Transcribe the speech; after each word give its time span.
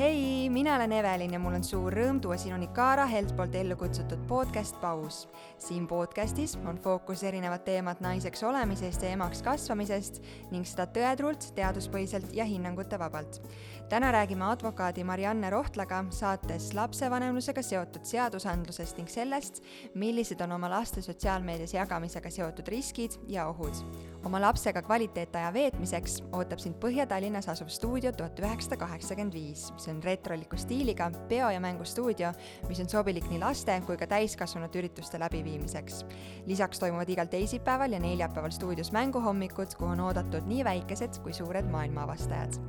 hei, 0.00 0.50
mina 0.50 0.76
olen 0.76 0.92
Evelin 0.92 1.32
ja 1.34 1.38
mul 1.38 1.58
on 1.58 1.64
suur 1.64 1.92
rõõm 1.92 2.22
tuua 2.24 2.38
sinuni 2.40 2.70
Kaara 2.72 3.04
Helt 3.10 3.34
poolt 3.36 3.52
ellu 3.58 3.76
kutsutud 3.76 4.22
podcast 4.28 4.78
Paus. 4.80 5.26
siin 5.60 5.84
podcastis 5.88 6.54
on 6.56 6.78
fookus 6.80 7.20
erinevad 7.28 7.66
teemad 7.66 8.00
naiseks 8.00 8.42
olemisest 8.48 9.02
ja 9.04 9.10
emaks 9.12 9.42
kasvamisest 9.44 10.22
ning 10.54 10.64
seda 10.64 10.86
tõetruult, 10.94 11.50
teaduspõhiselt 11.54 12.32
ja 12.32 12.46
hinnangute 12.48 12.98
vabalt. 12.98 13.42
täna 13.88 14.12
räägime 14.12 14.44
advokaadi 14.48 15.04
Marianne 15.04 15.50
Rohtlaga 15.50 16.04
saates 16.10 16.72
lapsevanemlusega 16.74 17.62
seotud 17.62 18.04
seadusandlusest 18.04 18.96
ning 18.96 19.08
sellest, 19.08 19.60
millised 19.94 20.40
on 20.40 20.52
oma 20.56 20.70
laste 20.70 21.02
sotsiaalmeedias 21.02 21.74
jagamisega 21.74 22.30
seotud 22.30 22.68
riskid 22.68 23.20
ja 23.28 23.48
ohud 23.52 23.84
oma 24.24 24.40
lapsega 24.40 24.82
kvaliteetaja 24.82 25.52
veetmiseks 25.54 26.18
ootab 26.36 26.60
sind 26.60 26.76
Põhja-Tallinnas 26.82 27.48
asuv 27.52 27.70
stuudio 27.72 28.12
tuhat 28.12 28.38
üheksasada 28.40 28.76
kaheksakümmend 28.82 29.34
viis. 29.34 29.70
see 29.76 29.94
on 29.94 30.02
retroliku 30.04 30.56
stiiliga 30.56 31.10
peo- 31.28 31.50
ja 31.50 31.60
mängustuudio, 31.60 32.32
mis 32.68 32.80
on 32.80 32.88
sobilik 32.88 33.24
nii 33.30 33.40
laste 33.40 33.80
kui 33.86 33.96
ka 33.96 34.06
täiskasvanute 34.06 34.78
ürituste 34.82 35.18
läbiviimiseks. 35.20 36.04
lisaks 36.46 36.78
toimuvad 36.78 37.08
igal 37.08 37.26
teisipäeval 37.26 37.92
ja 37.92 38.00
neljapäeval 38.00 38.50
stuudios 38.50 38.92
mänguhommikud, 38.92 39.74
kuhu 39.78 39.90
on 39.90 40.00
oodatud 40.00 40.46
nii 40.46 40.64
väikesed 40.64 41.22
kui 41.22 41.32
suured 41.32 41.64
maailmaavastajad. 41.70 42.60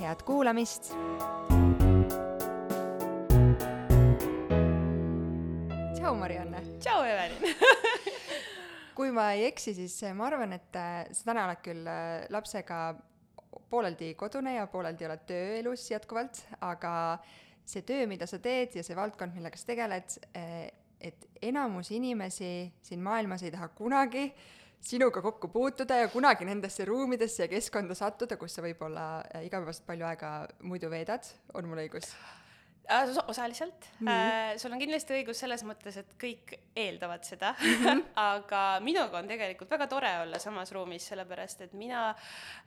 head 0.00 0.22
kuulamist! 0.22 0.94
tšau, 5.94 6.14
Marianne! 6.14 6.62
tšau, 6.78 7.02
Evelin 7.04 7.56
kui 8.96 9.12
ma 9.14 9.30
ei 9.36 9.46
eksi, 9.50 9.74
siis 9.76 9.96
äh, 10.06 10.14
ma 10.16 10.28
arvan, 10.28 10.54
et 10.56 10.76
äh, 10.78 11.04
sa 11.14 11.30
täna 11.30 11.46
oled 11.48 11.62
küll 11.64 11.88
äh, 11.90 12.26
lapsega 12.32 12.80
pooleldi 13.70 14.14
kodune 14.18 14.56
ja 14.56 14.66
pooleldi 14.70 15.06
oled 15.06 15.26
tööelus 15.28 15.86
jätkuvalt, 15.90 16.42
aga 16.66 16.92
see 17.66 17.84
töö, 17.86 18.06
mida 18.10 18.26
sa 18.26 18.40
teed 18.42 18.74
ja 18.78 18.84
see 18.86 18.96
valdkond, 18.98 19.34
millega 19.36 19.58
sa 19.58 19.68
tegeled, 19.68 20.16
et 21.00 21.28
enamus 21.46 21.92
inimesi 21.94 22.70
siin 22.82 23.02
maailmas 23.04 23.44
ei 23.46 23.52
taha 23.54 23.68
kunagi 23.78 24.24
sinuga 24.82 25.22
kokku 25.22 25.52
puutuda 25.54 26.00
ja 26.02 26.10
kunagi 26.10 26.48
nendesse 26.48 26.84
ruumidesse 26.88 27.44
ja 27.44 27.52
keskkonda 27.52 27.94
sattuda, 27.94 28.38
kus 28.40 28.58
sa 28.58 28.64
võib-olla 28.64 29.06
igapäevaselt 29.44 29.86
palju 29.86 30.08
aega 30.08 30.34
muidu 30.66 30.90
veedad, 30.90 31.30
on 31.54 31.70
mul 31.70 31.84
õigus? 31.84 32.10
Äh, 32.90 33.08
osaliselt 33.28 33.90
mm. 34.00 34.08
-hmm. 34.08 34.58
sul 34.58 34.72
on 34.72 34.78
kindlasti 34.78 35.14
õigus 35.14 35.38
selles 35.38 35.62
mõttes, 35.62 35.94
et 36.00 36.14
kõik 36.18 36.56
eeldavad 36.76 37.22
seda 37.22 37.52
mm, 37.52 37.84
-hmm. 37.84 38.00
aga 38.34 38.62
minuga 38.82 39.18
on 39.18 39.28
tegelikult 39.30 39.70
väga 39.70 39.86
tore 39.86 40.10
olla 40.22 40.38
samas 40.38 40.72
ruumis, 40.72 41.06
sellepärast 41.06 41.60
et 41.60 41.72
mina 41.72 42.14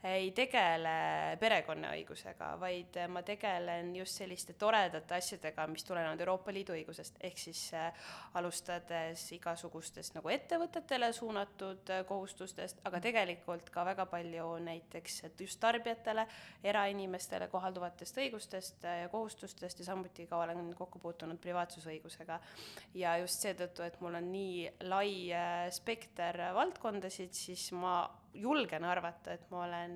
ei 0.04 0.32
tegele 0.32 1.38
perekonnaõigusega, 1.40 2.54
vaid 2.60 3.00
ma 3.08 3.22
tegelen 3.22 3.96
just 3.96 4.16
selliste 4.22 4.54
toredate 4.54 5.16
asjadega, 5.16 5.68
mis 5.68 5.84
tulenevad 5.84 6.20
Euroopa 6.20 6.54
Liidu 6.54 6.72
õigusest, 6.74 7.20
ehk 7.20 7.38
siis 7.38 7.74
äh, 7.74 7.92
alustades 8.34 9.32
igasugustest 9.32 10.16
nagu 10.16 10.30
ettevõtetele 10.30 11.12
suunatud 11.14 11.92
kohustustest, 12.08 12.80
aga 12.84 13.00
tegelikult 13.00 13.70
ka 13.70 13.86
väga 13.86 14.06
palju 14.06 14.56
näiteks 14.60 15.22
just 15.40 15.60
tarbijatele, 15.60 16.28
erainimestele 16.64 17.48
kohalduvatest 17.48 18.18
õigustest 18.18 18.84
ja 18.84 19.10
kohustustest 19.10 19.80
ja 19.80 19.86
samuti 19.86 20.13
samuti 20.14 20.30
ka 20.30 20.38
olen 20.38 20.76
kokku 20.76 21.00
puutunud 21.00 21.40
privaatsusõigusega. 21.42 22.40
ja 22.94 23.18
just 23.18 23.42
seetõttu, 23.42 23.84
et 23.84 24.00
mul 24.02 24.16
on 24.16 24.32
nii 24.32 24.70
lai 24.90 25.32
äh, 25.34 25.72
spekter 25.72 26.54
valdkondasid, 26.54 27.34
siis 27.34 27.72
ma 27.72 28.10
julgen 28.34 28.84
arvata, 28.88 29.36
et 29.38 29.46
ma 29.52 29.64
olen, 29.68 29.96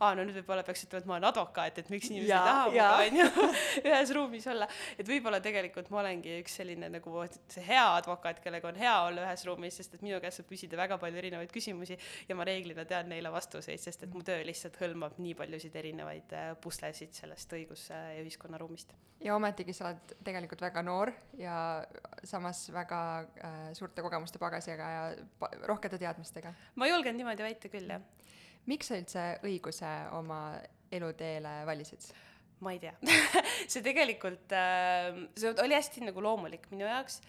aa 0.00 0.14
no 0.16 0.24
nüüd 0.24 0.38
võib-olla 0.40 0.64
peaks 0.66 0.86
ütlema, 0.86 1.02
et 1.02 1.08
ma 1.10 1.16
olen 1.16 1.28
advokaat, 1.30 1.80
et 1.82 1.90
miks 1.92 2.10
inimesed 2.10 2.32
ei 2.32 2.48
taha 2.48 2.68
minuga 2.70 2.96
onju 3.04 3.48
ühes 3.90 4.12
ruumis 4.16 4.46
olla. 4.52 4.68
et 4.96 5.08
võib-olla 5.08 5.40
tegelikult 5.44 5.90
ma 5.92 6.00
olengi 6.02 6.38
üks 6.40 6.56
selline 6.60 6.90
nagu 6.92 7.24
see 7.52 7.64
hea 7.66 7.84
advokaat, 7.98 8.40
kellega 8.44 8.70
on 8.70 8.80
hea 8.80 8.94
olla 9.08 9.26
ühes 9.26 9.44
ruumis, 9.48 9.76
sest 9.80 9.98
et 9.98 10.04
minu 10.06 10.20
käest 10.22 10.40
saab 10.40 10.50
küsida 10.50 10.78
väga 10.80 10.98
palju 11.02 11.20
erinevaid 11.22 11.52
küsimusi 11.52 11.98
ja 12.28 12.38
ma 12.38 12.46
reeglina 12.48 12.86
tean 12.88 13.10
neile 13.12 13.32
vastuseid, 13.34 13.82
sest 13.82 14.06
et 14.06 14.14
mu 14.14 14.24
töö 14.26 14.44
lihtsalt 14.46 14.78
hõlmab 14.80 15.20
nii 15.22 15.36
paljusid 15.38 15.76
erinevaid 15.76 16.32
äh, 16.36 16.52
puslesid 16.62 17.14
sellest 17.16 17.52
õigus- 17.56 17.88
ja 17.90 18.22
ühiskonnaruumist. 18.22 18.94
ja 19.20 19.36
ometigi 19.36 19.72
sa 19.76 19.90
oled 19.90 20.16
tegelikult 20.24 20.60
väga 20.64 20.82
noor 20.86 21.12
ja 21.40 21.84
samas 22.24 22.66
väga 22.72 23.00
äh, 23.20 23.60
suurte 23.76 24.02
kogemuste 24.04 24.40
pagasiga 24.42 24.90
ja 24.96 25.06
pa 25.38 25.50
rohkete 25.68 25.98
teadmistega. 25.98 26.54
ma 26.74 26.88
julgen 26.88 27.16
niimoodi 27.16 27.46
väita 27.46 27.65
kindlasti 27.66 27.72
küll, 27.72 27.90
jah. 27.90 28.02
miks 28.66 28.90
sa 28.90 29.00
üldse 29.00 29.26
õiguse 29.46 29.90
oma 30.16 30.60
eluteele 30.90 31.64
valisid? 31.66 32.08
ma 32.60 32.72
ei 32.72 32.80
tea 32.80 32.94
see 33.70 33.82
tegelikult 33.84 34.52
äh,, 34.56 35.12
see 35.36 35.52
oli 35.60 35.76
hästi 35.76 36.06
nagu 36.06 36.22
loomulik 36.24 36.70
minu 36.70 36.86
jaoks 36.88 37.20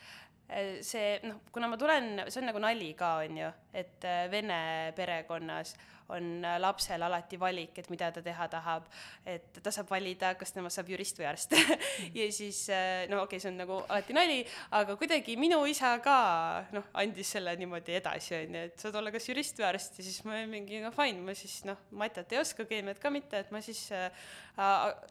äh, 0.49 0.79
see 0.81 1.17
noh, 1.25 1.41
kuna 1.51 1.67
ma 1.67 1.77
tulen, 1.77 2.23
see 2.29 2.41
on 2.41 2.47
nagu 2.51 2.61
nali 2.63 2.93
ka, 2.95 3.17
on 3.25 3.41
ju, 3.41 3.51
et 3.75 4.07
äh, 4.07 4.27
vene 4.31 4.93
perekonnas 4.95 5.75
on 6.09 6.45
äh, 6.45 6.57
lapsel 6.59 7.03
alati 7.03 7.39
valik, 7.39 7.77
et 7.81 7.89
mida 7.91 8.09
ta 8.11 8.21
teha 8.23 8.47
tahab. 8.51 8.87
et 9.25 9.59
ta 9.63 9.71
saab 9.73 9.89
valida, 9.91 10.33
kas 10.39 10.53
temast 10.55 10.79
saab 10.79 10.89
jurist 10.91 11.19
või 11.19 11.27
arst 11.27 11.53
ja 12.19 12.27
siis 12.31 12.63
äh, 12.71 13.05
no 13.11 13.23
okei 13.23 13.37
okay,, 13.37 13.43
see 13.43 13.51
on 13.51 13.59
nagu 13.59 13.79
alati 13.87 14.15
nali, 14.15 14.39
aga 14.77 14.95
kuidagi 14.99 15.37
minu 15.39 15.59
isa 15.67 15.97
ka 16.03 16.17
noh, 16.75 16.87
andis 17.01 17.33
selle 17.35 17.55
niimoodi 17.59 17.97
edasi, 17.99 18.35
onju, 18.39 18.65
et 18.69 18.85
saad 18.85 18.99
olla 19.01 19.11
kas 19.11 19.27
jurist 19.29 19.59
või 19.59 19.67
arst 19.71 19.99
ja 19.99 20.07
siis 20.07 20.21
ma 20.27 20.39
mingi 20.49 20.81
no 20.83 20.93
fine, 20.95 21.23
ma 21.27 21.35
siis 21.37 21.59
noh, 21.67 21.81
matet 21.99 22.31
ei 22.35 22.41
oska, 22.41 22.67
keemiat 22.69 23.01
ka 23.03 23.11
mitte, 23.13 23.43
et 23.43 23.51
ma 23.51 23.61
siis 23.65 23.83
äh, 23.95 24.11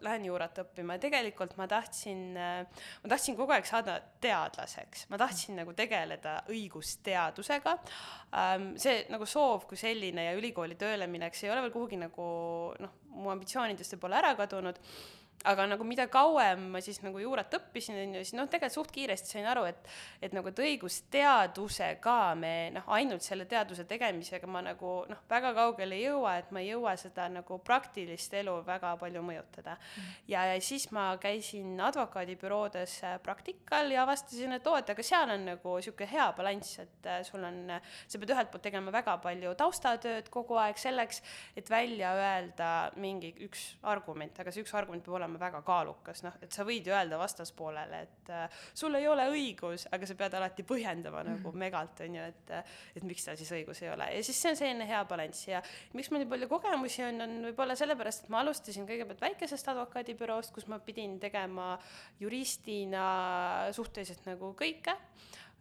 lähen 0.03 0.25
juurat 0.27 0.59
õppima 0.65 0.97
ja 0.97 1.05
tegelikult 1.05 1.55
ma 1.61 1.69
tahtsin 1.71 2.23
äh,, 2.41 2.83
ma 3.03 3.13
tahtsin 3.13 3.37
kogu 3.39 3.55
aeg 3.55 3.69
saada 3.69 4.01
teadlaseks, 4.23 5.07
ma 5.13 5.21
tahtsin 5.21 5.61
nagu 5.61 5.77
tegeleda 5.77 6.41
õigusteadusega 6.51 7.77
ähm,. 8.33 8.73
see 8.81 9.05
nagu 9.13 9.29
soov 9.29 9.69
kui 9.69 9.79
selline 9.79 10.25
ja 10.31 10.35
ülikooli 10.39 10.75
töö 10.81 10.86
tööle 10.87 11.11
minek, 11.11 11.37
see 11.37 11.51
ei 11.51 11.55
ole 11.55 11.67
veel 11.67 11.75
kuhugi 11.75 12.01
nagu 12.01 12.31
noh, 12.83 12.97
mu 13.17 13.35
ambitsioonidest 13.35 13.97
võib-olla 13.97 14.23
ära 14.23 14.35
kadunud 14.39 14.81
aga 15.47 15.67
nagu 15.71 15.87
mida 15.87 16.07
kauem 16.13 16.67
ma 16.75 16.83
siis 16.85 17.01
nagu 17.05 17.21
juurat 17.23 17.53
õppisin, 17.59 17.99
on 18.03 18.19
ju, 18.19 18.25
siis 18.25 18.37
noh, 18.37 18.49
tegelikult 18.51 18.77
suht 18.77 18.93
kiiresti 18.95 19.37
sain 19.37 19.47
aru, 19.49 19.65
et 19.71 19.91
et 20.25 20.35
nagu, 20.35 20.51
et 20.51 20.63
õigusteadusega 20.67 22.17
me 22.39 22.53
noh, 22.75 22.87
ainult 22.97 23.25
selle 23.25 23.47
teaduse 23.49 23.87
tegemisega 23.89 24.49
ma 24.51 24.63
nagu 24.65 24.93
noh, 25.11 25.23
väga 25.31 25.53
kaugele 25.57 25.97
ei 25.99 26.07
jõua, 26.09 26.37
et 26.41 26.51
ma 26.55 26.63
ei 26.63 26.71
jõua 26.73 26.97
seda 27.01 27.29
nagu 27.33 27.59
praktilist 27.65 28.35
elu 28.35 28.57
väga 28.67 28.95
palju 29.01 29.23
mõjutada. 29.27 29.77
Mm.. 29.77 30.15
ja, 30.33 30.45
ja 30.53 30.61
siis 30.63 30.89
ma 30.95 31.09
käisin 31.23 31.79
advokaadibüroodes 31.89 32.99
äh, 33.07 33.17
praktikal 33.23 33.91
ja 33.93 34.05
avastasin, 34.07 34.57
et 34.59 34.67
oo, 34.67 34.77
et 34.81 34.91
aga 34.93 35.07
seal 35.07 35.35
on 35.37 35.47
nagu 35.53 35.77
niisugune 35.77 36.11
hea 36.11 36.27
balanss, 36.37 36.81
et 36.83 37.11
äh, 37.11 37.21
sul 37.27 37.45
on, 37.47 37.77
sa 38.07 38.21
pead 38.21 38.35
ühelt 38.35 38.53
poolt 38.53 38.65
tegema 38.67 38.95
väga 38.95 39.17
palju 39.23 39.55
taustatööd 39.59 40.31
kogu 40.33 40.59
aeg 40.61 40.81
selleks, 40.81 41.23
et 41.57 41.71
välja 41.71 42.13
öelda 42.17 42.71
mingi 43.01 43.33
üks 43.47 43.69
argument, 43.87 44.39
aga 44.41 44.53
see 44.53 44.65
üks 44.65 44.75
argument 44.77 45.05
peab 45.07 45.19
olema 45.21 45.36
olema 45.37 45.45
väga 45.47 45.63
kaalukas, 45.65 46.23
noh, 46.25 46.35
et 46.43 46.53
sa 46.53 46.65
võid 46.67 46.87
ju 46.87 46.95
öelda 46.95 47.19
vastaspoolele, 47.19 48.01
et 48.07 48.31
äh, 48.33 48.61
sul 48.75 48.95
ei 48.97 49.07
ole 49.09 49.27
õigus, 49.31 49.87
aga 49.93 50.07
sa 50.07 50.17
pead 50.17 50.35
alati 50.35 50.65
põhjendama 50.65 51.23
mm 51.23 51.29
-hmm. 51.29 51.45
nagu 51.45 51.53
megalt, 51.53 52.01
on 52.01 52.15
ju, 52.15 52.23
et 52.23 52.51
et 52.97 53.03
miks 53.05 53.25
tal 53.25 53.37
siis 53.37 53.53
õigus 53.53 53.83
ei 53.83 53.91
ole. 53.91 54.09
Ja 54.17 54.23
siis 54.23 54.41
see 54.41 54.51
on 54.51 54.57
selline 54.57 54.87
hea 54.87 55.05
balanss. 55.05 55.49
Ja 55.49 55.63
miks 55.93 56.11
mul 56.11 56.21
nii 56.21 56.29
palju 56.29 56.49
kogemusi 56.49 57.03
on, 57.05 57.21
on 57.21 57.43
võib-olla 57.51 57.77
sellepärast, 57.77 58.25
et 58.25 58.29
ma 58.29 58.41
alustasin 58.41 58.87
kõigepealt 58.87 59.21
väikesest 59.21 59.69
advokaadibüroost, 59.69 60.53
kus 60.53 60.67
ma 60.67 60.79
pidin 60.79 61.19
tegema 61.21 61.79
juristina 62.21 63.69
suhteliselt 63.73 64.27
nagu 64.27 64.55
kõike. 64.55 64.97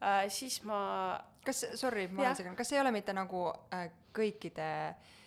Äh,, 0.03 0.29
siis 0.29 0.63
ma 0.63 1.19
kas, 1.45 1.65
sorry, 1.75 2.07
ma 2.07 2.21
olen 2.21 2.35
seganud, 2.35 2.57
kas 2.57 2.71
ei 2.71 2.79
ole 2.79 2.91
mitte 2.91 3.13
nagu 3.13 3.53
äh, 3.73 3.89
kõikide 4.13 4.89
äh, 4.89 4.95
Äh, 4.95 5.24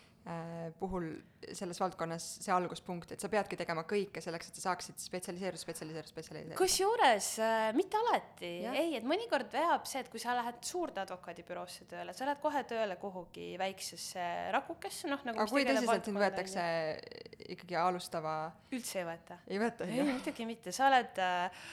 puhul 0.78 1.08
selles 1.56 1.78
valdkonnas 1.80 2.24
see 2.42 2.52
alguspunkt, 2.52 3.12
et 3.14 3.22
sa 3.22 3.30
peadki 3.32 3.56
tegema 3.56 3.84
kõike 3.88 4.20
selleks, 4.22 4.50
et 4.50 4.58
sa 4.58 4.68
saaksid 4.68 5.00
spetsialiseeruda, 5.00 5.60
spetsialiseeruda, 5.62 6.10
spetsialiseeruda. 6.10 6.58
kusjuures 6.58 7.28
äh, 7.44 7.68
mitte 7.78 8.00
alati, 8.00 8.52
ei, 8.68 8.96
et 8.98 9.06
mõnikord 9.08 9.48
veab 9.54 9.88
see, 9.88 10.02
et 10.04 10.10
kui 10.12 10.20
sa 10.22 10.36
lähed 10.36 10.60
suurde 10.66 11.04
advokaadibüroosse 11.04 11.88
tööle, 11.90 12.14
sa 12.16 12.28
lähed 12.28 12.42
kohe 12.42 12.64
tööle 12.68 12.98
kuhugi 13.00 13.50
väiksesse 13.60 14.28
rakukesse, 14.56 15.10
noh 15.12 15.24
nagu 15.28 15.44
aga 15.44 15.50
kui 15.52 15.66
tõsiselt 15.68 16.10
sind 16.10 16.20
võetakse 16.20 16.64
ikkagi 17.54 17.78
alustava 17.80 18.38
üldse 18.74 19.02
ei 19.02 19.08
võeta? 19.08 19.42
ei 19.48 19.62
võeta, 19.62 19.88
ei, 19.88 20.06
muidugi 20.10 20.48
mitte, 20.48 20.74
sa 20.74 20.90
oled 20.90 21.22
äh, 21.24 21.68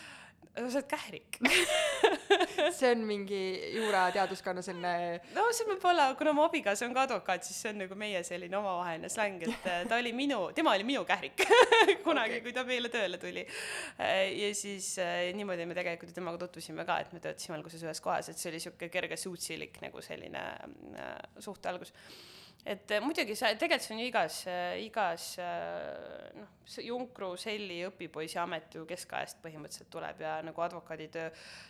sa 0.53 0.65
oled 0.65 0.89
kährik 0.89 1.39
see 2.77 2.91
on 2.91 3.03
mingi 3.07 3.41
juurateaduskonna 3.75 4.63
selline 4.65 5.21
no 5.35 5.45
see 5.55 5.67
võib 5.69 5.85
olla, 5.89 6.07
kuna 6.19 6.33
mu 6.35 6.45
abikaasa 6.45 6.87
on 6.87 6.95
ka 6.95 7.05
advokaat, 7.07 7.45
siis 7.47 7.59
see 7.63 7.73
on 7.73 7.81
nagu 7.83 7.97
meie 7.99 8.21
selline 8.27 8.57
omavaheline 8.59 9.09
släng, 9.11 9.43
et 9.45 9.69
äh, 9.71 9.83
ta 9.89 9.99
oli 10.01 10.13
minu, 10.15 10.41
tema 10.57 10.75
oli 10.75 10.87
minu 10.87 11.03
kährik 11.07 11.45
kunagi 12.07 12.37
okay., 12.37 12.43
kui 12.45 12.55
ta 12.55 12.65
meile 12.67 12.91
tööle 12.93 13.19
tuli. 13.21 13.45
Äh, 13.99 14.31
ja 14.35 14.51
siis 14.57 14.93
äh, 15.01 15.31
niimoodi 15.37 15.67
me 15.69 15.77
tegelikult 15.77 16.15
temaga 16.15 16.41
tutvusime 16.45 16.85
ka, 16.87 16.99
et 17.03 17.13
me 17.15 17.23
töötasime 17.23 17.57
alguses 17.59 17.83
ühes 17.85 18.01
kohas, 18.03 18.31
et 18.31 18.41
see 18.41 18.51
oli 18.51 18.61
sihuke 18.63 18.89
kerge 18.93 19.19
suutsilik 19.19 19.81
nagu 19.83 20.03
selline 20.05 20.45
suhte 21.43 21.71
algus 21.71 21.93
et 22.65 22.91
äh, 22.91 23.01
muidugi 23.03 23.35
sa, 23.37 23.51
tegelikult 23.59 23.85
see 23.85 23.95
on 23.95 24.01
ju 24.01 24.07
igas, 24.09 24.37
igas 24.81 25.25
noh, 26.37 26.53
Junkru, 26.85 27.33
Selli, 27.37 27.81
õpipoisi 27.87 28.39
amet 28.41 28.77
ju 28.77 28.85
keskajast 28.89 29.41
põhimõtteliselt 29.43 29.91
tuleb 29.93 30.23
ja 30.25 30.37
nagu 30.45 30.65
advokaaditöö 30.65 31.27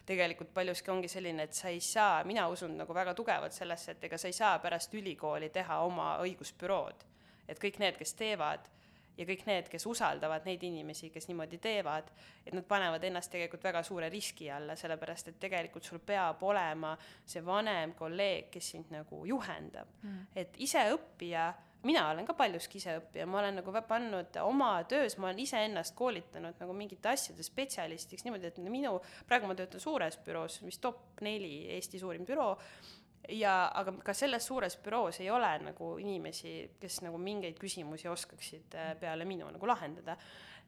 tegelikult 0.08 0.54
paljuski 0.56 0.94
ongi 0.94 1.12
selline, 1.12 1.50
et 1.50 1.58
sa 1.58 1.74
ei 1.74 1.82
saa, 1.84 2.24
mina 2.28 2.48
usun 2.52 2.78
nagu 2.80 2.96
väga 2.96 3.16
tugevalt 3.18 3.56
sellesse, 3.56 3.98
et 3.98 4.08
ega 4.08 4.20
sa 4.22 4.32
ei 4.32 4.38
saa 4.38 4.60
pärast 4.64 4.94
ülikooli 4.96 5.50
teha 5.50 5.82
oma 5.88 6.16
õigusbürood. 6.24 7.04
et 7.48 7.60
kõik 7.62 7.78
need, 7.78 7.98
kes 7.98 8.16
teevad 8.18 8.72
ja 9.18 9.26
kõik 9.28 9.46
need, 9.48 9.70
kes 9.72 9.86
usaldavad 9.90 10.46
neid 10.48 10.64
inimesi, 10.68 11.10
kes 11.14 11.30
niimoodi 11.30 11.60
teevad, 11.64 12.10
et 12.46 12.54
nad 12.56 12.66
panevad 12.68 13.04
ennast 13.08 13.32
tegelikult 13.34 13.64
väga 13.64 13.84
suure 13.86 14.10
riski 14.12 14.50
alla, 14.52 14.76
sellepärast 14.80 15.32
et 15.32 15.40
tegelikult 15.42 15.88
sul 15.88 16.02
peab 16.06 16.44
olema 16.44 16.96
see 17.26 17.44
vanem 17.46 17.96
kolleeg, 17.98 18.50
kes 18.54 18.74
sind 18.76 18.92
nagu 18.94 19.24
juhendab. 19.28 19.96
Mm.. 20.04 20.28
et 20.36 20.60
iseõppija, 20.66 21.48
mina 21.86 22.08
olen 22.10 22.28
ka 22.28 22.36
paljuski 22.38 22.80
iseõppija, 22.82 23.28
ma 23.30 23.40
olen 23.44 23.60
nagu 23.62 23.74
pannud 23.88 24.38
oma 24.44 24.74
töös, 24.90 25.18
ma 25.18 25.30
olen 25.30 25.42
iseennast 25.46 25.96
koolitanud 25.96 26.60
nagu 26.60 26.76
mingite 26.76 27.14
asjade 27.14 27.46
spetsialistiks 27.46 28.26
niimoodi, 28.26 28.52
et 28.52 28.62
minu, 28.64 28.98
praegu 29.30 29.48
ma 29.50 29.58
töötan 29.58 29.84
suures 29.84 30.20
büroos, 30.26 30.62
vist 30.66 30.84
top 30.84 31.22
neli 31.26 31.66
Eesti 31.78 32.02
suurim 32.02 32.26
büroo 32.28 32.54
ja 33.30 33.72
aga 33.74 33.94
ka 34.04 34.14
selles 34.14 34.46
suures 34.48 34.78
büroos 34.84 35.20
ei 35.20 35.30
ole 35.32 35.52
nagu 35.70 35.96
inimesi, 36.02 36.56
kes 36.80 37.02
nagu 37.06 37.18
mingeid 37.22 37.60
küsimusi 37.62 38.10
oskaksid 38.12 38.76
äh, 38.76 38.94
peale 39.00 39.26
minu 39.26 39.50
nagu 39.52 39.68
lahendada. 39.68 40.18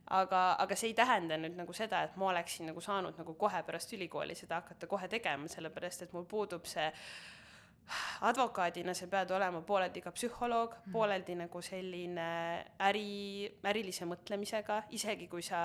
aga, 0.08 0.56
aga 0.60 0.76
see 0.76 0.88
ei 0.88 0.94
tähenda 0.96 1.36
nüüd 1.38 1.58
nagu 1.60 1.74
seda, 1.76 2.04
et 2.08 2.14
ma 2.16 2.30
oleksin 2.30 2.70
nagu 2.70 2.82
saanud 2.82 3.18
nagu 3.20 3.34
kohe 3.34 3.64
pärast 3.68 3.92
ülikooli 3.94 4.36
seda 4.36 4.62
hakata 4.62 4.88
kohe 4.88 5.08
tegema, 5.08 5.48
sellepärast 5.52 6.06
et 6.06 6.14
mul 6.14 6.24
puudub 6.24 6.66
see 6.66 6.86
äh, 6.86 7.02
advokaadina 8.28 8.94
sa 8.98 9.08
pead 9.12 9.32
olema 9.32 9.62
pooleldi 9.66 10.02
ka 10.04 10.12
psühholoog 10.16 10.74
mm., 10.76 10.94
pooleldi 10.94 11.36
nagu 11.40 11.62
selline 11.64 12.28
äri, 12.84 13.48
ärilise 13.70 14.08
mõtlemisega, 14.10 14.82
isegi 14.98 15.28
kui 15.32 15.46
sa 15.46 15.60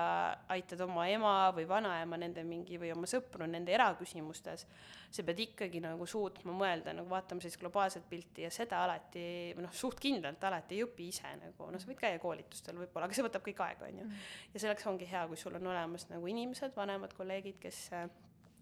aitad 0.53 0.81
oma 0.85 1.07
ema 1.11 1.33
või 1.55 1.67
vanaema 1.69 2.19
nende 2.21 2.45
mingi 2.47 2.79
või 2.81 2.93
oma 2.95 3.09
sõpru 3.09 3.47
nende 3.49 3.75
eraküsimustes, 3.75 4.65
sa 5.13 5.25
pead 5.27 5.43
ikkagi 5.45 5.81
nagu 5.83 6.07
suutma 6.09 6.55
mõelda, 6.57 6.95
nagu 6.95 7.11
vaatama 7.11 7.43
sellist 7.43 7.61
globaalset 7.61 8.07
pilti 8.09 8.47
ja 8.47 8.51
seda 8.53 8.83
alati, 8.85 9.27
või 9.57 9.67
noh, 9.67 9.75
suht 9.75 9.99
kindlalt 10.03 10.43
alati 10.47 10.79
ei 10.79 10.87
õpi 10.87 11.09
ise 11.11 11.35
nagu, 11.41 11.69
no 11.71 11.81
sa 11.81 11.89
võid 11.89 12.01
käia 12.01 12.21
koolitustel 12.21 12.79
võib-olla, 12.79 13.09
aga 13.09 13.17
see 13.17 13.25
võtab 13.27 13.45
kõik 13.45 13.63
aega, 13.67 13.89
on 13.89 14.03
ju. 14.03 14.09
Mm. 14.09 14.27
ja 14.55 14.63
selleks 14.65 14.87
ongi 14.89 15.09
hea, 15.09 15.25
kui 15.29 15.39
sul 15.39 15.59
on 15.59 15.73
olemas 15.73 16.07
nagu 16.09 16.29
inimesed, 16.31 16.73
vanemad 16.77 17.13
kolleegid, 17.17 17.59
kes 17.61 17.89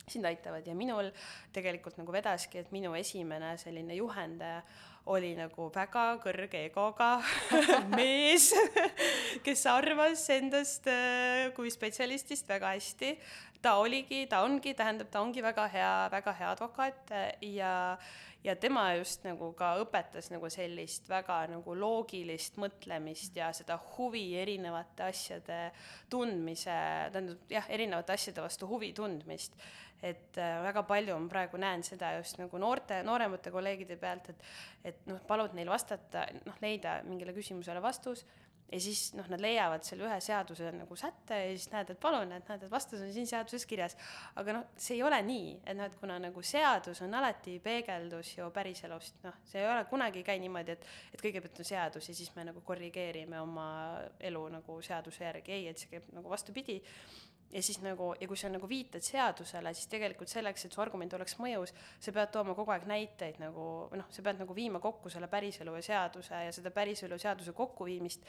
sind 0.08 0.26
aitavad 0.26 0.66
ja 0.68 0.76
minul 0.76 1.12
tegelikult 1.54 2.00
nagu 2.00 2.14
vedaski, 2.14 2.62
et 2.62 2.72
minu 2.72 2.96
esimene 2.98 3.54
selline 3.62 3.96
juhendaja 3.96 4.62
oli 5.10 5.32
nagu 5.34 5.70
väga 5.74 6.06
kõrge 6.22 6.66
egoga 6.68 7.16
mees, 7.98 8.52
kes 9.46 9.64
arvas 9.72 10.28
endast 10.34 10.90
äh, 10.92 11.50
kui 11.58 11.72
spetsialistist 11.74 12.50
väga 12.50 12.76
hästi. 12.76 13.16
ta 13.62 13.76
oligi, 13.78 14.26
ta 14.30 14.44
ongi, 14.46 14.74
tähendab, 14.74 15.10
ta 15.14 15.22
ongi 15.22 15.42
väga 15.42 15.68
hea, 15.74 15.94
väga 16.12 16.34
hea 16.38 16.52
advokaat 16.52 17.16
äh, 17.18 17.32
ja 17.58 17.98
ja 18.44 18.56
tema 18.58 18.88
just 18.98 19.22
nagu 19.26 19.52
ka 19.54 19.76
õpetas 19.84 20.32
nagu 20.34 20.50
sellist 20.50 21.10
väga 21.10 21.44
nagu 21.52 21.76
loogilist 21.78 22.58
mõtlemist 22.62 23.38
ja 23.38 23.52
seda 23.54 23.78
huvi 23.98 24.32
erinevate 24.42 25.06
asjade 25.12 25.60
tundmise, 26.10 26.74
tähendab 27.14 27.54
jah, 27.54 27.70
erinevate 27.70 28.18
asjade 28.18 28.42
vastu 28.42 28.70
huvi 28.70 28.94
tundmist 28.98 29.58
et 30.02 30.38
äh, 30.42 30.60
väga 30.66 30.84
palju 30.90 31.18
ma 31.22 31.30
praegu 31.30 31.60
näen 31.62 31.84
seda 31.86 32.16
just 32.18 32.40
nagu 32.42 32.62
noorte, 32.62 33.02
nooremate 33.06 33.54
kolleegide 33.54 33.98
pealt, 34.02 34.32
et 34.34 34.92
et 34.92 35.04
noh, 35.10 35.20
palud 35.28 35.54
neil 35.54 35.70
vastata, 35.70 36.26
noh, 36.46 36.56
leida 36.62 37.00
mingile 37.06 37.36
küsimusele 37.38 37.82
vastus 37.84 38.26
ja 38.72 38.80
siis 38.80 39.12
noh, 39.18 39.28
nad 39.32 39.42
leiavad 39.44 39.84
selle 39.86 40.06
ühe 40.08 40.18
seaduse 40.24 40.70
nagu 40.74 40.96
sätte 41.00 41.38
ja 41.38 41.50
siis 41.52 41.68
näed, 41.74 41.92
et 41.92 42.00
palun, 42.02 42.32
et 42.36 42.48
näed, 42.50 42.66
et 42.66 42.72
vastus 42.72 43.02
on 43.04 43.12
siin 43.14 43.28
seaduses 43.28 43.66
kirjas. 43.68 43.98
aga 44.40 44.56
noh, 44.56 44.68
see 44.80 44.96
ei 44.98 45.04
ole 45.04 45.20
nii, 45.28 45.50
et 45.66 45.78
noh, 45.78 45.90
et 45.90 45.98
kuna 46.00 46.18
nagu 46.24 46.44
seadus 46.46 47.02
on 47.06 47.14
alati 47.20 47.58
peegeldus 47.64 48.36
ju 48.38 48.48
päriselust, 48.56 49.20
noh, 49.26 49.42
see 49.50 49.62
ei 49.64 49.68
ole 49.68 49.84
kunagi 49.92 50.22
ei 50.22 50.28
käi 50.28 50.40
niimoodi, 50.44 50.78
et 50.78 50.88
et 51.12 51.24
kõigepealt 51.24 51.60
on 51.64 51.68
seadus 51.68 52.08
ja 52.10 52.16
siis 52.16 52.32
me 52.36 52.48
nagu 52.48 52.64
korrigeerime 52.66 53.42
oma 53.42 53.68
elu 54.20 54.46
nagu 54.56 54.80
seaduse 54.86 55.26
järgi, 55.28 55.58
ei, 55.58 55.68
et 55.72 55.82
see 55.82 55.92
käib 55.92 56.08
nagu 56.16 56.32
vastupidi 56.32 56.80
ja 57.52 57.64
siis 57.64 57.82
nagu, 57.84 58.12
ja 58.20 58.28
kui 58.30 58.40
sa 58.40 58.50
nagu 58.52 58.68
viitad 58.70 59.04
seadusele, 59.06 59.74
siis 59.76 59.90
tegelikult 59.92 60.32
selleks, 60.32 60.66
et 60.66 60.76
su 60.76 60.82
argument 60.84 61.14
oleks 61.18 61.38
mõjus, 61.42 61.74
sa 62.00 62.14
pead 62.16 62.32
tooma 62.34 62.56
kogu 62.58 62.74
aeg 62.76 62.88
näiteid 62.90 63.42
nagu, 63.44 63.66
noh, 63.98 64.12
sa 64.14 64.24
pead 64.26 64.40
nagu 64.42 64.56
viima 64.56 64.80
kokku 64.84 65.12
selle 65.12 65.28
päriselu 65.32 65.76
ja 65.80 65.84
seaduse 65.90 66.46
ja 66.48 66.54
seda 66.56 66.72
päriselu 66.76 67.18
ja 67.18 67.26
seaduse 67.28 67.56
kokkuviimist 67.58 68.28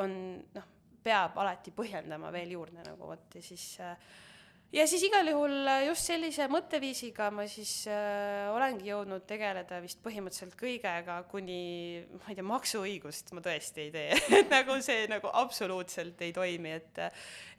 on 0.00 0.14
noh, 0.54 0.68
peab 1.02 1.38
alati 1.42 1.74
põhjendama 1.74 2.30
veel 2.34 2.54
juurde 2.54 2.84
nagu 2.86 3.10
vot 3.10 3.34
ja 3.34 3.42
siis 3.42 3.66
äh, 3.82 3.96
ja 4.72 4.86
siis 4.88 5.04
igal 5.06 5.28
juhul 5.28 5.68
äh, 5.68 5.84
just 5.88 6.08
sellise 6.08 6.48
mõtteviisiga 6.52 7.28
ma 7.34 7.46
siis 7.50 7.72
äh, 7.90 8.48
olengi 8.54 8.90
jõudnud 8.90 9.26
tegeleda 9.28 9.80
vist 9.84 10.02
põhimõtteliselt 10.04 10.56
kõigega, 10.60 11.20
kuni 11.30 11.60
ma 12.16 12.32
ei 12.32 12.38
tea, 12.38 12.46
maksuõigust 12.46 13.32
ma 13.36 13.44
tõesti 13.44 13.86
ei 13.86 13.94
tee. 13.94 14.18
Et 14.40 14.52
nagu 14.52 14.78
see 14.84 15.06
nagu 15.12 15.32
absoluutselt 15.42 16.20
ei 16.24 16.34
toimi, 16.36 16.76
et 16.80 17.02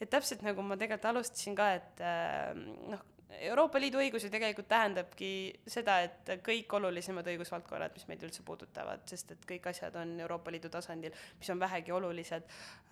et 0.01 0.09
täpselt 0.11 0.43
nagu 0.45 0.65
ma 0.65 0.77
tegelikult 0.79 1.11
alustasin 1.13 1.57
ka, 1.57 1.71
et 1.79 2.03
äh, 2.03 2.53
noh, 2.91 3.05
Euroopa 3.49 3.79
Liidu 3.81 3.99
õigus 4.01 4.23
ju 4.25 4.29
tegelikult 4.31 4.67
tähendabki 4.71 5.29
seda, 5.69 5.97
et 6.05 6.31
kõik 6.45 6.73
olulisemad 6.77 7.27
õigusvaldkonnad, 7.33 7.93
mis 7.95 8.05
meid 8.09 8.23
üldse 8.25 8.45
puudutavad, 8.45 9.03
sest 9.09 9.33
et 9.35 9.45
kõik 9.49 9.67
asjad 9.71 9.95
on 9.99 10.15
Euroopa 10.23 10.53
Liidu 10.53 10.71
tasandil, 10.73 11.15
mis 11.39 11.51
on 11.53 11.61
vähegi 11.61 11.93
olulised, 11.95 12.47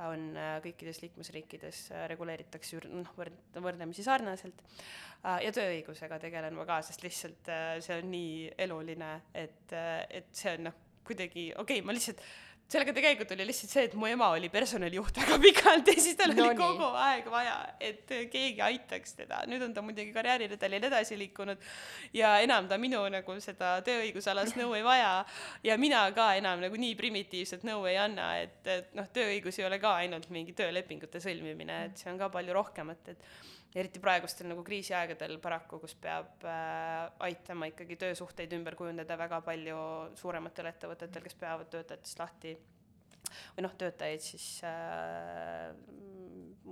on 0.07 0.27
äh, 0.35 0.53
kõikides 0.65 1.01
liikmesriikides 1.05 1.81
äh, 1.93 2.05
reguleeritakse 2.11 2.81
noh, 2.91 3.09
võrd-, 3.17 3.41
võrdlemisi 3.57 4.05
sarnaselt. 4.07 4.63
Äh, 5.21 5.41
ja 5.47 5.55
tööõigusega 5.55 6.19
tegelen 6.23 6.57
ma 6.57 6.67
ka, 6.69 6.81
sest 6.85 7.05
lihtsalt 7.05 7.51
see 7.81 7.99
on 8.01 8.11
nii 8.11 8.53
eluline, 8.67 9.11
et, 9.33 9.75
et 10.09 10.31
see 10.35 10.55
on 10.57 10.69
noh, 10.69 10.79
kuidagi 11.07 11.51
okei 11.55 11.81
okay,, 11.81 11.85
ma 11.85 11.95
lihtsalt 11.95 12.21
sellega 12.71 12.94
tegelikult 12.95 13.33
oli 13.35 13.45
lihtsalt 13.50 13.73
see, 13.73 13.83
et 13.89 13.95
mu 14.00 14.07
ema 14.07 14.29
oli 14.35 14.47
personalijuht 14.51 15.18
väga 15.21 15.38
pikalt 15.44 15.91
ja 15.91 15.95
siis 16.00 16.18
tal 16.19 16.31
no 16.31 16.45
oli 16.45 16.56
nii. 16.56 16.59
kogu 16.62 16.88
aeg 17.03 17.27
vaja, 17.33 17.56
et 17.83 18.13
keegi 18.31 18.63
aitaks 18.63 19.18
teda. 19.18 19.41
nüüd 19.51 19.65
on 19.65 19.75
ta 19.75 19.83
muidugi 19.83 20.13
karjääriredelil 20.15 20.88
edasi 20.91 21.18
liikunud 21.19 21.62
ja 22.15 22.38
enam 22.45 22.69
ta 22.71 22.79
minu 22.81 23.03
nagu 23.12 23.38
seda 23.44 23.73
tööõigusalast 23.88 24.59
nõu 24.59 24.75
ei 24.79 24.85
vaja. 24.88 25.13
ja 25.68 25.77
mina 25.81 26.06
ka 26.15 26.31
enam 26.39 26.63
nagu 26.63 26.79
nii 26.79 26.95
primitiivset 27.00 27.68
nõu 27.68 27.85
ei 27.91 28.00
anna, 28.00 28.33
et, 28.45 28.62
et 28.65 28.95
noh, 28.97 29.07
tööõigus 29.12 29.60
ei 29.60 29.67
ole 29.67 29.81
ka 29.84 29.98
ainult 30.03 30.29
mingi 30.31 30.55
töölepingute 30.55 31.19
sõlmimine, 31.24 31.86
et 31.89 32.00
see 32.00 32.12
on 32.13 32.22
ka 32.22 32.31
palju 32.31 32.55
rohkemat, 32.55 33.12
et 33.12 33.31
eriti 33.75 34.01
praegustel 34.03 34.49
nagu 34.51 34.63
kriisiaegadel 34.67 35.37
paraku, 35.43 35.79
kus 35.83 35.95
peab 36.01 36.43
äh, 36.47 37.07
aitama 37.27 37.69
ikkagi 37.71 37.97
töösuhteid 38.01 38.51
ümber 38.57 38.75
kujundada 38.79 39.17
väga 39.19 39.41
palju 39.45 39.79
suurematel 40.19 40.71
ettevõtetel, 40.73 41.23
kes 41.27 41.39
peavad 41.39 41.71
töötajatest 41.71 42.23
lahti 42.23 42.55
või 43.55 43.63
noh, 43.63 43.73
töötajaid 43.79 44.23
siis 44.23 44.47
äh, 44.67 45.71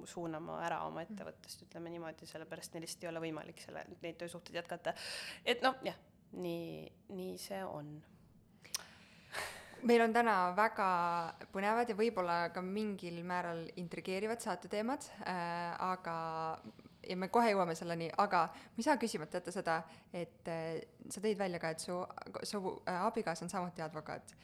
suunama 0.09 0.59
ära 0.65 0.83
oma 0.87 1.03
ettevõttest, 1.05 1.63
ütleme 1.67 1.91
niimoodi, 1.93 2.27
sellepärast 2.27 2.75
neil 2.75 2.85
lihtsalt 2.85 3.05
ei 3.05 3.11
ole 3.13 3.23
võimalik 3.23 3.63
selle, 3.63 3.85
neid 4.03 4.19
töösuhteid 4.19 4.59
jätkata. 4.59 4.95
et 5.45 5.63
noh, 5.65 5.79
jah, 5.85 5.97
nii, 6.35 6.87
nii 7.15 7.35
see 7.41 7.61
on 7.65 7.99
meil 9.87 10.03
on 10.03 10.13
täna 10.13 10.35
väga 10.57 10.89
põnevad 11.53 11.89
ja 11.89 11.95
võib-olla 11.95 12.37
ka 12.53 12.63
mingil 12.65 13.21
määral 13.27 13.63
intrigeerivad 13.79 14.43
saateteemad 14.43 15.07
äh,, 15.23 15.75
aga 15.79 16.17
ja 17.09 17.17
me 17.17 17.29
kohe 17.33 17.53
jõuame 17.53 17.75
selleni, 17.77 18.09
aga 18.21 18.45
ma 18.53 18.79
ei 18.79 18.85
saa 18.85 18.99
küsimata 19.01 19.39
jätta 19.39 19.53
seda, 19.55 19.81
et 20.13 20.51
äh, 20.51 20.79
sa 21.09 21.23
tõid 21.23 21.39
välja 21.39 21.61
ka, 21.61 21.73
et 21.73 21.83
su, 21.83 21.99
su 22.43 22.61
äh, 22.85 23.03
abikaasa 23.09 23.47
on 23.47 23.53
samuti 23.53 23.85
advokaat. 23.85 24.35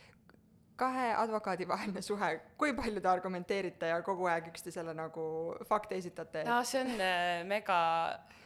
kahe 0.76 1.14
advokaadi 1.16 1.68
vaheline 1.68 2.02
suhe, 2.04 2.30
kui 2.60 2.74
palju 2.76 3.00
te 3.00 3.08
argumenteerite 3.08 3.88
ja 3.94 4.02
kogu 4.04 4.26
aeg 4.28 4.50
üksteisele 4.50 4.94
nagu 4.94 5.28
fakte 5.70 5.96
esitate? 5.96 6.44
no 6.44 6.58
see 6.68 6.82
on 6.82 6.90
äh, 7.00 7.46
mega 7.48 7.78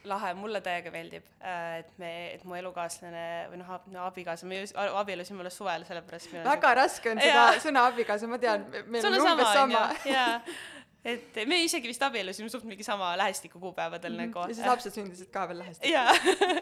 lahe, 0.05 0.33
mulle 0.37 0.61
täiega 0.61 0.91
meeldib, 0.93 1.25
et 1.79 1.97
me, 1.97 2.11
et 2.35 2.43
mu 2.47 2.55
elukaaslane 2.55 3.25
või 3.51 3.61
noh, 3.63 3.71
no 3.95 4.05
abikaasa, 4.05 4.47
me 4.47 4.61
just 4.61 4.77
abiellusime 4.77 5.41
alles 5.43 5.57
suvel, 5.57 5.85
sellepärast 5.89 6.35
väga 6.37 6.53
siuk... 6.53 6.75
raske 6.83 7.15
on 7.15 7.23
seda 7.23 7.47
sõna 7.65 7.87
abikaasa, 7.89 8.29
ma 8.29 8.39
tean, 8.39 8.67
meil 8.87 9.09
on 9.09 9.19
umbes 9.23 9.55
sama. 9.57 9.87
jaa 10.07 10.35
et 11.05 11.37
me 11.47 11.61
isegi 11.63 11.87
vist 11.87 12.01
abiellusime 12.03 12.49
suht 12.51 12.65
mingi 12.67 12.83
sama 12.83 13.13
lähestiku 13.17 13.59
kuupäevadel 13.59 14.11
mm 14.11 14.19
-hmm. 14.19 14.27
nagu. 14.27 14.39
ja 14.49 14.55
siis 14.55 14.67
lapsed 14.67 14.91
sündisid 14.91 15.29
ka 15.31 15.47
veel 15.47 15.59
lähestikku. 15.59 15.93
jaa 15.93 16.11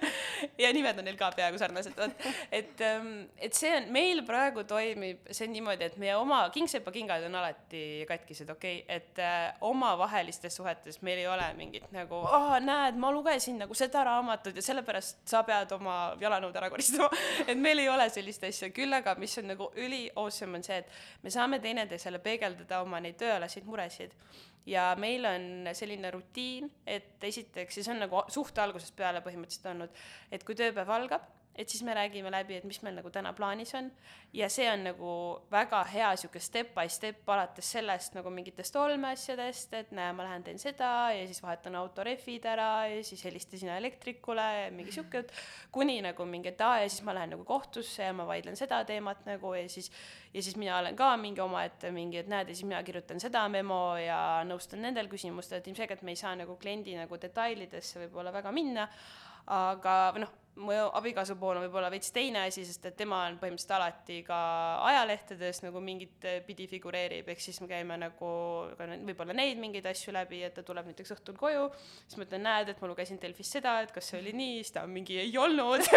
ja 0.64 0.74
nimed 0.74 1.00
on 1.00 1.06
neil 1.06 1.18
ka 1.18 1.32
peaaegu 1.32 1.58
sarnased, 1.58 1.94
vot. 1.98 2.12
et, 2.52 2.82
ähm, 2.82 3.26
et 3.38 3.54
see 3.54 3.78
on, 3.78 3.90
meil 3.92 4.22
praegu 4.26 4.64
toimib 4.64 5.26
see 5.32 5.48
niimoodi, 5.48 5.84
et 5.84 5.98
meie 5.98 6.16
oma 6.16 6.50
kingsepa 6.50 6.92
kingad 6.92 7.24
on 7.24 7.36
alati 7.36 8.06
katkised, 8.08 8.50
okei 8.50 8.84
okay?, 8.84 8.96
et 8.96 9.20
äh, 9.20 9.54
omavahelistes 9.62 10.56
suhetes 10.56 11.02
meil 11.02 11.18
ei 11.18 11.28
ole 11.28 11.54
mingit 11.54 11.92
nagu, 11.92 12.16
aa, 12.16 12.60
näed, 12.60 12.96
ma 12.96 13.12
lugesin 13.12 13.58
nagu 13.58 13.74
seda 13.74 14.04
raamatut 14.04 14.56
ja 14.56 14.62
sellepärast 14.62 15.18
sa 15.26 15.44
pead 15.44 15.72
oma 15.72 16.16
jalanõud 16.22 16.56
ära 16.56 16.70
koristama 16.70 17.10
et 17.48 17.58
meil 17.58 17.80
ei 17.80 17.90
ole 17.90 18.10
sellist 18.10 18.44
asja, 18.44 18.70
küll 18.70 18.94
aga 18.94 19.16
mis 19.16 19.38
on 19.38 19.48
nagu 19.48 19.72
üli 19.76 20.12
awesome 20.16 20.58
on 20.58 20.64
see, 20.64 20.78
et 20.78 21.24
me 21.24 21.34
saame 21.34 21.60
teineteisele 21.60 22.20
peegeldada 22.20 22.82
oma 22.82 23.00
neid 23.00 23.18
tööalaseid 23.18 23.66
muresid 23.66 24.14
ja 24.68 24.92
meil 25.00 25.26
on 25.26 25.70
selline 25.78 26.12
rutiin, 26.12 26.70
et 26.86 27.24
esiteks, 27.24 27.80
ja 27.80 27.86
see 27.86 27.94
on 27.96 28.04
nagu 28.04 28.24
suht 28.34 28.58
algusest 28.60 28.96
peale 28.98 29.24
põhimõtteliselt 29.26 29.72
olnud, 29.72 30.02
et 30.32 30.44
kui 30.48 30.58
tööpäev 30.60 30.92
algab, 30.92 31.28
et 31.58 31.70
siis 31.70 31.84
me 31.84 31.94
räägime 31.98 32.32
läbi, 32.32 32.58
et 32.58 32.68
mis 32.70 32.80
meil 32.86 32.96
nagu 33.00 33.10
täna 33.14 33.34
plaanis 33.34 33.74
on. 33.76 33.90
Ja 34.34 34.50
see 34.52 34.68
on 34.70 34.84
nagu 34.86 35.12
väga 35.52 35.82
hea 35.90 36.12
sihuke 36.20 36.40
step 36.44 36.74
by 36.76 36.90
step 36.92 37.30
alates 37.34 37.72
sellest 37.78 38.18
nagu 38.18 38.30
mingitest 38.34 38.76
olmeasjadest, 38.78 39.74
et 39.80 39.92
näe, 39.98 40.14
ma 40.14 40.28
lähen 40.28 40.46
teen 40.46 40.62
seda 40.62 40.92
ja 41.16 41.26
siis 41.26 41.42
vahetan 41.44 41.76
auto 41.80 42.06
rehvid 42.06 42.46
ära 42.46 42.70
ja 42.92 43.02
siis 43.04 43.24
helista 43.26 43.58
sina 43.58 43.78
elektrikule 43.82 44.48
ja 44.62 44.70
mingi 44.72 44.94
sihuke 44.94 45.24
jutt, 45.24 45.34
kuni 45.74 46.00
nagu 46.06 46.28
mingi, 46.30 46.54
et 46.54 46.62
aa 46.62 46.84
ja 46.84 46.90
siis 46.92 47.04
ma 47.08 47.16
lähen 47.18 47.34
nagu 47.36 47.48
kohtusse 47.48 48.06
ja 48.06 48.14
ma 48.14 48.28
vaidlen 48.30 48.60
seda 48.60 48.84
teemat 48.86 49.26
nagu 49.26 49.56
ja 49.58 49.68
siis 49.72 49.92
ja 50.34 50.44
siis 50.44 50.58
mina 50.58 50.78
olen 50.78 50.96
ka 50.96 51.18
mingi 51.18 51.42
omaette 51.42 51.92
mingi, 51.92 52.20
et 52.22 52.28
näed, 52.30 52.50
ja 52.52 52.56
siis 52.56 52.68
mina 52.68 52.82
kirjutan 52.86 53.22
seda 53.24 53.46
memo 53.50 53.98
ja 53.98 54.44
nõustan 54.46 54.84
nendel 54.86 55.10
küsimustel, 55.10 55.62
et 55.62 55.70
ilmselgelt 55.72 56.04
me 56.06 56.14
ei 56.14 56.20
saa 56.20 56.36
nagu 56.38 56.58
kliendi 56.62 56.94
nagu 56.98 57.18
detailidesse 57.22 58.04
võib-olla 58.04 58.34
väga 58.36 58.52
minna, 58.54 58.88
aga 59.48 59.98
noh 60.22 60.36
mu 60.58 60.74
abikaasa 60.98 61.36
pool 61.38 61.60
on 61.60 61.66
võib-olla 61.68 61.90
veits 61.94 62.10
teine 62.14 62.42
asi, 62.48 62.64
sest 62.66 62.86
et 62.90 62.96
tema 62.98 63.20
on 63.28 63.38
põhimõtteliselt 63.42 63.74
alati 63.78 64.18
ka 64.26 64.38
ajalehtedes 64.90 65.62
nagu 65.66 65.82
mingit 65.84 66.26
pidi 66.48 66.68
figureerib, 66.72 67.30
ehk 67.30 67.44
siis 67.44 67.60
me 67.62 67.70
käime 67.70 67.98
nagu 68.02 68.32
võib-olla 68.80 69.36
neid 69.38 69.62
mingeid 69.62 69.86
asju 69.92 70.16
läbi, 70.16 70.42
et 70.48 70.56
ta 70.58 70.66
tuleb 70.66 70.90
näiteks 70.90 71.14
õhtul 71.18 71.38
koju, 71.40 71.68
siis 72.08 72.18
ma 72.18 72.26
ütlen, 72.26 72.46
näed, 72.48 72.74
et 72.74 72.82
ma 72.82 72.90
lugesin 72.92 73.22
Delfis 73.22 73.52
seda, 73.58 73.78
et 73.86 73.94
kas 73.96 74.10
see 74.12 74.22
oli 74.22 74.34
nii, 74.38 74.60
siis 74.64 74.74
ta 74.76 74.86
on 74.88 74.94
mingi 74.96 75.20
ei 75.22 75.34
olnud. 75.38 75.86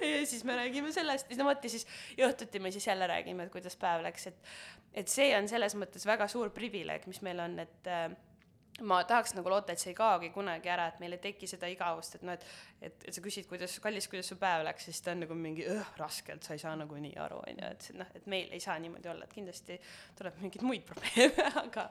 Ja 0.00 0.24
siis 0.26 0.42
me 0.44 0.54
räägime 0.56 0.90
sellest, 0.92 1.30
no 1.38 1.44
vot 1.46 1.64
ja 1.64 1.70
siis 1.72 1.86
õhtuti 2.18 2.60
me 2.62 2.70
siis 2.72 2.86
jälle 2.86 3.06
räägime, 3.08 3.46
et 3.46 3.52
kuidas 3.52 3.76
päev 3.80 4.02
läks, 4.04 4.26
et 4.30 4.52
et 5.00 5.08
see 5.08 5.28
on 5.36 5.46
selles 5.48 5.76
mõttes 5.78 6.02
väga 6.08 6.26
suur 6.28 6.50
privileeg, 6.54 7.06
mis 7.08 7.20
meil 7.22 7.40
on, 7.44 7.58
et 7.62 7.90
ma 8.86 9.00
tahaks 9.08 9.34
nagu 9.36 9.50
loota, 9.52 9.74
et 9.74 9.82
see 9.82 9.92
ei 9.92 9.98
kaogi 9.98 10.30
kunagi 10.34 10.70
ära, 10.72 10.88
et 10.90 11.00
meil 11.02 11.16
ei 11.16 11.22
teki 11.22 11.48
seda 11.50 11.68
igavust, 11.70 12.18
et 12.18 12.26
noh, 12.26 12.36
et 12.36 12.46
et, 12.80 13.04
et 13.08 13.14
sa 13.14 13.22
küsid, 13.24 13.46
kuidas, 13.48 13.74
kallis, 13.84 14.08
kuidas 14.08 14.30
su 14.32 14.38
päev 14.40 14.64
läks, 14.64 14.86
siis 14.88 15.02
ta 15.04 15.12
on 15.12 15.22
nagu 15.24 15.36
mingi 15.36 15.66
õh, 15.68 15.92
raskelt, 16.00 16.46
sa 16.46 16.56
ei 16.56 16.62
saa 16.62 16.72
nagu 16.80 16.96
nii 16.96 17.12
aru, 17.20 17.42
on 17.44 17.62
ju, 17.62 17.70
et 17.76 17.90
noh, 18.00 18.10
et 18.16 18.26
meil 18.32 18.48
ei 18.56 18.62
saa 18.64 18.78
niimoodi 18.80 19.12
olla, 19.12 19.28
et 19.28 19.36
kindlasti 19.36 19.78
tuleb 20.18 20.40
mingeid 20.40 20.64
muid 20.66 20.86
probleeme 20.90 21.46
aga 21.64 21.86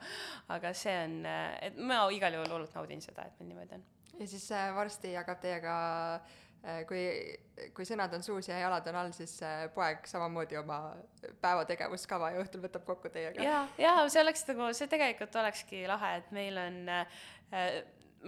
aga 0.55 0.73
see 0.77 0.97
on, 1.05 1.17
et 1.69 1.79
ma 1.79 2.01
igal 2.15 2.39
juhul 2.39 2.57
hullult 2.57 2.77
naudin 2.77 3.05
seda, 3.05 3.27
et 3.29 3.41
meil 3.41 3.53
niimoodi 3.53 3.77
on. 3.77 3.87
ja 4.19 4.29
siis 4.33 4.49
äh, 4.55 4.69
varsti 4.75 5.13
jagab 5.13 5.41
teiega 5.43 5.75
äh, 6.15 6.37
kui, 6.87 7.03
kui 7.75 7.87
sõnad 7.87 8.13
on 8.15 8.23
suus 8.25 8.49
ja 8.49 8.59
jalad 8.59 8.87
on 8.91 8.99
all, 9.01 9.13
siis 9.15 9.37
äh, 9.45 9.65
poeg 9.75 10.07
samamoodi 10.09 10.59
oma 10.59 10.79
päevategevuskava 11.41 12.33
ja 12.33 12.43
õhtul 12.43 12.63
võtab 12.65 12.83
kokku 12.87 13.11
teiega. 13.13 13.43
ja, 13.43 13.63
ja 13.79 13.95
see 14.11 14.23
oleks 14.23 14.43
nagu, 14.49 14.71
see 14.75 14.91
tegelikult 14.91 15.39
olekski 15.39 15.85
lahe, 15.89 16.17
et 16.19 16.31
meil 16.35 16.59
on 16.59 16.79
äh, 16.91 17.19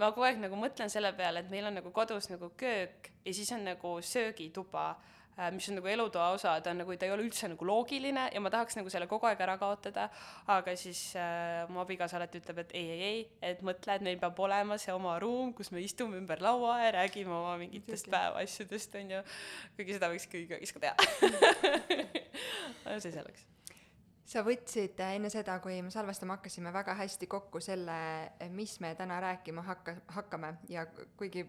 ma 0.00 0.12
kogu 0.12 0.28
aeg 0.28 0.40
nagu 0.40 0.56
mõtlen 0.56 0.92
selle 0.92 1.12
peale, 1.16 1.44
et 1.44 1.52
meil 1.52 1.68
on 1.68 1.80
nagu 1.80 1.92
kodus 1.94 2.30
nagu 2.32 2.52
köök 2.56 3.12
ja 3.24 3.34
siis 3.36 3.52
on 3.52 3.66
nagu 3.68 3.98
söögituba 4.04 4.94
Äh, 4.94 5.12
mis 5.52 5.68
on 5.70 5.78
nagu 5.78 5.88
elutoa 5.88 6.28
osa, 6.34 6.54
ta 6.60 6.70
on 6.70 6.82
nagu, 6.82 6.96
ta 6.96 7.06
ei 7.06 7.12
ole 7.14 7.24
üldse 7.24 7.48
nagu 7.48 7.66
loogiline 7.66 8.26
ja 8.34 8.40
ma 8.44 8.50
tahaks 8.52 8.76
nagu 8.76 8.90
selle 8.92 9.08
kogu 9.10 9.26
aeg 9.30 9.40
ära 9.40 9.56
kaotada, 9.60 10.08
aga 10.52 10.74
siis 10.76 11.00
äh, 11.16 11.62
mu 11.72 11.80
abikaasa 11.82 12.18
alati 12.18 12.42
ütleb, 12.42 12.60
et 12.64 12.74
ei, 12.76 12.90
ei, 12.92 13.06
ei, 13.08 13.22
et 13.52 13.62
mõtle, 13.64 13.96
et 13.96 14.04
meil 14.04 14.20
peab 14.20 14.38
olema 14.44 14.76
see 14.80 14.92
oma 14.94 15.16
ruum, 15.22 15.54
kus 15.56 15.72
me 15.72 15.80
istume 15.84 16.20
ümber 16.20 16.42
laua 16.44 16.78
ja 16.84 16.90
räägime 16.98 17.32
oma 17.32 17.56
mingitest 17.60 18.10
päevaasjadest, 18.12 19.00
on 19.00 19.16
ju. 19.16 19.22
kuigi 19.78 19.96
seda 19.96 20.12
võiks 20.12 20.28
kõigi 20.28 20.50
köögis 20.52 20.76
ka 20.76 20.84
teha. 20.84 20.96
See 23.02 23.12
selleks. 23.14 23.46
Sa 24.28 24.40
võtsid 24.46 25.00
enne 25.04 25.28
seda, 25.32 25.58
kui 25.62 25.76
me 25.84 25.90
salvestama 25.92 26.38
hakkasime, 26.38 26.72
väga 26.72 26.94
hästi 26.96 27.28
kokku 27.30 27.60
selle, 27.60 27.96
mis 28.54 28.78
me 28.80 28.94
täna 28.96 29.18
rääkima 29.20 29.64
hakka, 29.66 29.96
hakkame. 30.16 30.54
Ja 30.72 30.86
kuigi 31.20 31.44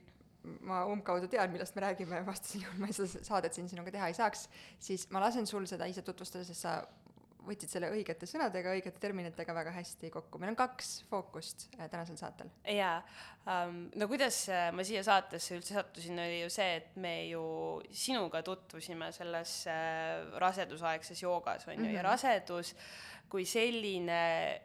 ma 0.67 0.83
umbkaudu 0.91 1.29
tean, 1.31 1.51
millest 1.53 1.75
me 1.75 1.85
räägime, 1.85 2.23
vastasel 2.27 2.65
juhul 2.65 2.83
ma 2.83 2.91
seda 2.91 3.23
saadet 3.23 3.55
siin 3.55 3.69
sinuga 3.71 3.93
teha 3.95 4.09
ei 4.11 4.17
saaks, 4.17 4.47
siis 4.79 5.07
ma 5.13 5.23
lasen 5.23 5.47
sul 5.47 5.67
seda 5.69 5.87
ise 5.89 6.03
tutvustada, 6.05 6.43
sest 6.47 6.65
sa 6.65 6.81
võtsid 7.43 7.71
selle 7.71 7.89
õigete 7.91 8.27
sõnadega, 8.29 8.73
õigete 8.75 9.01
terminitega 9.03 9.55
väga 9.55 9.73
hästi 9.75 10.09
kokku. 10.13 10.39
meil 10.39 10.53
on 10.53 10.57
kaks 10.59 10.91
fookust 11.09 11.67
äh, 11.77 11.89
tänasel 11.91 12.17
saatel. 12.19 12.51
jaa 12.69 13.01
um,, 13.43 13.87
no 13.99 14.07
kuidas 14.11 14.43
äh, 14.51 14.69
ma 14.75 14.85
siia 14.87 15.03
saatesse 15.05 15.57
üldse 15.57 15.75
sattusin, 15.75 16.19
oli 16.23 16.41
ju 16.43 16.51
see, 16.53 16.77
et 16.79 16.95
me 16.95 17.13
ju 17.27 17.43
sinuga 17.91 18.43
tutvusime 18.47 19.11
selles 19.15 19.55
äh, 19.71 20.23
rasedusaegses 20.43 21.23
joogas, 21.23 21.67
on 21.67 21.75
ju 21.75 21.79
mm, 21.79 21.85
-hmm. 21.85 21.95
ja 21.97 22.01
mhm. 22.01 22.09
rasedus 22.11 22.75
kui 23.33 23.47
selline 23.49 24.17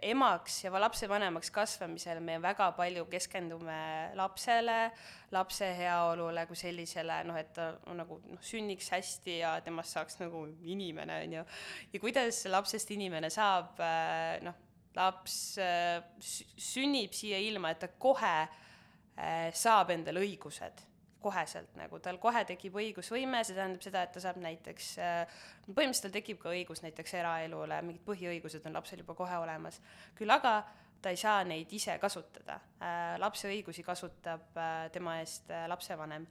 emaks 0.05 0.59
ja 0.67 0.73
lapsevanemaks 0.77 1.49
kasvamisel 1.55 2.19
me 2.21 2.35
väga 2.45 2.67
palju 2.77 3.07
keskendume 3.09 3.79
lapsele, 4.19 4.91
lapse 5.33 5.71
heaolule 5.79 6.45
kui 6.51 6.59
sellisele, 6.61 7.23
noh, 7.25 7.39
et 7.41 7.55
ta 7.57 7.71
nagu 7.97 8.21
noh, 8.29 8.43
sünniks 8.45 8.91
hästi 8.93 9.39
ja 9.39 9.55
temast 9.65 9.97
saaks 9.97 10.21
nagu 10.21 10.45
inimene, 10.69 11.23
on 11.25 11.39
ju. 11.39 11.47
ja 11.95 12.03
kuidas 12.03 12.43
lapsest 12.53 12.93
inimene 12.93 13.33
saab, 13.33 13.81
äh, 13.81 14.37
noh, 14.45 14.61
laps 14.99 15.39
äh, 15.65 16.05
sünnib 16.21 17.17
siia 17.17 17.41
ilma, 17.41 17.73
et 17.73 17.81
ta 17.87 17.89
kohe 17.97 18.37
äh, 18.45 19.49
saab 19.57 19.97
endale 19.97 20.21
õigused 20.27 20.88
koheselt 21.23 21.75
nagu, 21.79 21.99
tal 22.03 22.19
kohe 22.23 22.45
tekib 22.49 22.77
õigusvõime, 22.79 23.43
see 23.45 23.57
tähendab 23.57 23.83
seda, 23.85 24.05
et 24.07 24.13
ta 24.15 24.23
saab 24.23 24.39
näiteks, 24.43 24.91
äh, 25.03 25.41
põhimõtteliselt 25.67 26.09
tal 26.09 26.15
tekib 26.15 26.41
ka 26.43 26.53
õigus 26.55 26.83
näiteks 26.85 27.17
eraelule, 27.19 27.81
mingid 27.87 28.05
põhiõigused 28.07 28.67
on 28.69 28.79
lapsel 28.79 29.03
juba 29.03 29.17
kohe 29.19 29.41
olemas. 29.43 29.81
küll 30.19 30.31
aga 30.31 30.63
ta 31.03 31.11
ei 31.15 31.19
saa 31.19 31.43
neid 31.47 31.73
ise 31.73 31.99
kasutada. 31.99 32.61
Äh, 32.83 33.19
lapse 33.19 33.51
õigusi 33.51 33.85
kasutab 33.87 34.57
äh, 34.57 34.89
tema 34.95 35.19
eest 35.23 35.51
lapsevanem. 35.71 36.27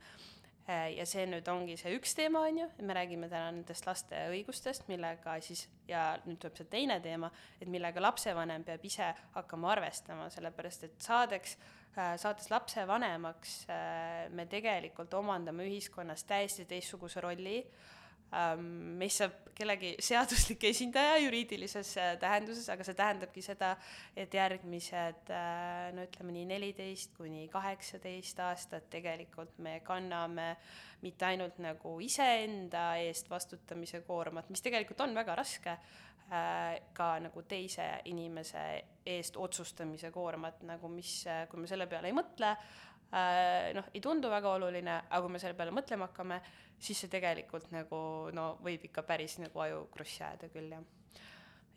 Ja 0.68 1.06
see 1.08 1.24
nüüd 1.30 1.48
ongi 1.48 1.78
see 1.80 1.94
üks 1.96 2.12
teema, 2.18 2.42
on 2.50 2.58
ju, 2.60 2.68
me 2.84 2.96
räägime 2.98 3.30
täna 3.32 3.54
nendest 3.56 3.88
laste 3.88 4.26
õigustest, 4.34 4.90
millega 4.92 5.38
siis, 5.40 5.68
ja 5.88 6.10
nüüd 6.26 6.42
tuleb 6.44 6.60
see 6.60 6.68
teine 6.72 7.00
teema, 7.04 7.32
et 7.62 7.72
millega 7.72 8.04
lapsevanem 8.04 8.66
peab 8.68 8.84
ise 8.84 9.14
hakkama 9.38 9.72
arvestama, 9.78 10.28
sellepärast 10.34 10.90
et 10.90 10.98
saadeks 11.08 11.56
Äh, 11.98 12.14
saates 12.22 12.52
lapsevanemaks 12.54 13.54
äh, 13.74 14.28
me 14.30 14.44
tegelikult 14.46 15.16
omandame 15.18 15.66
ühiskonnas 15.66 16.28
täiesti 16.30 16.68
teistsuguse 16.70 17.24
rolli, 17.26 17.56
ähm, 17.58 17.96
meist 18.58 19.24
saab 19.24 19.44
kellegi 19.58 19.96
seaduslik 20.04 20.68
esindaja 20.70 21.16
juriidilises 21.24 21.94
äh, 21.98 22.10
tähenduses, 22.22 22.68
aga 22.70 22.86
see 22.86 22.98
tähendabki 22.98 23.42
seda, 23.42 23.72
et 24.16 24.34
järgmised 24.34 25.32
no 25.96 26.04
ütleme 26.06 26.36
nii 26.36 26.46
neliteist 26.52 27.16
kuni 27.18 27.48
kaheksateist 27.54 28.44
aastat 28.46 28.90
tegelikult 28.94 29.58
me 29.64 29.80
kanname 29.86 30.52
mitte 31.02 31.26
ainult 31.26 31.58
nagu 31.62 31.96
iseenda 32.04 32.90
eest 33.02 33.30
vastutamise 33.30 34.04
koormat, 34.06 34.52
mis 34.54 34.66
tegelikult 34.66 35.02
on 35.06 35.16
väga 35.18 35.38
raske, 35.38 35.78
Äh, 36.28 36.82
ka 36.92 37.14
nagu 37.24 37.40
teise 37.48 37.86
inimese 38.12 38.60
eest 39.08 39.38
otsustamise 39.40 40.10
koormat, 40.12 40.60
nagu 40.68 40.90
mis, 40.92 41.22
äh, 41.24 41.46
kui 41.48 41.62
me 41.62 41.70
selle 41.72 41.86
peale 41.88 42.10
ei 42.12 42.16
mõtle, 42.18 42.50
äh, 42.52 42.87
noh, 43.12 43.90
ei 43.94 44.02
tundu 44.04 44.30
väga 44.32 44.54
oluline, 44.58 44.98
aga 45.08 45.22
kui 45.24 45.32
me 45.32 45.40
selle 45.40 45.58
peale 45.58 45.74
mõtlema 45.76 46.10
hakkame, 46.10 46.42
siis 46.80 47.00
see 47.04 47.12
tegelikult 47.12 47.72
nagu 47.72 48.00
no 48.36 48.50
võib 48.64 48.84
ikka 48.90 49.04
päris 49.08 49.38
nagu 49.42 49.64
aju 49.64 49.86
krussi 49.94 50.24
ajada 50.24 50.50
küll, 50.54 50.74
jah. 50.76 50.84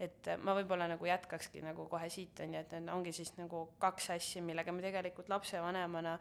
et 0.01 0.31
ma 0.43 0.55
võib-olla 0.59 0.89
nagu 0.91 1.07
jätkakski 1.07 1.63
nagu 1.65 1.87
kohe 1.93 2.09
siit, 2.11 2.41
on 2.43 2.57
ju, 2.57 2.65
et 2.65 2.75
need 2.77 2.93
ongi 2.93 3.15
siis 3.15 3.33
nagu 3.39 3.69
kaks 3.83 4.11
asja, 4.17 4.43
millega 4.43 4.73
me 4.73 4.83
tegelikult 4.85 5.31
lapsevanemana 5.33 6.19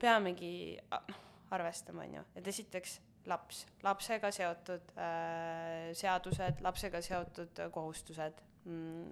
peamegi 0.00 0.78
noh, 0.90 1.22
arvestama, 1.54 2.04
on 2.04 2.18
ju, 2.18 2.24
et 2.36 2.50
esiteks 2.50 2.98
laps, 3.28 3.64
lapsega 3.84 4.30
seotud 4.34 4.92
äh, 4.96 5.90
seadused, 5.96 6.62
lapsega 6.64 7.02
seotud 7.04 7.64
kohustused. 7.74 8.42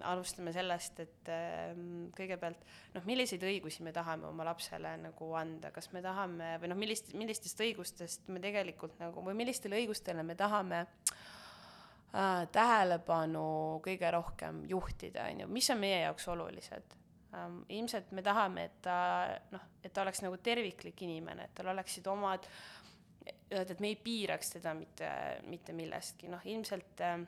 Alustame 0.07 0.53
sellest, 0.53 0.99
et 1.01 1.31
äh, 1.33 1.71
kõigepealt 2.17 2.65
noh, 2.97 3.05
milliseid 3.09 3.45
õigusi 3.47 3.85
me 3.87 3.93
tahame 3.95 4.29
oma 4.29 4.45
lapsele 4.49 4.97
nagu 5.01 5.31
anda, 5.39 5.71
kas 5.75 5.89
me 5.95 6.03
tahame 6.05 6.57
või 6.61 6.71
noh, 6.73 6.79
millist, 6.81 7.15
millistest 7.17 7.63
õigustest 7.65 8.29
me 8.33 8.43
tegelikult 8.43 8.99
nagu 9.01 9.25
või 9.25 9.37
millistele 9.39 9.79
õigustele 9.81 10.25
me 10.27 10.37
tahame 10.37 10.83
äh, 10.83 12.45
tähelepanu 12.53 13.47
kõige 13.85 14.13
rohkem 14.13 14.65
juhtida, 14.69 15.29
on 15.31 15.45
ju, 15.45 15.51
mis 15.59 15.71
on 15.73 15.81
meie 15.83 16.03
jaoks 16.05 16.29
olulised? 16.35 16.99
Ähm,. 17.37 17.63
ilmselt 17.69 18.13
me 18.17 18.23
tahame, 18.23 18.69
et 18.69 18.77
ta 18.85 18.99
noh, 19.53 19.65
et 19.83 19.93
ta 19.93 20.05
oleks 20.05 20.23
nagu 20.25 20.37
terviklik 20.43 21.01
inimene, 21.07 21.49
et 21.49 21.57
tal 21.57 21.73
oleksid 21.73 22.07
omad, 22.13 22.47
et 23.51 23.81
me 23.81 23.91
ei 23.91 23.97
piiraks 23.97 24.57
teda 24.59 24.75
mitte, 24.77 25.09
mitte 25.51 25.75
millestki, 25.75 26.29
noh 26.31 26.45
ilmselt 26.45 27.03
äh, 27.05 27.19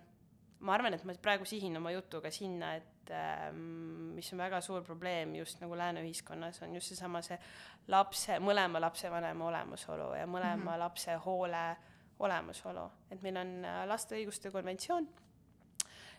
ma 0.61 0.75
arvan, 0.75 0.95
et 0.95 1.05
ma 1.07 1.15
praegu 1.23 1.47
sihin 1.47 1.77
oma 1.79 1.93
jutuga 1.95 2.31
sinna, 2.35 2.73
et 2.79 3.13
äh, 3.15 3.51
mis 3.53 4.33
on 4.33 4.43
väga 4.43 4.61
suur 4.65 4.83
probleem 4.87 5.37
just 5.39 5.61
nagu 5.63 5.77
lääne 5.79 6.03
ühiskonnas, 6.07 6.63
on 6.67 6.75
just 6.75 6.93
seesama 6.93 7.23
see 7.23 7.39
lapse, 7.89 8.39
mõlema 8.43 8.83
lapsevanema 8.83 9.47
olemasolu 9.49 10.13
ja 10.19 10.27
mõlema 10.27 10.57
mm 10.57 10.69
-hmm. 10.69 10.79
lapse 10.79 11.15
hoole 11.27 11.65
olemasolu. 12.19 12.91
et 13.11 13.23
meil 13.23 13.37
on 13.37 13.65
äh, 13.65 13.87
laste 13.87 14.17
õiguste 14.17 14.51
konventsioon, 14.51 15.09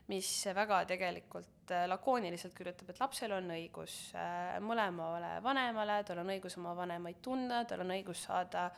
mis 0.07 0.29
väga 0.55 0.85
tegelikult 0.85 1.71
äh, 1.71 1.87
lakooniliselt 1.87 2.53
kirjutab, 2.53 2.89
et 2.89 2.99
lapsel 2.99 3.31
on 3.31 3.51
õigus 3.51 4.15
äh, 4.15 4.59
mõlemale 4.59 5.43
vanemale, 5.43 6.03
tal 6.03 6.23
on 6.23 6.29
õigus 6.29 6.57
oma 6.57 6.75
vanemaid 6.75 7.19
tunda, 7.21 7.65
tal 7.65 7.79
on 7.79 7.91
õigus 7.91 8.23
saada 8.23 8.69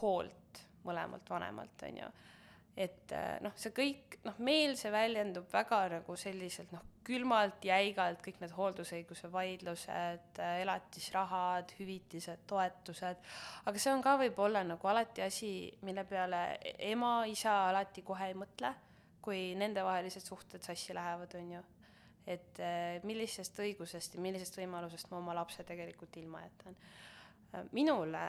hoolt 0.00 0.62
mõlemalt 0.84 1.30
vanemalt, 1.30 1.82
on 1.82 1.96
ju 1.98 2.08
et 2.76 3.12
äh, 3.16 3.38
noh, 3.40 3.54
see 3.56 3.72
kõik, 3.72 4.18
noh, 4.26 4.36
meil 4.44 4.74
see 4.76 4.90
väljendub 4.92 5.48
väga 5.52 5.78
nagu 5.94 6.16
selliselt 6.20 6.74
noh, 6.74 6.82
külmalt, 7.06 7.64
jäigalt, 7.64 8.20
kõik 8.24 8.40
need 8.42 8.52
hooldusõiguse 8.52 9.30
vaidlused, 9.32 10.40
äh, 10.42 10.58
elatisrahad, 10.64 11.72
hüvitised, 11.78 12.44
toetused, 12.50 13.22
aga 13.64 13.80
see 13.80 13.94
on 13.94 14.04
ka 14.04 14.16
võib-olla 14.20 14.64
nagu 14.66 14.92
alati 14.92 15.24
asi, 15.24 15.52
mille 15.88 16.04
peale 16.08 16.42
ema, 16.90 17.14
isa 17.30 17.62
alati 17.70 18.04
kohe 18.04 18.28
ei 18.28 18.36
mõtle, 18.36 18.74
kui 19.24 19.40
nendevahelised 19.58 20.28
suhted 20.28 20.62
sassi 20.62 20.94
lähevad, 20.94 21.32
on 21.40 21.56
ju. 21.56 21.64
et 22.26 22.60
äh, 22.60 23.00
millisest 23.06 23.58
õigusest 23.62 24.18
ja 24.18 24.20
millisest 24.20 24.56
võimalusest 24.58 25.10
ma 25.10 25.22
oma 25.22 25.34
lapse 25.34 25.64
tegelikult 25.64 26.16
ilma 26.20 26.42
jätan 26.42 26.76
minule, 27.72 28.22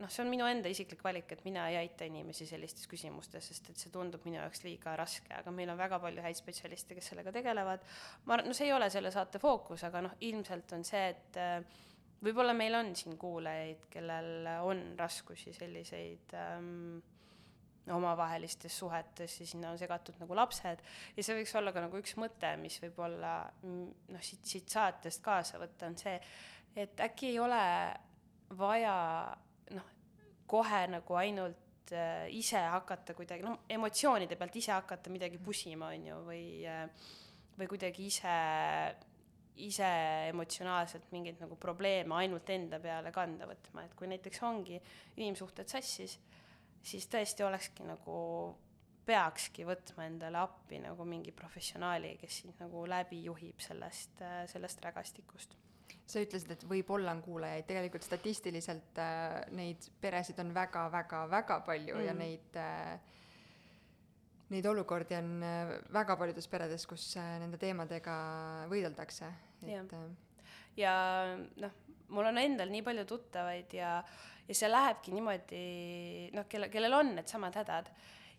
noh, 0.00 0.10
see 0.12 0.22
on 0.24 0.30
minu 0.30 0.46
enda 0.48 0.70
isiklik 0.70 1.02
valik, 1.04 1.30
et 1.32 1.44
mina 1.46 1.68
ei 1.70 1.78
aita 1.80 2.08
inimesi 2.08 2.46
sellistes 2.48 2.88
küsimustes, 2.90 3.48
sest 3.50 3.70
et 3.72 3.80
see 3.80 3.92
tundub 3.94 4.24
minu 4.28 4.38
jaoks 4.40 4.64
liiga 4.66 4.96
raske, 4.98 5.32
aga 5.38 5.54
meil 5.54 5.72
on 5.72 5.80
väga 5.80 6.00
palju 6.02 6.24
häid 6.24 6.38
spetsialiste, 6.38 6.98
kes 6.98 7.12
sellega 7.12 7.32
tegelevad. 7.34 7.84
ma 8.26 8.36
arvan, 8.36 8.50
no 8.50 8.56
see 8.56 8.68
ei 8.68 8.76
ole 8.76 8.90
selle 8.92 9.12
saate 9.14 9.40
fookus, 9.42 9.86
aga 9.88 10.04
noh, 10.08 10.16
ilmselt 10.28 10.76
on 10.76 10.84
see, 10.86 11.04
et 11.14 11.40
äh, 11.40 11.58
võib-olla 12.24 12.54
meil 12.56 12.76
on 12.78 12.94
siin 12.98 13.18
kuulajaid, 13.20 13.86
kellel 13.92 14.48
on 14.66 14.82
raskusi 14.98 15.52
selliseid 15.56 16.34
ähm, 16.36 16.98
omavahelistes 17.92 18.78
suhetes 18.78 19.40
ja 19.40 19.46
sinna 19.46 19.70
on 19.70 19.78
segatud 19.78 20.18
nagu 20.18 20.36
lapsed 20.36 20.82
ja 21.16 21.22
see 21.22 21.36
võiks 21.38 21.54
olla 21.58 21.72
ka 21.74 21.84
nagu 21.84 22.00
üks 22.00 22.16
mõte, 22.18 22.50
mis 22.60 22.80
võib-olla 22.82 23.38
mm, 23.62 24.10
noh, 24.14 24.24
siit, 24.26 24.42
siit 24.48 24.72
saatest 24.72 25.22
kaasa 25.24 25.60
võtta, 25.62 25.90
on 25.90 25.98
see, 26.00 26.16
et 26.76 27.04
äkki 27.06 27.30
ei 27.34 27.38
ole 27.42 27.62
vaja 28.54 28.96
noh, 29.74 29.92
kohe 30.46 30.82
nagu 30.92 31.18
ainult 31.18 31.92
äh, 31.92 32.26
ise 32.34 32.60
hakata 32.70 33.14
kuidagi, 33.18 33.42
noh, 33.46 33.64
emotsioonide 33.68 34.38
pealt 34.38 34.56
ise 34.56 34.74
hakata 34.74 35.10
midagi 35.10 35.38
pusima, 35.42 35.90
on 35.94 36.10
ju, 36.10 36.18
või 36.28 36.44
äh, 36.66 36.84
või 37.56 37.68
kuidagi 37.70 38.06
ise, 38.10 38.36
ise 39.64 39.88
emotsionaalselt 40.30 41.08
mingeid 41.14 41.40
nagu 41.40 41.56
probleeme 41.60 42.16
ainult 42.20 42.50
enda 42.52 42.80
peale 42.82 43.12
kanda 43.14 43.48
võtma, 43.48 43.86
et 43.86 43.96
kui 43.96 44.08
näiteks 44.10 44.42
ongi 44.46 44.78
inimsuhted 45.16 45.68
sassis, 45.72 46.18
siis 46.86 47.08
tõesti 47.12 47.46
olekski 47.46 47.86
nagu, 47.88 48.18
peakski 49.06 49.64
võtma 49.66 50.08
endale 50.08 50.40
appi 50.42 50.80
nagu 50.82 51.06
mingi 51.08 51.32
professionaali, 51.32 52.16
kes 52.20 52.42
sind 52.42 52.60
nagu 52.60 52.84
läbi 52.90 53.22
juhib 53.28 53.62
sellest, 53.62 54.20
äh, 54.22 54.42
sellest 54.50 54.84
rägastikust 54.84 55.56
sa 56.06 56.22
ütlesid, 56.22 56.52
et 56.54 56.64
võib-olla 56.70 57.12
on 57.16 57.20
kuulajaid, 57.24 57.66
tegelikult 57.66 58.06
statistiliselt 58.06 58.98
äh, 59.02 59.40
neid 59.58 59.88
peresid 60.00 60.38
on 60.42 60.52
väga-väga-väga 60.54 61.60
palju 61.66 61.96
mm. 61.96 62.06
ja 62.06 62.14
neid 62.14 62.58
äh, 62.62 63.14
neid 64.54 64.66
olukordi 64.70 65.16
on 65.18 65.32
äh, 65.42 65.72
väga 65.94 66.16
paljudes 66.18 66.46
peredes, 66.50 66.86
kus 66.86 67.08
äh, 67.18 67.34
nende 67.42 67.58
teemadega 67.60 68.14
võideldakse, 68.70 69.30
et 69.64 69.72
ja, 69.72 69.82
äh, 69.82 70.46
ja 70.78 70.94
noh, 71.62 71.74
mul 72.14 72.30
on 72.30 72.38
endal 72.40 72.70
nii 72.70 72.84
palju 72.86 73.06
tuttavaid 73.10 73.74
ja, 73.74 73.96
ja 74.46 74.58
see 74.58 74.70
lähebki 74.70 75.14
niimoodi 75.16 75.64
noh, 76.36 76.46
kelle, 76.50 76.70
kellel 76.70 76.94
on 77.00 77.14
needsamad 77.18 77.58
hädad. 77.58 77.90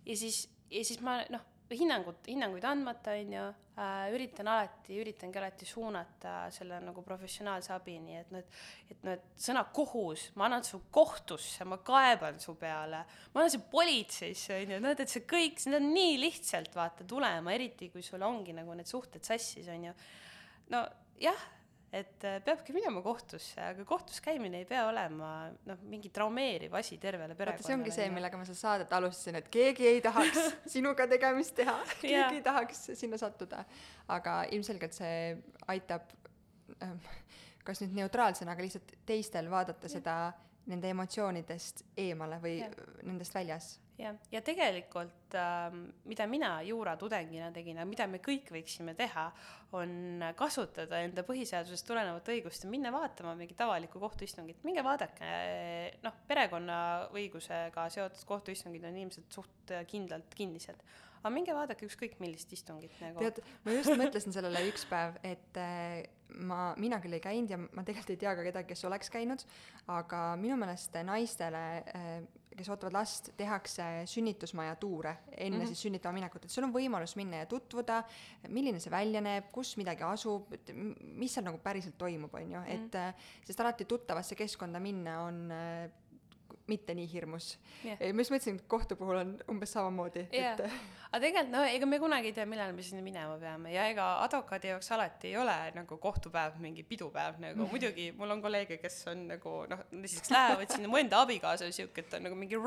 Ja 0.08 0.16
siis, 0.16 0.46
ja 0.72 0.84
siis 0.88 1.02
ma 1.04 1.20
noh 1.34 1.44
hinnangut, 1.76 2.28
hinnanguid 2.28 2.66
andmata, 2.68 3.16
on 3.18 3.34
ju 3.34 3.44
äh,, 3.78 4.06
üritan 4.16 4.48
alati, 4.52 4.96
üritangi 5.02 5.40
alati 5.42 5.68
suunata 5.68 6.36
selle 6.54 6.80
nagu 6.84 7.04
professionaalse 7.06 7.74
abini, 7.76 8.20
et 8.22 8.32
noh, 8.32 8.44
et 8.44 8.94
et 8.94 9.04
noh, 9.08 9.18
et 9.18 9.44
sõna 9.48 9.66
kohus, 9.76 10.30
ma 10.40 10.48
annan 10.48 10.64
su 10.68 10.82
kohtusse, 10.94 11.68
ma 11.68 11.80
kaeban 11.84 12.40
su 12.44 12.56
peale, 12.60 13.04
ma 13.34 13.42
annan 13.42 13.54
su 13.54 13.64
politseisse, 13.72 14.62
on 14.62 14.78
ju, 14.78 14.80
noh, 14.86 14.96
et 14.96 15.12
see 15.12 15.28
kõik, 15.28 15.60
see 15.64 15.76
on 15.76 15.92
nii 15.92 16.16
lihtsalt 16.24 16.78
vaata 16.78 17.08
tulema, 17.08 17.54
eriti 17.54 17.92
kui 17.94 18.06
sul 18.06 18.24
ongi 18.24 18.56
nagu 18.56 18.78
need 18.78 18.88
suhted 18.88 19.26
sassis, 19.28 19.68
on 19.74 19.90
ju. 19.90 19.94
no 20.72 20.88
jah 21.22 21.46
et 21.94 22.24
äh, 22.28 22.40
peabki 22.44 22.74
minema 22.76 23.02
kohtusse, 23.04 23.62
aga 23.64 23.86
kohtus 23.88 24.20
käimine 24.24 24.60
ei 24.62 24.66
pea 24.68 24.84
olema 24.90 25.30
noh, 25.70 25.80
mingi 25.88 26.12
traumeeriv 26.14 26.76
asi 26.76 26.98
tervele 27.00 27.36
perekonnale. 27.38 27.68
see 27.68 27.78
ongi 27.78 27.94
see, 27.96 28.10
millega 28.12 28.40
ma 28.40 28.48
seda 28.48 28.60
saadet 28.60 28.96
alustasin, 28.98 29.40
et 29.40 29.48
keegi 29.54 29.88
ei 29.94 30.02
tahaks 30.04 30.42
sinuga 30.76 31.08
tegemist 31.08 31.56
teha 31.62 31.78
keegi 31.94 32.14
yeah. 32.14 32.36
ei 32.36 32.44
tahaks 32.44 32.90
sinna 33.00 33.20
sattuda. 33.22 33.64
aga 34.12 34.42
ilmselgelt 34.52 35.00
see 35.00 35.38
aitab 35.72 36.12
ähm, 36.84 37.00
kas 37.68 37.84
nüüd 37.84 37.96
neutraalsena, 38.02 38.52
aga 38.56 38.68
lihtsalt 38.68 38.94
teistel 39.08 39.50
vaadata 39.52 39.88
yeah. 39.88 39.96
seda 39.98 40.18
nende 40.68 40.92
emotsioonidest 40.92 41.86
eemale 42.04 42.42
või 42.44 42.58
yeah. 42.66 42.80
nendest 43.08 43.36
väljas 43.36 43.78
jah, 43.98 44.18
ja 44.32 44.42
tegelikult 44.46 45.36
äh, 45.38 45.68
mida 46.10 46.28
mina 46.30 46.52
juuratudengina 46.66 47.50
tegin, 47.56 47.80
aga 47.80 47.90
mida 47.90 48.08
me 48.10 48.22
kõik 48.24 48.52
võiksime 48.54 48.94
teha, 48.98 49.28
on 49.78 50.24
kasutada 50.38 51.02
enda 51.06 51.26
põhiseadusest 51.28 51.88
tulenevat 51.88 52.30
õigust 52.34 52.66
ja 52.66 52.72
minna 52.72 52.94
vaatama 52.94 53.36
mingit 53.40 53.60
avalikku 53.66 54.02
kohtuistungit, 54.04 54.62
minge 54.68 54.86
vaadake, 54.86 55.34
noh, 56.06 56.22
perekonnaõigusega 56.30 57.90
seotud 57.98 58.24
kohtuistungid 58.30 58.88
on 58.88 59.04
ilmselt 59.04 59.42
suht 59.42 59.76
kindlalt 59.90 60.38
kinnised. 60.38 60.82
Aga 61.18 61.34
minge 61.34 61.56
vaadake 61.58 61.88
ükskõik 61.88 62.20
millist 62.22 62.52
istungit 62.54 62.94
nagu. 63.02 63.20
tead, 63.20 63.42
ma 63.66 63.74
just 63.74 63.92
mõtlesin 63.98 64.36
sellele 64.36 64.62
üks 64.70 64.86
päev, 64.88 65.18
et 65.26 65.58
äh, 65.60 66.06
ma, 66.46 66.72
mina 66.80 67.02
küll 67.04 67.18
ei 67.18 67.24
käinud 67.24 67.52
ja 67.52 67.58
ma 67.60 67.84
tegelikult 67.84 68.14
ei 68.14 68.22
tea 68.22 68.36
ka 68.38 68.46
kedagi, 68.46 68.70
kes 68.72 68.86
oleks 68.88 69.10
käinud, 69.12 69.44
aga 69.92 70.22
minu 70.40 70.60
meelest 70.62 70.96
naistele 71.08 71.64
äh, 71.82 72.20
kes 72.58 72.70
ootavad 72.74 72.96
last, 72.98 73.30
tehakse 73.38 73.84
sünnitusmaja 74.10 74.76
tuure 74.76 75.16
enne 75.32 75.58
mm 75.58 75.64
-hmm. 75.64 75.68
siis 75.68 75.82
sünnitama 75.82 76.14
minekut, 76.14 76.46
et 76.46 76.52
sul 76.52 76.64
on 76.64 76.74
võimalus 76.74 77.16
minna 77.16 77.44
ja 77.44 77.46
tutvuda, 77.46 78.04
milline 78.48 78.80
see 78.80 78.92
välja 78.92 79.22
näeb, 79.22 79.52
kus 79.52 79.76
midagi 79.78 80.04
asub, 80.04 80.54
mis 80.74 81.34
seal 81.34 81.46
nagu 81.46 81.58
päriselt 81.58 81.98
toimub, 81.98 82.34
on 82.34 82.52
ju, 82.52 82.62
et 82.68 82.94
mm 82.94 83.00
-hmm. 83.00 83.14
sest 83.46 83.60
alati 83.60 83.86
tuttavasse 83.86 84.36
keskkonda 84.36 84.80
minna 84.80 85.22
on 85.22 85.52
mitte 86.68 86.96
nii 86.98 87.08
hirmus. 87.12 87.54
Yeah.. 87.84 88.00
ma 88.14 88.24
just 88.24 88.34
mõtlesin, 88.34 88.60
et 88.60 88.70
kohtu 88.72 88.98
puhul 89.00 89.22
on 89.22 89.36
umbes 89.52 89.72
samamoodi 89.76 90.28
yeah., 90.36 90.58
aga 91.12 91.22
tegelikult 91.24 91.52
no 91.54 91.62
ega 91.64 91.88
me 91.88 92.00
kunagi 92.02 92.32
ei 92.32 92.36
tea, 92.36 92.46
millal 92.50 92.74
me 92.76 92.84
sinna 92.84 93.04
minema 93.04 93.38
peame. 93.40 93.72
Ja 93.72 93.86
ega 93.92 94.08
advokaadi 94.26 94.74
jaoks 94.74 94.92
alati 94.96 95.32
ei 95.32 95.38
ole 95.40 95.56
nagu 95.76 95.98
kohtupäev 96.04 96.58
mingi 96.64 96.84
pidupäev 96.88 97.40
nagu. 97.44 97.62
Mm. 97.62 97.72
muidugi 97.72 98.10
mul 98.18 98.36
on 98.36 98.42
kolleege, 98.44 98.80
kes 98.82 99.00
on 99.12 99.24
nagu 99.32 99.54
noh, 99.72 99.84
näiteks 99.94 100.32
lähevad 100.34 100.74
sinna, 100.76 100.92
mu 100.92 101.00
enda 101.00 101.22
abikaasa 101.24 101.68
on 101.68 101.76
siuke, 101.76 102.04
et 102.04 102.12
ta 102.12 102.20
on 102.20 102.28
nagu 102.28 102.40
mingi 102.40 102.60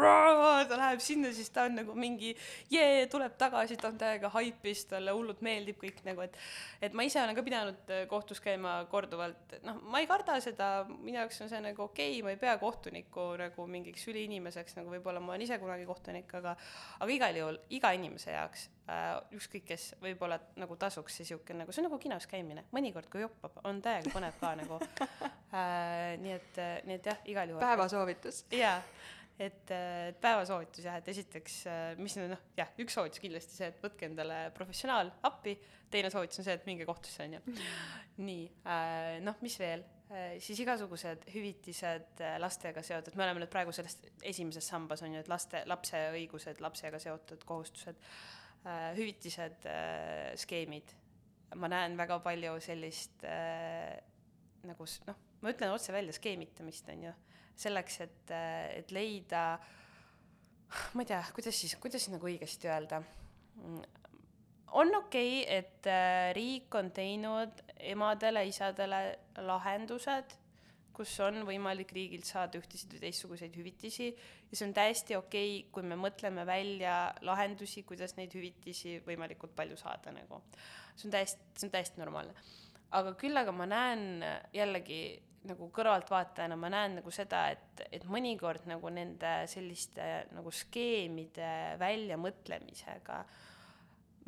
ta 0.71 0.79
läheb 0.81 1.05
sinna, 1.05 1.33
siis 1.37 1.53
ta 1.53 1.67
on 1.69 1.77
nagu 1.83 1.95
mingi 1.99 2.33
jee, 2.73 3.07
tuleb 3.13 3.37
tagasi, 3.41 3.77
ta 3.81 3.91
on 3.93 4.01
täiega 4.01 4.33
haipis, 4.33 4.87
talle 4.91 5.15
hullult 5.17 5.45
meeldib 5.45 5.81
kõik 5.81 6.01
nagu, 6.09 6.25
et 6.25 6.41
et 6.81 6.97
ma 6.97 7.05
ise 7.05 7.21
olen 7.21 7.37
ka 7.37 7.45
pidanud 7.45 7.93
äh, 7.93 8.07
kohtus 8.11 8.41
käima 8.41 8.79
korduvalt, 8.91 9.59
noh, 9.67 9.81
ma 9.93 10.01
ei 10.01 10.09
karda 10.11 10.39
seda, 10.43 10.71
minu 10.89 11.19
jaoks 11.21 11.45
on 11.45 11.53
see 11.53 11.61
nagu 11.65 11.85
okei 11.87 12.17
okay,, 12.17 12.25
ma 12.25 12.35
ei 12.35 12.41
pea 12.41 12.57
kohtunikku 12.61 13.27
nagu 13.41 13.67
mingiks 13.91 14.07
üliinimeseks, 14.11 14.77
nagu 14.79 14.93
võib-olla 14.93 15.21
ma 15.23 15.35
olen 15.35 15.45
ise 15.45 15.59
kunagi 15.61 15.87
kohtunik, 15.89 16.31
aga 16.39 16.55
aga 17.01 17.11
igal 17.13 17.39
juhul 17.41 17.59
iga 17.77 17.91
inimese 17.97 18.35
jaoks 18.35 18.67
äh,, 18.87 19.19
ükskõik 19.37 19.67
kes, 19.73 19.87
võib-olla 20.03 20.39
nagu 20.61 20.77
tasuks 20.81 21.19
see 21.19 21.29
sihuke 21.29 21.57
nagu, 21.59 21.75
see 21.75 21.83
on 21.83 21.91
nagu 21.91 21.99
kinos 22.03 22.29
käimine, 22.31 22.65
mõnikord 22.77 23.11
kui 23.11 23.25
joppab, 23.25 23.59
on 23.67 23.83
täiega 23.85 24.13
põnev 24.15 24.39
ka 24.41 24.55
nagu 24.61 24.79
äh,. 24.81 26.19
nii 26.23 26.37
et, 26.37 26.61
nii 26.87 27.01
et 27.01 27.11
jah, 27.11 27.25
igal 27.35 27.51
juhul. 27.51 27.65
päevasoovitus. 27.65 28.45
jaa, 28.55 28.79
et, 29.41 29.75
et 29.75 30.23
päevasoovitus 30.23 30.87
jah, 30.87 31.01
et 31.03 31.13
esiteks, 31.15 31.61
mis 32.01 32.19
noh, 32.23 32.49
jah, 32.59 32.75
üks 32.83 32.99
soovitus 32.99 33.23
kindlasti 33.23 33.59
see, 33.59 33.73
et 33.75 33.83
võtke 33.83 34.07
endale 34.11 34.47
professionaal 34.57 35.11
appi, 35.27 35.59
teine 35.91 36.13
soovitus 36.13 36.43
on 36.43 36.47
see, 36.47 36.59
et 36.61 36.69
minge 36.71 36.87
kohtusse, 36.89 37.27
on 37.27 37.41
ju. 37.41 37.57
nii 38.23 38.45
äh,, 38.63 39.17
noh, 39.27 39.43
mis 39.43 39.59
veel 39.61 39.87
siis 40.43 40.61
igasugused 40.65 41.27
hüvitised 41.35 42.23
äh, 42.25 42.37
lastega 42.43 42.83
seotud, 42.87 43.17
me 43.19 43.27
oleme 43.27 43.45
nüüd 43.45 43.53
praegu 43.53 43.75
selles 43.77 43.99
esimeses 44.27 44.67
sambas 44.73 45.05
on 45.07 45.15
ju, 45.15 45.23
et 45.23 45.31
laste, 45.31 45.63
lapse 45.71 46.01
õigused, 46.17 46.63
lapsega 46.65 47.01
seotud 47.03 47.45
kohustused 47.49 48.01
äh, 48.67 48.91
hüvitised 48.99 49.69
äh,, 49.71 50.33
skeemid. 50.41 50.97
ma 51.59 51.67
näen 51.67 51.97
väga 51.99 52.21
palju 52.23 52.59
sellist 52.63 53.25
äh, 53.27 53.97
nagu 54.67 54.87
noh, 55.09 55.23
ma 55.43 55.55
ütlen 55.55 55.73
otse 55.75 55.93
välja, 55.93 56.15
skeemitamist, 56.15 56.89
on 56.95 57.09
ju. 57.09 57.15
selleks, 57.61 58.01
et, 58.07 58.35
äh, 58.35 58.77
et 58.83 58.93
leida, 58.95 59.47
ma 60.95 61.03
ei 61.03 61.11
tea, 61.11 61.25
kuidas 61.35 61.59
siis, 61.59 61.75
kuidas 61.83 62.07
nagu 62.13 62.31
õigesti 62.31 62.71
öelda 62.71 63.03
Mm, 63.61 63.83
on 64.73 64.95
okei 64.95 65.43
okay,, 65.43 65.59
et 65.59 65.87
äh, 65.87 66.33
riik 66.37 66.75
on 66.75 66.91
teinud 66.95 67.63
emadele-isadele 67.93 69.01
lahendused, 69.47 70.37
kus 70.95 71.13
on 71.25 71.45
võimalik 71.49 71.93
riigilt 71.97 72.29
saada 72.29 72.59
ühtesid 72.61 72.93
või 72.93 73.03
teistsuguseid 73.07 73.57
hüvitisi 73.57 74.11
ja 74.11 74.57
see 74.57 74.67
on 74.67 74.75
täiesti 74.77 75.17
okei 75.17 75.55
okay,, 75.61 75.71
kui 75.73 75.87
me 75.87 75.97
mõtleme 75.97 76.45
välja 76.47 77.15
lahendusi, 77.25 77.85
kuidas 77.89 78.17
neid 78.19 78.35
hüvitisi 78.37 78.99
võimalikult 79.07 79.55
palju 79.57 79.79
saada 79.81 80.13
nagu. 80.13 80.43
see 80.95 81.09
on 81.09 81.17
täiesti, 81.17 81.41
see 81.57 81.69
on 81.69 81.75
täiesti 81.77 82.03
normaalne. 82.03 82.35
aga 82.91 83.15
küll 83.15 83.37
aga 83.37 83.53
ma 83.53 83.67
näen 83.71 84.25
jällegi 84.53 85.03
nagu 85.49 85.71
kõrvaltvaatajana 85.73 86.57
ma 86.61 86.69
näen 86.73 86.99
nagu 86.99 87.13
seda, 87.15 87.47
et, 87.55 87.85
et 87.89 88.05
mõnikord 88.05 88.67
nagu 88.69 88.91
nende 88.93 89.47
selliste 89.49 90.09
nagu 90.35 90.53
skeemide 90.53 91.79
väljamõtlemisega 91.81 93.23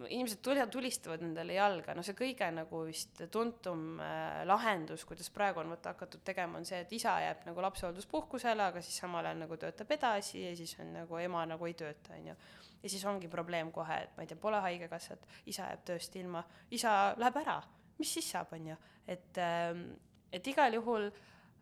inimesed 0.09 0.41
tule-, 0.45 0.67
tulistavad 0.73 1.23
endale 1.25 1.57
jalga, 1.57 1.95
no 1.95 2.05
see 2.07 2.17
kõige 2.19 2.49
nagu 2.55 2.83
vist 2.89 3.23
tuntum 3.33 4.01
äh, 4.03 4.43
lahendus, 4.49 5.05
kuidas 5.09 5.29
praegu 5.35 5.63
on 5.63 5.73
vaata 5.75 5.93
hakatud 5.95 6.25
tegema, 6.27 6.59
on 6.59 6.69
see, 6.69 6.81
et 6.85 6.95
isa 6.97 7.15
jääb 7.25 7.45
nagu 7.49 7.65
lapsehoolduspuhkusele, 7.67 8.69
aga 8.71 8.83
siis 8.85 8.99
samal 9.03 9.29
ajal 9.29 9.43
nagu 9.45 9.59
töötab 9.61 9.93
edasi 9.99 10.47
ja 10.47 10.55
siis 10.59 10.75
on 10.83 10.95
nagu 10.97 11.21
ema 11.21 11.45
nagu 11.51 11.69
ei 11.69 11.77
tööta, 11.79 12.17
on 12.17 12.33
ju. 12.33 12.39
ja 12.83 12.95
siis 12.95 13.05
ongi 13.09 13.29
probleem 13.33 13.73
kohe, 13.73 14.01
et 14.07 14.17
ma 14.17 14.25
ei 14.25 14.31
tea, 14.31 14.41
pole 14.41 14.63
haigekassat, 14.65 15.29
isa 15.53 15.69
jääb 15.71 15.85
tööst 15.93 16.17
ilma, 16.21 16.45
isa 16.71 17.13
läheb 17.21 17.43
ära, 17.45 17.61
mis 18.01 18.17
siis 18.17 18.33
saab, 18.33 18.57
on 18.57 18.73
ju, 18.73 18.81
et 19.13 19.39
ähm, 19.43 19.87
et 20.33 20.47
igal 20.49 20.75
juhul 20.79 21.11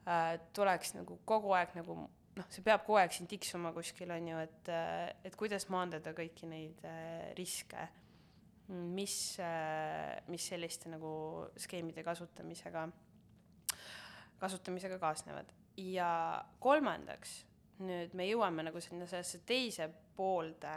äh, 0.06 0.38
tuleks 0.54 0.94
nagu 0.94 1.18
kogu 1.26 1.54
aeg 1.58 1.74
nagu 1.78 1.96
noh, 2.38 2.50
see 2.52 2.62
peab 2.64 2.84
kogu 2.86 3.00
aeg 3.00 3.14
siin 3.14 3.28
tiksuma 3.30 3.72
kuskil, 3.76 4.12
on 4.14 4.28
ju, 4.30 4.44
et 4.46 4.70
äh,, 4.72 5.08
et 5.26 5.36
kuidas 5.38 5.66
maandada 5.72 6.14
kõiki 6.16 6.48
neid 6.50 6.84
äh, 6.86 7.32
riske, 7.38 7.88
mis 8.70 9.14
äh,, 9.42 10.20
mis 10.30 10.46
selliste 10.52 10.90
nagu 10.92 11.10
skeemide 11.58 12.04
kasutamisega, 12.06 12.88
kasutamisega 14.38 14.98
kaasnevad. 15.02 15.52
ja 15.76 16.10
kolmandaks, 16.60 17.34
nüüd 17.80 18.14
me 18.14 18.26
jõuame 18.28 18.66
nagu 18.66 18.80
sinna 18.84 19.06
sellesse 19.08 19.40
teise 19.48 19.88
poolde 20.16 20.72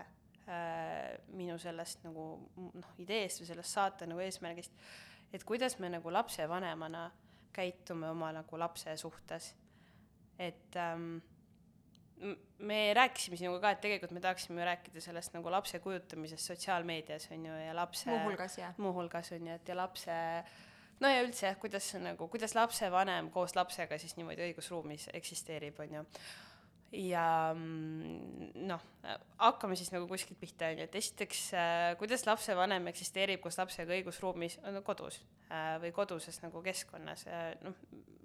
äh, 0.47 1.17
minu 1.35 1.57
sellest 1.59 2.05
nagu 2.07 2.27
noh, 2.55 2.93
ideest 3.03 3.41
või 3.41 3.49
sellest 3.49 3.75
saate 3.77 4.07
nagu 4.07 4.23
eesmärgist, 4.23 4.73
et 5.33 5.43
kuidas 5.43 5.77
me 5.79 5.91
nagu 5.91 6.13
lapsevanemana 6.13 7.09
käitume 7.53 8.09
oma 8.09 8.31
nagu 8.33 8.59
lapse 8.59 8.95
suhtes. 8.97 9.53
et 10.39 10.75
ähm, 10.75 11.17
me 12.63 12.79
rääkisime 12.95 13.37
sinuga 13.37 13.59
ka, 13.59 13.71
et 13.75 13.81
tegelikult 13.83 14.13
me 14.15 14.21
tahaksime 14.23 14.65
rääkida 14.65 15.01
sellest 15.03 15.33
nagu 15.35 15.51
lapse 15.51 15.79
kujutamisest 15.83 16.51
sotsiaalmeedias 16.51 17.27
on 17.31 17.45
ju 17.45 17.57
ja 17.65 17.75
lapse 17.75 18.09
muuhulgas 18.09 18.57
jah. 18.57 18.77
muuhulgas 18.77 19.31
on 19.31 19.47
ju, 19.47 19.53
et 19.53 19.67
ja 19.67 19.77
lapse 19.77 20.13
no 20.99 21.11
ja 21.11 21.23
üldse 21.25 21.47
jah, 21.49 21.59
kuidas 21.59 21.89
nagu, 21.99 22.27
kuidas 22.31 22.55
lapsevanem 22.55 23.29
koos 23.33 23.55
lapsega 23.57 23.97
siis 23.99 24.15
niimoodi 24.19 24.47
õigusruumis 24.49 25.09
eksisteerib, 25.13 25.79
on 25.83 25.99
ju. 25.99 26.05
Ja 26.93 27.53
mm, 27.55 28.51
noh, 28.69 28.83
hakkame 29.41 29.77
siis 29.79 29.89
nagu 29.93 30.07
kuskilt 30.09 30.39
pihta, 30.39 30.69
on 30.71 30.81
ju, 30.81 30.87
et 30.87 30.97
esiteks, 30.99 31.45
kuidas 31.99 32.25
lapsevanem 32.27 32.91
eksisteerib 32.91 33.41
koos 33.43 33.57
lapsega 33.57 33.95
õigusruumis, 33.97 34.59
no 34.73 34.83
kodus 34.85 35.19
äh, 35.49 35.75
või 35.83 35.93
koduses 35.95 36.39
nagu 36.43 36.61
keskkonnas, 36.65 37.25
noh, 37.65 37.79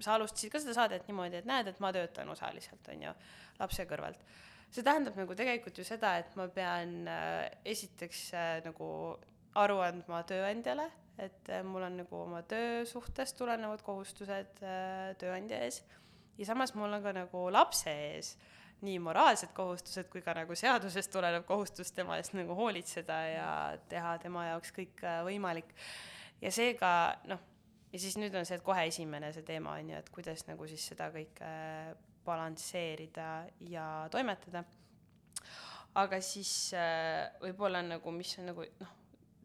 sa 0.04 0.14
alustasid 0.16 0.52
ka 0.52 0.60
seda 0.62 0.76
saadet 0.76 1.08
niimoodi, 1.08 1.40
et 1.40 1.48
näed, 1.48 1.70
et 1.70 1.80
ma 1.82 1.92
töötan 1.94 2.28
osaliselt, 2.32 2.84
on 2.92 3.08
ju, 3.08 3.16
lapse 3.58 3.88
kõrvalt. 3.88 4.22
see 4.70 4.84
tähendab 4.84 5.16
nagu 5.16 5.34
tegelikult 5.34 5.78
ju 5.80 5.84
seda, 5.88 6.18
et 6.20 6.36
ma 6.36 6.48
pean 6.52 7.08
äh, 7.08 7.48
esiteks 7.64 8.24
äh, 8.36 8.54
nagu 8.66 8.88
aru 9.58 9.80
andma 9.82 10.22
tööandjale, 10.28 10.90
et 11.18 11.50
äh, 11.50 11.64
mul 11.66 11.86
on 11.86 11.96
nagu 12.02 12.20
oma 12.22 12.42
töösuhtest 12.46 13.38
tulenevad 13.38 13.82
kohustused 13.86 14.62
äh, 14.62 15.14
tööandja 15.20 15.62
ees. 15.64 15.82
Ja 16.38 16.52
samas 16.52 16.74
mul 16.78 16.92
on 16.92 17.02
ka 17.02 17.12
nagu 17.16 17.48
lapse 17.50 17.90
ees 17.90 18.36
nii 18.86 18.98
moraalsed 19.02 19.50
kohustused 19.56 20.08
kui 20.12 20.22
ka 20.22 20.34
nagu 20.38 20.54
seadusest 20.58 21.10
tulenev 21.12 21.44
kohustus 21.48 21.90
tema 21.94 22.18
eest 22.20 22.36
nagu 22.38 22.54
hoolitseda 22.58 23.18
ja 23.26 23.52
teha 23.90 24.16
tema 24.22 24.46
jaoks 24.52 24.74
kõik 24.76 25.02
äh, 25.02 25.20
võimalik. 25.26 25.72
ja 26.42 26.52
seega 26.54 26.90
noh, 27.30 27.42
ja 27.92 28.02
siis 28.02 28.18
nüüd 28.20 28.34
on 28.38 28.46
see, 28.46 28.58
et 28.58 28.66
kohe 28.66 28.86
esimene 28.90 29.32
see 29.34 29.46
teema 29.46 29.74
on 29.80 29.90
ju, 29.90 30.02
et 30.02 30.12
kuidas 30.14 30.44
nagu 30.48 30.68
siis 30.70 30.84
seda 30.92 31.10
kõike 31.14 31.50
balansseerida 32.28 33.28
ja 33.70 33.88
toimetada. 34.12 34.64
aga 35.98 36.20
siis 36.22 36.72
äh, 36.76 37.26
võib-olla 37.42 37.82
nagu, 37.82 38.14
mis 38.14 38.36
on 38.38 38.52
nagu 38.52 38.66
noh, 38.78 38.94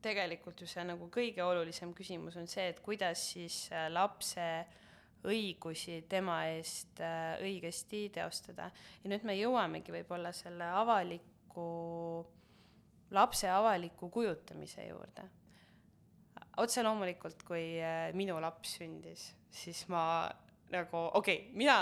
tegelikult 0.03 0.61
ju 0.61 0.67
see 0.69 0.83
nagu 0.85 1.07
kõige 1.09 1.43
olulisem 1.45 1.93
küsimus 1.95 2.37
on 2.37 2.47
see, 2.51 2.67
et 2.69 2.81
kuidas 2.83 3.29
siis 3.33 3.65
äh, 3.71 3.87
lapse 3.89 4.47
õigusi 5.29 6.01
tema 6.09 6.41
eest 6.51 6.99
äh, 7.03 7.35
õigesti 7.43 8.07
teostada. 8.13 8.69
ja 9.03 9.11
nüüd 9.11 9.23
me 9.27 9.35
jõuamegi 9.37 9.93
võib-olla 9.95 10.33
selle 10.35 10.67
avaliku, 10.81 11.67
lapse 13.11 13.49
avaliku 13.49 14.09
kujutamise 14.09 14.87
juurde. 14.87 15.27
otse 16.57 16.83
loomulikult, 16.83 17.43
kui 17.47 17.79
äh, 17.81 18.11
minu 18.13 18.39
laps 18.41 18.77
sündis, 18.79 19.31
siis 19.49 19.85
ma 19.89 20.05
nagu 20.71 21.01
okei 21.19 21.35
okay,, 21.35 21.51
mina 21.57 21.75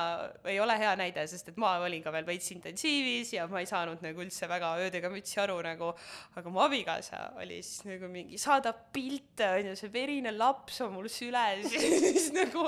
ei 0.50 0.60
ole 0.60 0.76
hea 0.80 0.92
näide, 1.00 1.24
sest 1.30 1.52
et 1.52 1.60
ma 1.62 1.74
olin 1.84 2.04
ka 2.04 2.12
veel 2.14 2.26
veits 2.28 2.50
intensiivis 2.56 3.34
ja 3.36 3.46
ma 3.52 3.62
ei 3.62 3.70
saanud 3.70 4.04
nagu 4.04 4.24
üldse 4.24 4.50
väga 4.52 4.74
öödega 4.84 5.12
mütsi 5.14 5.40
aru 5.44 5.58
nagu, 5.66 5.92
aga 6.40 6.54
mu 6.54 6.64
abikaasa 6.66 7.22
oli 7.42 7.62
siis 7.64 7.86
nagu 7.88 8.10
mingi, 8.12 8.40
saadab 8.42 8.88
pilte, 8.96 9.48
on 9.58 9.72
ju, 9.72 9.78
see 9.80 9.94
verine 9.94 10.34
laps 10.36 10.82
on 10.86 10.94
mul 10.96 11.10
süles 11.12 11.72
ja 11.76 11.82
siis 11.82 12.32
nagu 12.36 12.68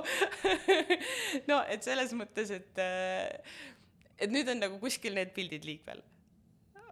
no 1.50 1.62
et 1.68 1.86
selles 1.86 2.16
mõttes, 2.18 2.54
et 2.56 2.84
et 4.24 4.32
nüüd 4.32 4.52
on 4.54 4.62
nagu 4.62 4.80
kuskil 4.82 5.18
need 5.18 5.34
pildid 5.36 5.66
liikvel. 5.68 6.04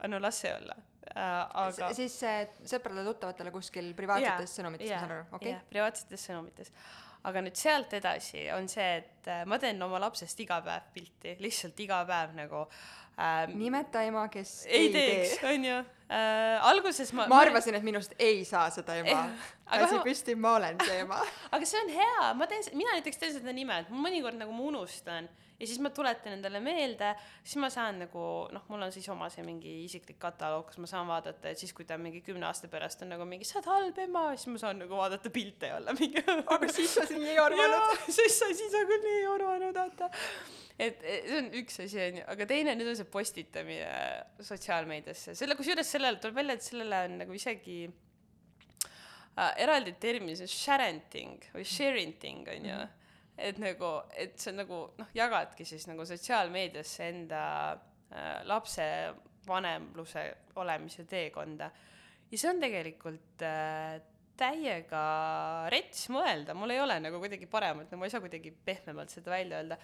no 0.10 0.20
las 0.20 0.42
see 0.44 0.52
olla 0.56 0.76
äh, 1.14 1.22
aga 1.68 1.94
siis 1.96 2.18
äh, 2.28 2.44
sõpradele-tuttavatele 2.68 3.54
kuskil 3.54 3.94
privaatsetes 3.96 4.58
sõnumites, 4.60 4.92
ma 4.92 5.00
saan 5.06 5.16
aru, 5.20 5.30
okei 5.38 5.56
okay.? 5.56 5.72
privaatsetes 5.72 6.28
sõnumites 6.32 6.76
aga 7.28 7.44
nüüd 7.46 7.58
sealt 7.60 7.94
edasi 7.94 8.48
on 8.56 8.68
see, 8.72 8.88
et 9.02 9.30
äh, 9.30 9.44
ma 9.50 9.60
teen 9.62 9.82
oma 9.86 10.00
lapsest 10.02 10.40
iga 10.44 10.62
päev 10.66 10.90
pilti, 10.96 11.36
lihtsalt 11.44 11.80
iga 11.84 12.02
päev 12.10 12.34
nagu 12.38 12.64
ähm,. 13.22 13.54
nimeta 13.60 14.04
ema, 14.08 14.28
kes 14.34 14.54
ei, 14.68 14.88
ei 14.88 14.94
teeks, 14.96 15.36
onju 15.52 15.76
äh,. 15.78 16.58
alguses 16.72 17.14
ma. 17.18 17.28
ma 17.32 17.44
arvasin, 17.46 17.78
et 17.78 17.86
minust 17.86 18.16
ei 18.20 18.42
saa 18.48 18.70
seda 18.74 18.98
ema. 19.04 19.28
käsi 19.70 20.00
ma... 20.00 20.04
püsti, 20.08 20.36
ma 20.36 20.56
olen 20.58 20.82
see 20.86 21.04
ema 21.04 21.22
aga 21.54 21.70
see 21.70 21.84
on 21.84 21.94
hea, 22.00 22.34
ma 22.40 22.50
teen, 22.50 22.66
mina 22.74 22.98
näiteks 22.98 23.22
teen 23.22 23.38
seda 23.38 23.54
nime, 23.56 23.84
et 23.84 23.94
ma 23.94 24.02
mõnikord 24.10 24.42
nagu 24.42 24.56
ma 24.56 24.70
unustan 24.74 25.30
ja 25.62 25.68
siis 25.68 25.80
ma 25.84 25.92
tuletan 25.94 26.34
endale 26.36 26.60
meelde, 26.64 27.12
siis 27.44 27.60
ma 27.62 27.70
saan 27.74 28.00
nagu 28.02 28.24
noh, 28.54 28.64
mul 28.72 28.88
on 28.88 28.94
siis 28.94 29.06
oma 29.14 29.28
see 29.30 29.44
mingi 29.46 29.74
isiklik 29.86 30.18
kataloog, 30.22 30.66
kus 30.72 30.80
ma 30.82 30.90
saan 30.90 31.10
vaadata, 31.10 31.52
et 31.52 31.62
siis, 31.62 31.74
kui 31.78 31.86
ta 31.88 32.00
mingi 32.02 32.24
kümne 32.26 32.48
aasta 32.50 32.70
pärast 32.72 33.04
on 33.06 33.14
nagu 33.14 33.28
mingi 33.30 33.46
sa 33.48 33.60
oled 33.60 33.70
halb 33.70 34.00
ema, 34.08 34.24
siis 34.34 34.50
ma 34.54 34.62
saan 34.64 34.82
nagu 34.82 34.98
vaadata 34.98 35.30
pilte 35.34 35.70
ja 35.70 35.78
olla 35.78 35.94
mingi 35.98 36.24
aga 36.56 36.70
siis 36.74 36.96
sa 36.98 37.06
nii 37.12 37.30
ei 37.36 37.42
arvanud. 37.44 38.06
siis 38.08 38.40
sa, 38.40 38.50
siis 38.50 38.74
sa 38.74 38.82
küll 38.90 39.06
nii 39.06 39.18
ei 39.20 39.28
arvanud, 39.36 39.78
vaata. 39.78 40.10
et 40.82 41.04
see 41.06 41.42
on 41.42 41.52
üks 41.62 41.82
asi, 41.86 42.00
onju, 42.08 42.24
aga 42.34 42.48
teine 42.50 42.78
nüüd 42.80 42.94
on 42.94 42.98
see 42.98 43.12
postitamine 43.18 43.92
sotsiaalmeediasse, 44.48 45.36
selle, 45.38 45.58
kusjuures 45.60 45.94
sellele 45.98 46.22
tuleb 46.24 46.42
välja, 46.42 46.58
et 46.58 46.66
sellele 46.66 47.04
on 47.10 47.20
nagu 47.22 47.38
isegi 47.38 47.84
äh, 47.86 49.54
eraldi 49.62 49.94
termin, 50.02 50.34
see 50.40 50.50
on 50.50 50.56
sharenting 50.56 51.52
või 51.54 51.68
sharenting 51.76 52.50
onju 52.56 52.74
mm. 52.74 52.82
-hmm 52.82 52.98
et 53.42 53.60
nagu, 53.62 53.92
et 54.18 54.38
see 54.40 54.52
on 54.54 54.62
nagu 54.62 54.80
noh, 55.00 55.12
jagadki 55.18 55.66
siis 55.68 55.88
nagu 55.90 56.06
sotsiaalmeediasse 56.08 57.10
enda 57.10 57.44
äh, 57.74 58.42
lapse 58.50 58.86
vanemluse 59.48 60.26
olemise 60.62 61.06
teekonda. 61.10 61.72
ja 62.32 62.38
see 62.38 62.50
on 62.50 62.62
tegelikult 62.62 63.46
äh, 63.46 64.00
täiega 64.42 65.04
rets 65.74 66.08
mõelda, 66.14 66.56
mul 66.58 66.74
ei 66.74 66.82
ole 66.82 66.98
nagu 67.04 67.20
kuidagi 67.22 67.48
paremat, 67.50 67.92
no 67.92 68.00
ma 68.00 68.08
ei 68.08 68.14
saa 68.14 68.24
kuidagi 68.24 68.54
pehmemalt 68.66 69.14
seda 69.14 69.34
välja 69.34 69.62
öelda. 69.62 69.78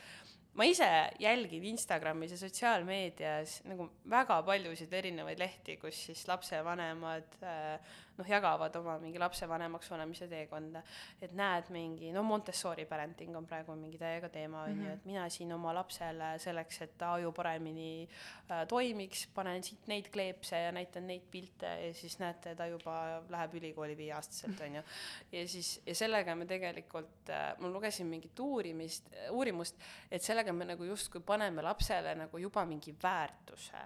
ma 0.58 0.66
ise 0.66 0.90
jälgin 1.22 1.68
Instagramis 1.70 2.32
ja 2.34 2.38
sotsiaalmeedias 2.42 3.60
nagu 3.70 3.92
väga 4.10 4.40
paljusid 4.44 4.94
erinevaid 4.94 5.40
lehti, 5.40 5.78
kus 5.78 6.06
siis 6.10 6.26
lapsevanemad 6.28 7.38
äh, 7.44 7.98
noh, 8.18 8.30
jagavad 8.30 8.76
oma 8.80 8.98
mingi 9.02 9.20
lapsevanemaks 9.22 9.92
olemise 9.92 10.28
teekonda. 10.28 10.82
et 11.22 11.34
näed 11.38 11.70
mingi, 11.74 12.12
no 12.14 12.24
Montessori 12.24 12.86
parenting 12.86 13.36
on 13.38 13.46
praegu 13.48 13.76
mingi 13.78 13.98
täiega 14.02 14.30
teema 14.30 14.64
on 14.64 14.74
ju, 14.74 14.82
mhm. 14.82 14.94
et 14.94 15.06
mina 15.06 15.28
siin 15.30 15.54
oma 15.54 15.74
lapsele 15.76 16.34
selleks, 16.42 16.82
et 16.82 16.98
ta 16.98 17.14
aju 17.18 17.32
paremini 17.36 18.08
äh, 18.52 18.64
toimiks, 18.68 19.28
panen 19.36 19.64
siit 19.64 19.88
neid 19.92 20.10
kleepse 20.14 20.60
ja 20.68 20.72
näitan 20.76 21.08
neid 21.08 21.28
pilte 21.32 21.70
ja 21.86 21.94
siis 21.94 22.18
näete, 22.20 22.56
ta 22.56 22.68
juba 22.68 22.98
läheb 23.30 23.54
ülikooli 23.62 23.98
viieaastaselt 23.98 24.62
on 24.66 24.80
ju. 24.80 24.84
ja 25.32 25.48
siis, 25.48 25.78
ja 25.86 25.96
sellega 25.96 26.36
me 26.36 26.46
tegelikult 26.50 27.30
äh,, 27.30 27.54
ma 27.60 27.70
lugesin 27.72 28.08
mingit 28.08 28.40
uurimist, 28.40 29.14
uurimust, 29.32 29.78
et 30.12 30.24
sellega 30.24 30.54
me 30.54 30.66
nagu 30.66 30.84
justkui 30.84 31.22
paneme 31.22 31.62
lapsele 31.62 32.16
nagu 32.16 32.38
juba 32.38 32.66
mingi 32.66 32.96
väärtuse. 33.04 33.86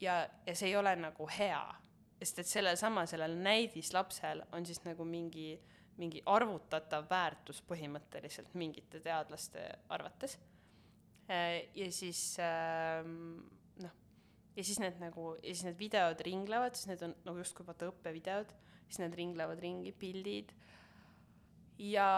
ja, 0.00 0.28
ja 0.46 0.54
see 0.54 0.68
ei 0.68 0.76
ole 0.76 0.96
nagu 0.96 1.28
hea, 1.38 1.66
sest 2.18 2.42
et 2.42 2.50
sellel 2.50 2.78
sama, 2.80 3.06
sellel 3.06 3.36
näidislapsel 3.42 4.42
on 4.56 4.66
siis 4.66 4.82
nagu 4.84 5.06
mingi, 5.06 5.52
mingi 5.98 6.22
arvutatav 6.26 7.08
väärtus 7.10 7.62
põhimõtteliselt 7.68 8.54
mingite 8.58 9.00
teadlaste 9.04 9.64
arvates. 9.94 10.38
Äh, 11.30 11.68
ja 11.76 11.90
siis 11.92 12.22
ähm, 12.42 13.42
noh, 13.82 13.94
ja 14.56 14.64
siis 14.64 14.80
need 14.82 14.98
nagu, 15.02 15.34
ja 15.42 15.52
siis 15.52 15.66
need 15.68 15.78
videod 15.80 16.24
ringlevad, 16.26 16.78
siis 16.78 16.90
need 16.90 17.04
on 17.06 17.14
nagu 17.26 17.44
justkui 17.44 17.66
vaata 17.68 17.90
õppevideod, 17.92 18.54
siis 18.88 19.02
need 19.04 19.18
ringlevad 19.18 19.60
ringi, 19.62 19.92
pildid 19.92 20.54
ja, 21.78 22.08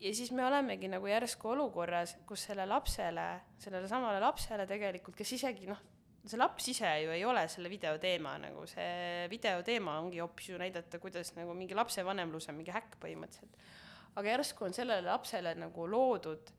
ja 0.00 0.14
siis 0.14 0.30
me 0.32 0.44
olemegi 0.46 0.88
nagu 0.90 1.08
järsku 1.10 1.52
olukorras, 1.52 2.14
kus 2.26 2.46
selle 2.48 2.66
lapsele, 2.68 3.26
sellele 3.62 3.90
samale 3.90 4.20
lapsele 4.22 4.66
tegelikult, 4.70 5.16
kes 5.18 5.34
isegi 5.38 5.68
noh, 5.70 5.80
see 6.24 6.38
laps 6.38 6.68
ise 6.70 6.90
ju 7.02 7.12
ei 7.14 7.24
ole 7.26 7.46
selle 7.50 7.70
video 7.72 7.96
teema 7.98 8.36
nagu, 8.38 8.66
see 8.70 9.26
video 9.30 9.62
teema 9.66 9.98
ongi 10.00 10.22
hoopis 10.22 10.52
ju 10.52 10.58
näidata, 10.60 11.00
kuidas 11.02 11.34
nagu 11.36 11.54
mingi 11.58 11.74
lapsevanemlus 11.74 12.48
on 12.52 12.60
mingi 12.60 12.74
häkk 12.74 12.98
põhimõtteliselt. 13.02 13.56
aga 14.14 14.34
järsku 14.36 14.68
on 14.68 14.76
sellele 14.76 15.08
lapsele 15.08 15.54
nagu 15.58 15.86
loodud 15.86 16.52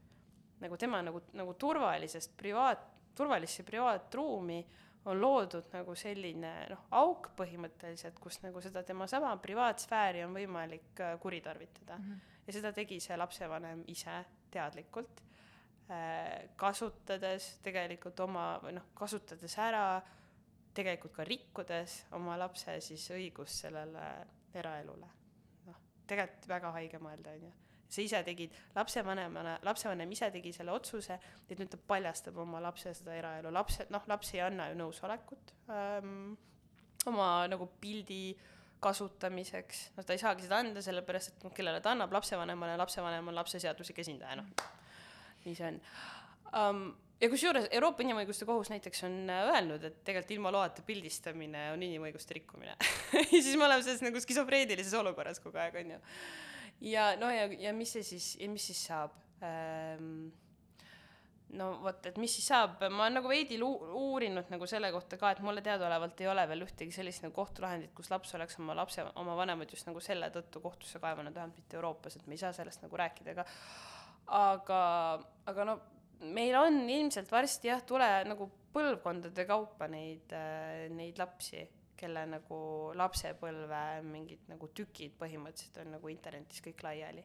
nagu 0.63 0.77
tema 0.79 1.01
nagu, 1.03 1.21
nagu 1.33 1.53
turvalisest 1.59 2.37
privaat, 2.37 2.83
turvalisse 3.15 3.63
privaatruumi 3.63 4.59
on 5.05 5.19
loodud 5.19 5.71
nagu 5.73 5.95
selline 5.95 6.51
noh, 6.69 6.85
auk 6.99 7.33
põhimõtteliselt, 7.37 8.19
kus 8.19 8.39
nagu 8.43 8.61
seda 8.63 8.83
tema 8.87 9.07
sama 9.07 9.35
privaatsfääri 9.43 10.23
on 10.23 10.35
võimalik 10.35 11.01
äh, 11.03 11.17
kuritarvitada 11.19 11.97
mm. 11.97 12.05
-hmm 12.11 12.29
ja 12.47 12.55
seda 12.55 12.73
tegi 12.75 12.99
see 13.03 13.17
lapsevanem 13.19 13.83
ise 13.91 14.15
teadlikult, 14.53 15.23
kasutades 16.57 17.49
tegelikult 17.63 18.19
oma, 18.23 18.45
või 18.63 18.75
noh, 18.77 18.85
kasutades 18.97 19.57
ära, 19.61 20.01
tegelikult 20.73 21.13
ka 21.17 21.25
rikkudes 21.27 21.97
oma 22.17 22.37
lapse 22.39 22.79
siis 22.81 23.03
õigust 23.13 23.65
sellele 23.65 24.05
eraelule. 24.55 25.09
noh, 25.67 25.81
tegelikult 26.07 26.47
väga 26.49 26.71
haige 26.77 27.01
mõelda, 27.03 27.35
on 27.35 27.49
ju 27.49 27.53
sa 27.93 28.01
ise 28.01 28.23
tegid 28.25 28.55
lapsevanemana, 28.73 29.59
lapsevanem 29.61 30.11
ise 30.15 30.31
tegi 30.33 30.49
selle 30.55 30.73
otsuse, 30.73 31.19
et 31.45 31.59
nüüd 31.59 31.69
ta 31.69 31.77
paljastab 31.77 32.39
oma 32.41 32.57
lapse 32.63 32.89
seda 32.97 33.13
eraelu, 33.13 33.51
lapsed, 33.53 33.91
noh, 33.93 34.01
laps 34.09 34.33
ei 34.33 34.41
anna 34.41 34.71
ju 34.71 34.79
nõusolekut 34.79 35.53
ähm, 35.69 36.31
oma 37.05 37.45
nagu 37.51 37.67
pildi 37.83 38.23
äh, 38.31 38.47
kasutamiseks, 38.83 39.83
noh, 39.97 40.05
ta 40.05 40.15
ei 40.15 40.21
saagi 40.21 40.47
seda 40.47 40.59
anda, 40.63 40.83
sellepärast 40.83 41.33
et 41.33 41.45
noh, 41.45 41.53
kellele 41.55 41.81
ta 41.83 41.93
annab, 41.93 42.13
lapsevanemale, 42.15 42.75
lapsevanem 42.81 43.31
on 43.31 43.37
lapse 43.37 43.61
seaduslik 43.63 44.01
esindaja, 44.03 44.37
noh. 44.41 44.65
Nii 45.47 45.55
see 45.59 45.71
on 45.71 45.79
um,. 46.59 46.83
ja 47.23 47.29
kusjuures 47.31 47.69
Euroopa 47.71 48.03
Inimõiguste 48.05 48.47
Kohus 48.49 48.71
näiteks 48.73 49.05
on 49.07 49.17
äh, 49.31 49.43
öelnud, 49.53 49.83
et 49.89 50.03
tegelikult 50.03 50.35
ilma 50.37 50.53
loata 50.55 50.85
pildistamine 50.85 51.69
on 51.73 51.83
inimõiguste 51.89 52.37
rikkumine 52.39 52.75
ja 53.19 53.25
siis 53.31 53.55
me 53.57 53.67
oleme 53.69 53.85
selles 53.85 54.03
nagu 54.05 54.23
skisofreenilises 54.23 54.95
olukorras 54.99 55.41
kogu 55.43 55.61
aeg, 55.63 55.81
on 55.83 55.97
ju. 55.97 56.03
ja 56.93 57.11
no 57.19 57.31
ja, 57.33 57.49
ja 57.67 57.75
mis 57.75 57.97
see 57.97 58.07
siis, 58.13 58.33
ja 58.41 58.49
mis 58.51 58.71
siis 58.71 58.85
saab 58.91 59.15
um, 59.43 60.31
no 61.57 61.69
vot, 61.83 62.05
et 62.09 62.17
mis 62.21 62.33
siis 62.33 62.47
saab, 62.49 62.81
ma 62.91 63.05
olen 63.05 63.19
nagu 63.19 63.29
veidi 63.29 63.59
uurinud 63.61 64.49
nagu 64.51 64.67
selle 64.69 64.89
kohta 64.93 65.19
ka, 65.21 65.33
et 65.33 65.41
mulle 65.45 65.63
teadaolevalt 65.65 66.21
ei 66.23 66.29
ole 66.31 66.45
veel 66.49 66.65
ühtegi 66.65 66.93
sellist 66.95 67.25
nagu 67.25 67.35
kohtulahendit, 67.35 67.93
kus 67.97 68.09
laps 68.13 68.33
oleks 68.37 68.57
oma 68.61 68.75
lapse, 68.77 69.05
oma 69.21 69.35
vanemad 69.37 69.71
just 69.71 69.87
nagu 69.89 70.01
selle 70.03 70.29
tõttu 70.33 70.61
kohtusse 70.63 71.01
kaevanud, 71.03 71.35
vähemalt 71.35 71.59
mitte 71.59 71.77
Euroopas, 71.77 72.17
et 72.17 72.27
me 72.27 72.37
ei 72.37 72.41
saa 72.41 72.53
sellest 72.55 72.85
nagu 72.85 72.99
rääkida, 72.99 73.35
aga 73.35 73.45
aga, 74.27 74.81
aga 75.49 75.65
no 75.67 75.77
meil 76.33 76.55
on 76.55 76.83
ilmselt 76.89 77.31
varsti 77.31 77.71
jah, 77.71 77.83
tule 77.85 78.07
nagu 78.27 78.49
põlvkondade 78.73 79.45
kaupa 79.45 79.87
neid, 79.91 80.33
neid 80.95 81.19
lapsi, 81.21 81.65
kelle 81.99 82.25
nagu 82.27 82.57
lapsepõlve 82.97 83.83
mingid 84.07 84.47
nagu 84.51 84.69
tükid 84.75 85.13
põhimõtteliselt 85.19 85.83
on 85.83 85.93
nagu 85.97 86.09
internetis 86.11 86.63
kõik 86.65 86.81
laiali. 86.83 87.23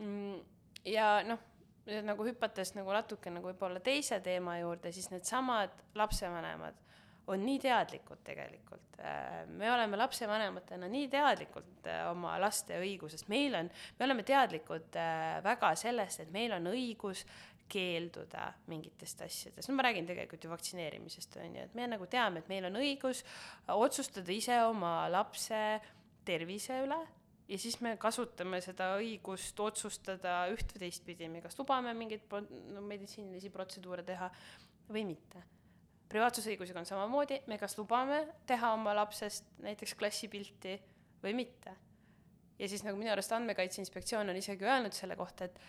Mm, 0.00 0.40
ja 0.88 1.14
noh 1.26 1.48
nagu 2.06 2.24
hüpates 2.26 2.74
nagu 2.76 2.92
natuke 2.94 3.30
nagu 3.32 3.50
võib-olla 3.50 3.80
teise 3.82 4.20
teema 4.22 4.58
juurde, 4.60 4.92
siis 4.94 5.08
needsamad 5.10 5.74
lapsevanemad 5.98 6.78
on 7.30 7.44
nii 7.46 7.58
teadlikud 7.62 8.22
tegelikult. 8.26 8.98
Äh, 9.02 9.44
me 9.46 9.70
oleme 9.72 9.98
lapsevanematena 10.00 10.88
nii 10.90 11.08
teadlikud 11.12 11.86
äh, 11.90 12.02
oma 12.10 12.34
laste 12.42 12.78
õigusest, 12.82 13.28
meil 13.32 13.54
on, 13.58 13.70
me 13.98 14.06
oleme 14.06 14.26
teadlikud 14.26 14.98
äh, 14.98 15.38
väga 15.44 15.72
sellest, 15.78 16.24
et 16.24 16.34
meil 16.34 16.54
on 16.56 16.70
õigus 16.72 17.24
keelduda 17.72 18.50
mingitest 18.68 19.22
asjadest, 19.24 19.70
no 19.70 19.78
ma 19.78 19.86
räägin 19.86 20.06
tegelikult 20.08 20.44
ju 20.44 20.50
vaktsineerimisest, 20.52 21.38
on 21.40 21.56
ju, 21.56 21.64
et 21.70 21.74
me 21.78 21.88
nagu 21.88 22.06
teame, 22.10 22.42
et 22.42 22.50
meil 22.52 22.68
on 22.68 22.76
õigus 22.82 23.22
otsustada 23.72 24.34
ise 24.34 24.58
oma 24.66 25.06
lapse 25.12 25.62
tervise 26.26 26.82
üle 26.84 27.00
ja 27.48 27.58
siis 27.58 27.78
me 27.84 27.94
kasutame 28.00 28.60
seda 28.64 28.92
õigust 28.98 29.58
otsustada 29.60 30.42
üht 30.52 30.74
või 30.74 30.84
teistpidi, 30.84 31.30
me 31.32 31.42
kas 31.44 31.56
lubame 31.58 31.94
mingeid 31.96 32.28
meditsiinilisi 32.76 33.50
protseduure 33.54 34.04
teha 34.06 34.28
või 34.92 35.06
mitte. 35.14 35.42
Privaatsusõigusega 36.12 36.82
on 36.82 36.88
samamoodi, 36.88 37.42
me 37.50 37.58
kas 37.60 37.76
lubame 37.78 38.22
teha 38.48 38.72
oma 38.76 38.94
lapsest 38.96 39.48
näiteks 39.64 39.96
klassipilti 39.98 40.76
või 41.22 41.36
mitte. 41.38 41.76
ja 42.58 42.68
siis 42.68 42.84
nagu 42.84 42.98
minu 42.98 43.10
arust 43.10 43.32
Andmekaitse 43.32 43.80
Inspektsioon 43.82 44.28
on 44.28 44.36
isegi 44.36 44.64
öelnud 44.68 44.94
selle 44.96 45.16
kohta, 45.16 45.44
et 45.44 45.60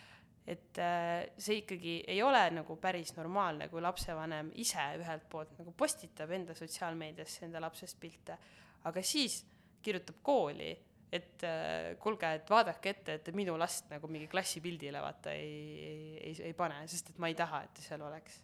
et 0.44 0.76
äh, 0.76 1.24
see 1.40 1.62
ikkagi 1.62 2.02
ei 2.12 2.18
ole 2.22 2.42
nagu 2.52 2.76
päris 2.76 3.14
normaalne, 3.16 3.70
kui 3.72 3.80
lapsevanem 3.80 4.50
ise 4.60 4.82
ühelt 5.00 5.24
poolt 5.32 5.54
nagu 5.56 5.72
postitab 5.72 6.34
enda 6.36 6.52
sotsiaalmeediasse 6.54 7.46
enda 7.46 7.62
lapsest 7.64 7.96
pilte, 8.00 8.36
aga 8.84 9.02
siis 9.02 9.38
kirjutab 9.80 10.20
kooli 10.22 10.74
et 11.14 11.44
äh, 11.46 11.94
kuulge, 12.02 12.28
et 12.40 12.50
vaadake 12.50 12.90
ette, 12.90 13.18
et 13.20 13.30
minu 13.36 13.54
last 13.60 13.86
nagu 13.92 14.08
mingi 14.10 14.26
klassipildile 14.30 15.02
vaata 15.02 15.34
ei, 15.36 15.54
ei, 15.86 16.00
ei, 16.30 16.34
ei 16.50 16.56
pane, 16.58 16.80
sest 16.90 17.12
et 17.12 17.20
ma 17.22 17.30
ei 17.30 17.36
taha, 17.38 17.62
et 17.68 17.82
seal 17.84 18.02
oleks. 18.02 18.40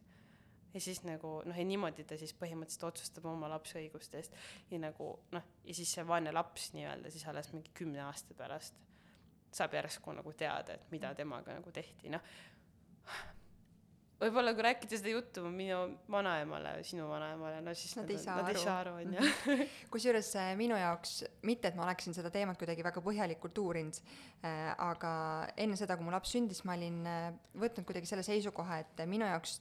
Ja 0.74 0.80
siis 0.80 1.02
nagu 1.06 1.40
noh, 1.46 1.56
ja 1.56 1.66
niimoodi 1.66 2.04
ta 2.08 2.18
siis 2.20 2.34
põhimõtteliselt 2.38 2.86
otsustab 2.90 3.26
oma 3.30 3.50
lapse 3.50 3.78
õiguste 3.80 4.20
eest. 4.20 4.36
Ja 4.70 4.78
nagu 4.82 5.12
noh, 5.34 5.50
ja 5.64 5.76
siis 5.76 5.92
see 5.96 6.06
vaene 6.06 6.32
laps 6.34 6.70
nii-öelda 6.76 7.12
siis 7.12 7.26
alles 7.30 7.52
mingi 7.54 7.74
kümne 7.74 8.04
aasta 8.06 8.36
pärast 8.38 8.78
saab 9.50 9.74
järsku 9.74 10.14
nagu 10.14 10.32
teada, 10.38 10.78
et 10.78 10.90
mida 10.92 11.10
temaga 11.18 11.56
nagu 11.56 11.72
tehti, 11.74 12.12
noh 12.12 12.22
võib-olla 14.20 14.52
kui 14.54 14.64
rääkida 14.64 14.98
seda 15.00 15.12
juttu 15.14 15.44
minu 15.52 15.78
vanaemale, 16.12 16.74
sinu 16.86 17.06
vanaemale, 17.08 17.60
no 17.64 17.72
siis 17.76 17.94
nad, 17.96 18.04
nad 18.04 18.12
ei 18.12 18.20
saa 18.20 18.36
nad 18.40 18.50
aru, 18.52 18.64
aru, 18.74 18.92
on 19.00 19.16
ju. 19.16 19.56
kusjuures 19.92 20.28
äh, 20.40 20.50
minu 20.60 20.76
jaoks, 20.78 21.14
mitte 21.48 21.70
et 21.70 21.78
ma 21.78 21.86
oleksin 21.86 22.16
seda 22.16 22.32
teemat 22.34 22.60
kuidagi 22.60 22.84
väga 22.84 23.02
põhjalikult 23.04 23.60
uurinud 23.62 24.00
äh,, 24.00 24.68
aga 24.76 25.12
enne 25.60 25.78
seda, 25.80 25.96
kui 25.96 26.08
mu 26.08 26.14
laps 26.14 26.34
sündis, 26.36 26.62
ma 26.68 26.76
olin 26.76 27.00
äh, 27.08 27.26
võtnud 27.64 27.88
kuidagi 27.88 28.10
selle 28.10 28.26
seisukoha, 28.26 28.82
et 28.84 29.04
minu 29.08 29.28
jaoks 29.28 29.58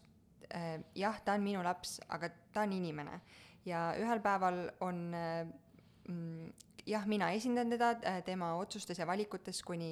jah, 0.95 1.19
ta 1.25 1.35
on 1.37 1.43
minu 1.45 1.61
laps, 1.63 1.99
aga 2.09 2.29
ta 2.53 2.63
on 2.65 2.73
inimene. 2.73 3.19
ja 3.65 3.91
ühel 3.99 4.21
päeval 4.23 4.69
on 4.81 5.01
mm, 5.13 6.51
jah, 6.89 7.05
mina 7.07 7.31
esindan 7.35 7.69
teda 7.69 7.93
tema 8.25 8.53
otsustes 8.59 8.99
ja 8.99 9.07
valikutes 9.07 9.61
kuni 9.63 9.89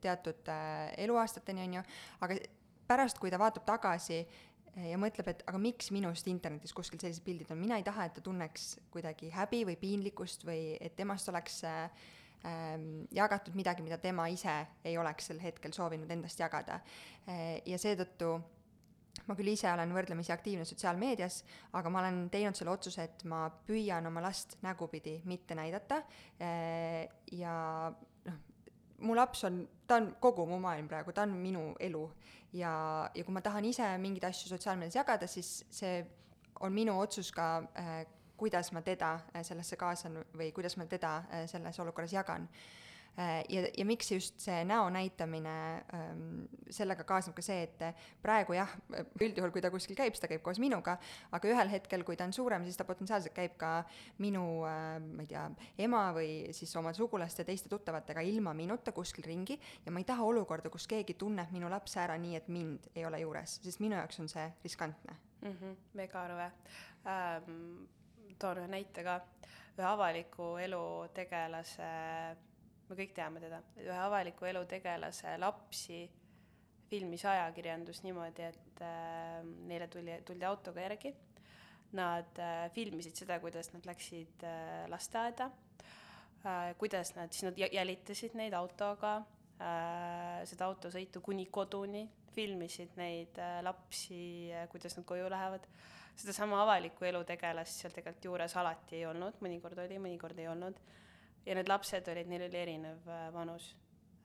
teatud 0.00 0.48
äh, 0.48 0.92
eluaastateni, 1.04 1.66
on 1.66 1.74
ju, 1.78 1.82
aga 2.26 2.38
pärast, 2.90 3.20
kui 3.22 3.30
ta 3.30 3.38
vaatab 3.40 3.66
tagasi 3.68 4.18
eh, 4.20 4.86
ja 4.90 4.98
mõtleb, 5.00 5.30
et 5.32 5.44
aga 5.50 5.60
miks 5.62 5.90
minust 5.94 6.28
internetis 6.30 6.74
kuskil 6.76 7.00
sellised 7.02 7.24
pildid 7.26 7.50
on, 7.54 7.60
mina 7.60 7.78
ei 7.78 7.86
taha, 7.86 8.08
et 8.08 8.16
ta 8.18 8.24
tunneks 8.24 8.72
kuidagi 8.94 9.30
häbi 9.34 9.64
või 9.68 9.76
piinlikkust 9.80 10.46
või 10.48 10.74
et 10.80 10.96
temast 10.98 11.30
oleks 11.30 11.62
äh, 11.68 11.86
jagatud 13.14 13.54
midagi, 13.58 13.84
mida 13.84 14.00
tema 14.00 14.26
ise 14.32 14.54
ei 14.84 14.96
oleks 14.98 15.28
sel 15.28 15.42
hetkel 15.42 15.74
soovinud 15.76 16.08
endast 16.10 16.40
jagada. 16.40 16.78
Ja 17.68 17.76
seetõttu 17.76 18.30
ma 19.28 19.36
küll 19.38 19.52
ise 19.52 19.68
olen 19.70 19.92
võrdlemisi 19.94 20.32
aktiivne 20.34 20.64
sotsiaalmeedias, 20.68 21.40
aga 21.78 21.92
ma 21.92 22.02
olen 22.02 22.22
teinud 22.32 22.58
selle 22.58 22.72
otsuse, 22.72 23.06
et 23.08 23.24
ma 23.30 23.44
püüan 23.66 24.06
oma 24.10 24.22
last 24.24 24.56
nägupidi 24.64 25.18
mitte 25.30 25.56
näidata. 25.58 26.02
Äh, 26.40 27.06
ja 27.36 27.54
noh, 28.26 28.38
mu 29.06 29.16
laps 29.16 29.44
on, 29.48 29.62
ta 29.86 30.00
on 30.00 30.12
kogu 30.22 30.46
mu 30.48 30.60
maailm 30.62 30.88
praegu, 30.90 31.14
ta 31.16 31.26
on 31.28 31.36
minu 31.40 31.70
elu. 31.80 32.04
Ja, 32.56 32.72
ja 33.14 33.24
kui 33.26 33.34
ma 33.34 33.42
tahan 33.44 33.68
ise 33.68 33.86
mingeid 34.02 34.26
asju 34.30 34.50
sotsiaalmeedias 34.50 34.98
jagada, 34.98 35.28
siis 35.30 35.60
see 35.70 36.00
on 36.60 36.74
minu 36.74 36.98
otsus 37.00 37.30
ka 37.32 37.52
äh, 37.78 38.02
kuidas 38.40 38.72
ma 38.72 38.82
teda 38.82 39.14
äh, 39.34 39.44
sellesse 39.46 39.76
kaasan 39.76 40.22
või 40.36 40.50
kuidas 40.56 40.76
ma 40.80 40.88
teda 40.88 41.18
selles 41.50 41.78
olukorras 41.82 42.12
jagan 42.16 42.48
ja, 43.16 43.62
ja 43.76 43.84
miks 43.84 44.10
just 44.12 44.40
see 44.40 44.64
näo 44.64 44.88
näitamine, 44.92 45.54
ähm, 45.94 46.44
sellega 46.70 47.04
kaasneb 47.04 47.36
ka 47.36 47.44
see, 47.44 47.64
et 47.66 47.82
praegu 48.22 48.54
jah, 48.56 48.70
üldjuhul, 49.20 49.52
kui 49.54 49.62
ta 49.64 49.70
kuskil 49.72 49.98
käib, 49.98 50.14
siis 50.14 50.24
ta 50.24 50.30
käib 50.30 50.44
koos 50.46 50.60
minuga, 50.62 50.96
aga 51.34 51.50
ühel 51.50 51.72
hetkel, 51.72 52.04
kui 52.06 52.18
ta 52.18 52.26
on 52.28 52.34
suurem, 52.36 52.64
siis 52.64 52.78
ta 52.78 52.86
potentsiaalselt 52.88 53.34
käib 53.36 53.56
ka 53.60 53.72
minu, 54.22 54.44
äh, 54.68 54.96
ma 55.04 55.24
ei 55.24 55.30
tea, 55.30 55.46
ema 55.86 56.04
või 56.16 56.30
siis 56.56 56.74
oma 56.80 56.94
sugulaste, 56.96 57.44
teiste 57.48 57.72
tuttavatega 57.72 58.24
ilma 58.26 58.54
minuta 58.56 58.94
kuskil 58.96 59.26
ringi 59.26 59.58
ja 59.84 59.92
ma 59.92 60.02
ei 60.02 60.08
taha 60.08 60.26
olukorda, 60.30 60.72
kus 60.72 60.88
keegi 60.90 61.18
tunneb 61.20 61.52
minu 61.54 61.70
lapse 61.70 62.00
ära 62.02 62.18
nii, 62.20 62.36
et 62.38 62.48
mind 62.52 62.92
ei 62.94 63.06
ole 63.08 63.22
juures, 63.24 63.58
sest 63.64 63.82
minu 63.84 63.98
jaoks 63.98 64.22
on 64.22 64.30
see 64.32 64.46
riskantne 64.64 65.16
mm. 65.42 65.56
-hmm, 65.56 65.80
mega 65.94 66.28
rõve 66.28 66.50
ähm,. 67.06 67.88
toon 68.40 68.62
ühe 68.62 68.68
näite 68.72 69.02
ka, 69.04 69.18
ühe 69.76 69.84
avaliku 69.86 70.54
elu 70.56 70.84
tegelase 71.14 71.88
me 72.90 72.98
kõik 72.98 73.14
teame 73.14 73.42
teda, 73.42 73.60
ühe 73.84 73.98
avaliku 74.02 74.48
elu 74.50 74.64
tegelase 74.68 75.36
lapsi 75.38 76.02
filmis 76.90 77.24
ajakirjandus 77.30 78.02
niimoodi, 78.02 78.46
et 78.50 78.82
äh, 78.82 79.40
neile 79.70 79.86
tuli, 79.90 80.16
tuldi 80.26 80.46
autoga 80.48 80.82
järgi. 80.88 81.12
Nad 81.98 82.38
äh, 82.38 82.68
filmisid 82.74 83.18
seda, 83.18 83.40
kuidas 83.42 83.72
nad 83.74 83.86
läksid 83.86 84.44
äh, 84.46 84.84
lasteaeda 84.90 85.48
äh,, 86.46 86.70
kuidas 86.78 87.14
nad, 87.16 87.32
siis 87.34 87.48
nad 87.48 87.58
jälitasid 87.58 88.36
neid 88.38 88.54
autoga 88.54 89.16
äh,, 89.58 90.42
seda 90.46 90.68
autosõitu 90.70 91.22
kuni 91.26 91.48
koduni, 91.50 92.04
filmisid 92.34 92.94
neid 92.98 93.38
äh, 93.42 93.58
lapsi 93.66 94.20
äh,, 94.54 94.68
kuidas 94.70 94.94
nad 94.98 95.06
koju 95.06 95.30
lähevad. 95.30 95.66
sedasama 96.20 96.62
avaliku 96.62 97.04
elu 97.08 97.24
tegelast 97.24 97.80
seal 97.80 97.92
tegelikult 97.96 98.24
juures 98.24 98.56
alati 98.60 99.00
ei 99.00 99.06
olnud, 99.10 99.42
mõnikord 99.42 99.78
oli, 99.82 99.98
mõnikord 99.98 100.38
ei 100.38 100.48
olnud 100.52 100.78
ja 101.46 101.56
need 101.56 101.68
lapsed 101.68 102.08
olid, 102.12 102.28
neil 102.30 102.46
oli 102.46 102.60
erinev 102.60 103.08
äh, 103.08 103.26
vanus. 103.34 103.72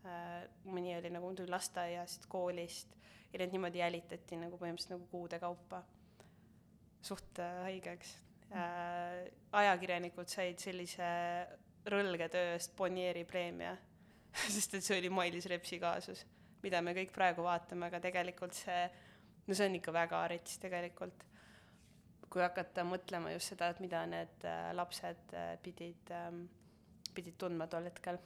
Äh, 0.06 0.45
mõni 0.69 0.93
oli 0.97 1.12
nagu, 1.13 1.32
tuli 1.38 1.51
lasteaiast, 1.51 2.28
koolist 2.30 2.95
ja 3.34 3.41
neid 3.41 3.56
niimoodi 3.56 3.82
jälitati 3.82 4.39
nagu 4.39 4.60
põhimõtteliselt 4.62 4.97
nagu 4.97 5.08
kuude 5.12 5.39
kaupa. 5.41 5.84
suht 7.01 7.39
äh, 7.39 7.62
haigeks. 7.69 8.21
ajakirjanikud 9.51 10.30
said 10.30 10.62
sellise 10.62 11.06
rõlge 11.91 12.28
töö 12.32 12.54
eest 12.54 12.75
Bonnieri 12.78 13.23
preemia 13.25 13.73
sest 14.56 14.75
et 14.78 14.86
see 14.86 14.99
oli 14.99 15.10
Mailis 15.10 15.47
Repsi 15.49 15.80
kaasus, 15.82 16.21
mida 16.63 16.82
me 16.82 16.93
kõik 16.93 17.12
praegu 17.12 17.43
vaatame, 17.43 17.88
aga 17.89 17.99
tegelikult 17.99 18.54
see, 18.54 18.86
no 19.47 19.58
see 19.58 19.65
on 19.65 19.75
ikka 19.80 19.93
väga 19.93 20.21
rets 20.32 20.60
tegelikult. 20.62 21.25
kui 22.30 22.41
hakata 22.41 22.84
mõtlema 22.84 23.32
just 23.32 23.54
seda, 23.54 23.69
et 23.71 23.80
mida 23.80 24.06
need 24.06 24.45
lapsed 24.75 25.36
pidid 25.63 26.12
ähm, 26.12 26.45
pidid 27.15 27.38
tundma 27.41 27.67
tol 27.71 27.88
hetkel. 27.89 28.19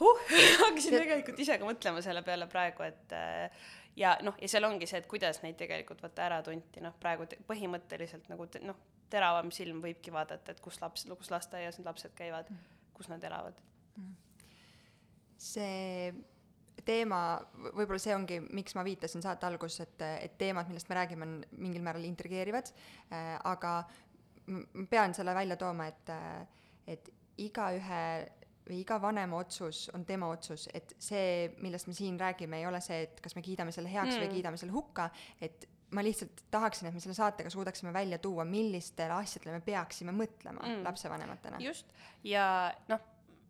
Huh, 0.00 0.22
hakkasin 0.64 0.96
tegelikult 0.96 1.42
ise 1.44 1.58
ka 1.60 1.68
mõtlema 1.68 2.00
selle 2.04 2.22
peale 2.26 2.48
praegu, 2.50 2.86
et 2.86 3.12
äh, 3.16 3.66
ja 4.00 4.14
noh, 4.24 4.36
ja 4.40 4.48
seal 4.48 4.64
ongi 4.68 4.88
see, 4.88 5.02
et 5.02 5.08
kuidas 5.10 5.42
neid 5.44 5.58
tegelikult 5.60 6.02
vaata 6.04 6.24
ära 6.28 6.40
tunti, 6.46 6.82
noh 6.84 6.96
praegu 7.00 7.26
põhimõtteliselt 7.48 8.30
nagu 8.32 8.46
te, 8.50 8.62
noh, 8.64 8.78
teravam 9.10 9.50
silm 9.54 9.82
võibki 9.84 10.12
vaadata, 10.14 10.54
et 10.54 10.60
kus 10.64 10.80
laps, 10.82 11.06
kus 11.18 11.32
lasteaias 11.32 11.78
need 11.78 11.88
lapsed 11.88 12.14
käivad 12.18 12.50
mm., 12.50 12.76
kus 12.96 13.10
nad 13.12 13.24
elavad. 13.26 13.60
Mm.. 13.98 14.14
see 15.40 16.12
teema, 16.86 17.20
võib-olla 17.74 18.00
see 18.00 18.14
ongi, 18.16 18.38
miks 18.56 18.74
ma 18.78 18.84
viitasin 18.86 19.22
saate 19.24 19.44
alguses, 19.46 19.82
et, 19.84 20.04
et 20.24 20.36
teemad, 20.40 20.68
millest 20.70 20.88
me 20.88 20.96
räägime, 20.96 21.26
on 21.26 21.60
mingil 21.60 21.84
määral 21.84 22.06
intrigeerivad 22.08 22.70
äh,, 22.72 23.34
aga 23.50 23.74
ma 24.50 24.86
pean 24.90 25.14
selle 25.14 25.34
välja 25.36 25.58
tooma, 25.60 25.90
et, 25.90 26.12
et 26.90 27.10
igaühe 27.46 28.04
või 28.70 28.80
iga 28.84 29.00
vanema 29.02 29.40
otsus 29.42 29.88
on 29.96 30.04
tema 30.06 30.28
otsus, 30.30 30.68
et 30.74 30.94
see, 31.02 31.50
millest 31.64 31.88
me 31.90 31.94
siin 31.96 32.18
räägime, 32.20 32.60
ei 32.60 32.68
ole 32.68 32.80
see, 32.84 33.02
et 33.08 33.20
kas 33.22 33.34
me 33.36 33.42
kiidame 33.42 33.74
selle 33.74 33.90
heaks 33.90 34.14
mm. 34.14 34.24
või 34.24 34.34
kiidame 34.36 34.60
selle 34.60 34.74
hukka, 34.74 35.08
et 35.42 35.66
ma 35.96 36.04
lihtsalt 36.06 36.44
tahaksin, 36.54 36.88
et 36.88 36.94
me 36.94 37.02
selle 37.02 37.16
saatega 37.18 37.50
suudaksime 37.50 37.92
välja 37.92 38.20
tuua, 38.22 38.44
millistele 38.46 39.16
asjadele 39.16 39.58
me 39.58 39.64
peaksime 39.66 40.14
mõtlema 40.14 40.62
mm. 40.62 40.84
lapsevanematena. 40.86 41.58
just, 41.64 41.90
ja 42.24 42.44
noh, 42.92 43.02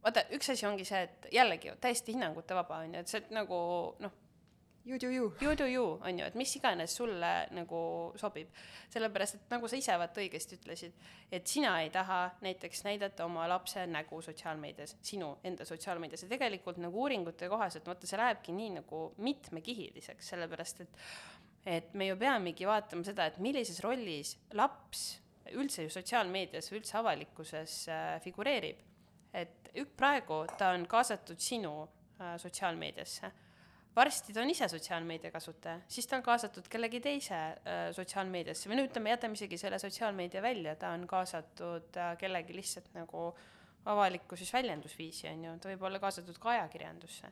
vaata, 0.05 0.25
üks 0.37 0.55
asi 0.55 0.67
ongi 0.69 0.89
see, 0.89 1.03
et 1.05 1.29
jällegi 1.37 1.75
täiesti 1.81 2.17
hinnangute 2.17 2.57
vaba 2.57 2.81
on 2.87 2.97
ju, 2.97 3.05
et 3.05 3.13
see 3.13 3.27
nagu 3.37 3.61
noh 4.01 4.20
You 4.91 4.99
do 4.99 5.09
you. 5.11 5.33
You 5.41 5.55
do 5.55 5.67
you, 5.67 6.01
on 6.03 6.19
ju, 6.19 6.25
et 6.27 6.35
mis 6.35 6.51
iganes 6.59 6.97
sulle 6.99 7.29
nagu 7.55 7.81
sobib. 8.19 8.49
sellepärast, 8.91 9.37
et 9.37 9.53
nagu 9.55 9.69
sa 9.71 9.79
ise 9.79 9.95
vaata 9.95 10.19
õigesti 10.19 10.57
ütlesid, 10.59 10.95
et 11.31 11.47
sina 11.47 11.77
ei 11.85 11.93
taha 11.95 12.33
näiteks 12.43 12.83
näidata 12.83 13.23
oma 13.29 13.45
lapse 13.47 13.85
nägu 13.87 14.19
sotsiaalmeedias, 14.27 14.97
sinu 15.07 15.29
enda 15.47 15.65
sotsiaalmeedias 15.65 16.25
ja 16.25 16.29
tegelikult 16.33 16.81
nagu 16.83 17.05
uuringute 17.05 17.47
kohaselt, 17.53 17.87
vaata, 17.87 18.09
see 18.11 18.19
lähebki 18.19 18.55
nii 18.57 18.73
nagu 18.81 19.03
mitmekihiliseks, 19.23 20.33
sellepärast 20.35 20.83
et 20.83 20.99
et 21.71 21.95
me 21.95 22.09
ju 22.09 22.17
peamegi 22.17 22.67
vaatama 22.67 23.07
seda, 23.07 23.29
et 23.29 23.39
millises 23.39 23.79
rollis 23.85 24.33
laps 24.59 25.05
üldse 25.55 25.85
ju 25.85 25.93
sotsiaalmeedias 25.93 26.71
või 26.73 26.81
üldse 26.81 26.97
avalikkuses 26.99 27.77
äh, 27.93 28.17
figureerib. 28.25 28.83
et 29.35 29.71
ük-, 29.77 29.95
praegu 29.97 30.41
ta 30.59 30.73
on 30.75 30.89
kaasatud 30.91 31.39
sinu 31.39 31.77
äh, 31.85 32.35
sotsiaalmeediasse 32.43 33.31
varsti 33.97 34.35
ta 34.35 34.43
on 34.43 34.51
ise 34.51 34.69
sotsiaalmeedia 34.71 35.33
kasutaja, 35.35 35.81
siis 35.91 36.07
ta 36.07 36.19
on 36.19 36.25
kaasatud 36.27 36.69
kellegi 36.71 37.01
teise 37.05 37.37
äh, 37.37 37.83
sotsiaalmeediasse 37.97 38.71
või 38.71 38.81
no 38.81 38.87
ütleme, 38.87 39.15
jätame 39.15 39.39
isegi 39.39 39.59
selle 39.61 39.81
sotsiaalmeedia 39.83 40.43
välja, 40.45 40.77
ta 40.79 40.95
on 40.97 41.07
kaasatud 41.11 41.99
äh, 41.99 42.15
kellegi 42.21 42.57
lihtsalt 42.57 42.93
nagu 42.95 43.31
avalikku 43.91 44.37
siis 44.37 44.53
väljendusviisi, 44.53 45.29
on 45.33 45.47
ju, 45.47 45.55
ta 45.59 45.71
võib 45.73 45.87
olla 45.89 46.03
kaasatud 46.03 46.39
ka 46.39 46.53
ajakirjandusse. 46.55 47.31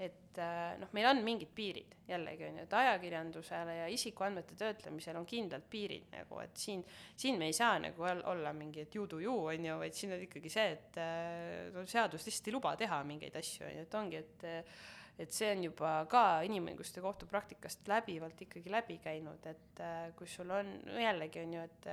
et 0.00 0.38
äh, 0.40 0.78
noh, 0.80 0.88
meil 0.96 1.10
on 1.10 1.18
mingid 1.24 1.50
piirid 1.52 1.96
jällegi, 2.08 2.46
on 2.46 2.56
ju, 2.56 2.62
et 2.64 2.76
ajakirjandusele 2.78 3.74
ja 3.82 3.88
isikuandmete 3.92 4.56
töötlemisel 4.56 5.18
on 5.20 5.26
kindlad 5.28 5.66
piirid 5.70 6.06
nagu, 6.14 6.38
et 6.40 6.56
siin, 6.56 6.84
siin 7.16 7.36
me 7.38 7.50
ei 7.50 7.52
saa 7.52 7.74
nagu 7.82 8.06
olla 8.06 8.54
mingi, 8.56 8.86
et 8.86 8.96
you 8.96 9.04
do 9.10 9.20
you, 9.20 9.34
on 9.52 9.66
ju, 9.66 9.76
vaid 9.82 9.98
siin 9.98 10.16
on 10.16 10.24
ikkagi 10.24 10.52
see, 10.54 10.72
et 10.78 10.96
äh, 11.02 11.84
seadus 11.84 12.24
lihtsalt 12.24 12.48
ei 12.48 12.56
luba 12.56 12.72
teha 12.80 13.02
mingeid 13.04 13.36
asju, 13.42 13.66
on 13.68 13.76
ju, 13.76 13.84
et 13.84 13.98
ongi, 14.00 14.24
et 14.24 14.48
äh, 14.48 14.80
et 15.20 15.34
see 15.36 15.50
on 15.52 15.64
juba 15.68 15.92
ka 16.10 16.24
inimõiguste 16.46 17.02
kohtu 17.04 17.28
praktikast 17.28 17.88
läbivalt 17.90 18.40
ikkagi 18.46 18.72
läbi 18.72 18.96
käinud, 19.04 19.44
et 19.50 19.82
äh, 19.84 20.08
kui 20.16 20.28
sul 20.30 20.50
on, 20.54 20.72
jällegi 20.96 21.44
on 21.44 21.56
ju, 21.58 21.66
et 21.68 21.90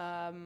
ähm, 0.00 0.42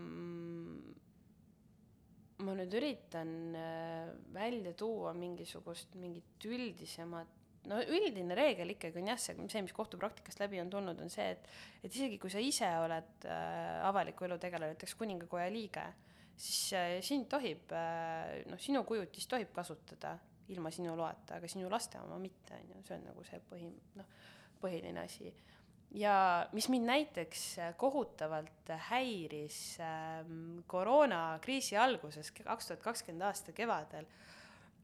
ma 2.44 2.54
nüüd 2.60 2.78
üritan 2.78 3.34
äh, 3.58 4.12
välja 4.34 4.74
tuua 4.78 5.14
mingisugust, 5.18 5.98
mingit 5.98 6.46
üldisemat 6.46 7.34
no 7.68 7.80
üldine 7.82 8.36
reegel 8.38 8.72
ikkagi 8.74 9.00
on 9.00 9.10
jah, 9.10 9.20
see, 9.20 9.34
see, 9.50 9.62
mis 9.64 9.74
kohtupraktikast 9.76 10.40
läbi 10.42 10.60
on 10.62 10.70
tulnud, 10.72 11.00
on 11.02 11.10
see, 11.12 11.26
et, 11.34 11.48
et 11.82 11.90
isegi 11.90 12.20
kui 12.22 12.32
sa 12.32 12.42
ise 12.42 12.68
oled 12.84 13.26
äh, 13.26 13.80
avaliku 13.88 14.28
elu 14.28 14.38
tegelane, 14.40 14.76
näiteks 14.76 14.94
kuningakoja 15.00 15.48
liige, 15.52 15.84
siis 16.38 16.78
äh, 16.78 16.94
sind 17.04 17.28
tohib 17.32 17.74
äh,, 17.74 18.44
noh, 18.48 18.60
sinu 18.62 18.84
kujutist 18.88 19.30
tohib 19.34 19.50
kasutada 19.56 20.16
ilma 20.54 20.72
sinu 20.74 20.96
loata, 20.96 21.38
aga 21.38 21.50
sinu 21.50 21.70
laste 21.70 22.00
oma 22.00 22.18
mitte, 22.22 22.56
on 22.56 22.72
ju, 22.72 22.82
see 22.86 22.96
on 22.96 23.06
nagu 23.10 23.24
see 23.26 23.40
põhi, 23.50 23.68
noh, 23.98 24.16
põhiline 24.62 25.04
asi. 25.04 25.32
ja 25.96 26.14
mis 26.52 26.68
mind 26.68 26.88
näiteks 26.88 27.44
kohutavalt 27.80 28.72
häiris 28.90 29.78
ähm, 29.80 30.64
koroonakriisi 30.66 31.76
alguses, 31.76 32.32
kaks 32.32 32.72
tuhat 32.72 32.82
kakskümmend 32.84 33.28
aasta 33.28 33.52
kevadel, 33.52 34.08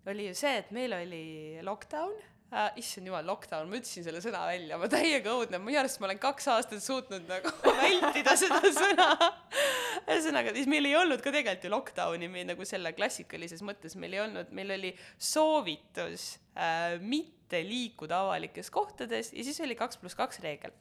oli 0.07 0.29
ju 0.29 0.37
see, 0.37 0.57
et 0.61 0.70
meil 0.77 0.92
oli 0.96 1.24
lockdown 1.64 2.16
äh,, 2.52 2.70
issand 2.80 3.09
jumal, 3.09 3.24
lockdown, 3.28 3.70
ma 3.70 3.78
ütlesin 3.80 4.07
selle 4.07 4.20
sõna 4.24 4.44
välja, 4.48 4.78
ma 4.80 4.88
täiega 4.90 5.33
õudne, 5.35 5.61
minu 5.62 5.80
arust 5.80 6.00
ma 6.02 6.09
olen 6.11 6.20
kaks 6.22 6.48
aastat 6.54 6.85
suutnud 6.85 7.26
nagu 7.30 7.52
vältida 7.80 8.37
seda 8.40 8.61
sõna. 8.74 9.09
ühesõnaga, 10.04 10.54
siis 10.57 10.68
meil 10.70 10.90
ei 10.90 10.96
olnud 11.00 11.24
ka 11.24 11.33
tegelikult 11.35 11.68
ju 11.68 11.74
lockdown'i 11.74 12.30
meil 12.30 12.48
nagu 12.52 12.68
selle 12.68 12.94
klassikalises 12.96 13.64
mõttes, 13.66 13.96
meil 14.00 14.18
ei 14.18 14.24
olnud, 14.26 14.54
meil 14.57 14.76
oli 14.76 14.94
soovitus 15.16 16.35
äh, 16.59 16.96
mitte 17.00 17.64
liikuda 17.64 18.24
avalikes 18.26 18.72
kohtades 18.74 19.33
ja 19.33 19.46
siis 19.46 19.61
oli 19.64 19.78
kaks 19.78 20.00
pluss 20.00 20.18
kaks 20.18 20.42
reegel 20.44 20.74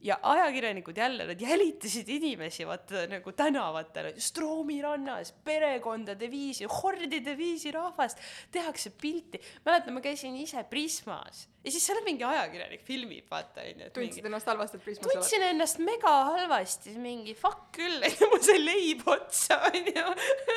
ja 0.00 0.18
ajakirjanikud 0.22 0.96
jälle, 0.96 1.26
nad 1.26 1.40
jälitasid 1.40 2.08
inimesi 2.08 2.66
vaata 2.66 3.06
nagu 3.08 3.32
tänavatel, 3.32 4.12
Stroomi 4.18 4.82
rannas, 4.82 5.32
perekondade 5.44 6.30
viisi, 6.30 6.64
hordide 6.64 7.36
viisi 7.36 7.72
rahvast, 7.72 8.18
tehakse 8.50 8.90
pilti. 8.90 9.40
mäletan, 9.64 9.94
ma 9.94 10.00
käisin 10.00 10.36
ise 10.36 10.64
Prismas 10.64 11.48
ja 11.64 11.72
siis 11.72 11.86
seal 11.86 12.00
on 12.00 12.06
mingi 12.06 12.26
ajakirjanik 12.28 12.84
filmib 12.84 13.30
vaata 13.30 13.64
onju 13.64 13.90
tundsid 13.96 14.20
mingi 14.20 14.30
ennast 14.30 14.50
halvasti, 14.52 14.80
et 14.80 14.84
Prismas 14.84 15.08
oled? 15.08 15.20
tundsin 15.20 15.46
ennast 15.48 15.80
mega 15.84 16.12
halvasti 16.30 16.96
mingi 17.00 17.34
fuck 17.38 17.70
küll 17.76 18.04
onju 18.10 18.30
mul 18.32 18.42
sai 18.44 18.58
leib 18.60 19.04
otsa 19.14 19.60
onju 19.70 20.04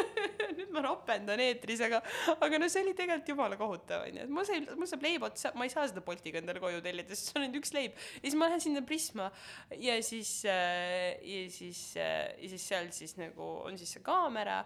nüüd 0.58 0.74
ma 0.76 0.84
ropendan 0.86 1.44
eetris 1.44 1.84
aga 1.88 2.02
aga 2.36 2.60
no 2.62 2.70
see 2.72 2.84
oli 2.84 2.96
tegelikult 2.98 3.32
jumala 3.34 3.60
kohutav 3.60 4.08
onju 4.10 4.26
et 4.26 4.34
mul 4.40 4.48
sai 4.50 4.60
mul 4.68 4.90
saab 4.90 5.06
leib 5.08 5.28
otsa 5.30 5.54
ma 5.56 5.68
ei 5.68 5.74
saa 5.74 5.88
seda 5.90 6.04
Boltiga 6.08 6.42
endale 6.42 6.62
koju 6.64 6.84
tellida 6.84 7.16
sest 7.16 7.32
see 7.32 7.40
on 7.40 7.46
ainult 7.48 7.62
üks 7.62 7.74
leib. 7.76 7.96
Ja 8.20 8.26
siis 8.28 8.38
ma 8.40 8.50
lähen 8.50 8.64
sinna 8.64 8.84
Prisma 8.88 9.30
ja 9.80 9.98
siis 10.04 10.34
äh, 10.50 11.16
ja 11.24 11.42
siis 11.54 11.82
äh, 11.96 12.36
ja 12.42 12.52
siis 12.52 12.68
seal 12.68 12.92
siis 12.96 13.16
nagu 13.20 13.50
on 13.68 13.80
siis 13.80 13.96
see 13.96 14.04
kaamera 14.06 14.64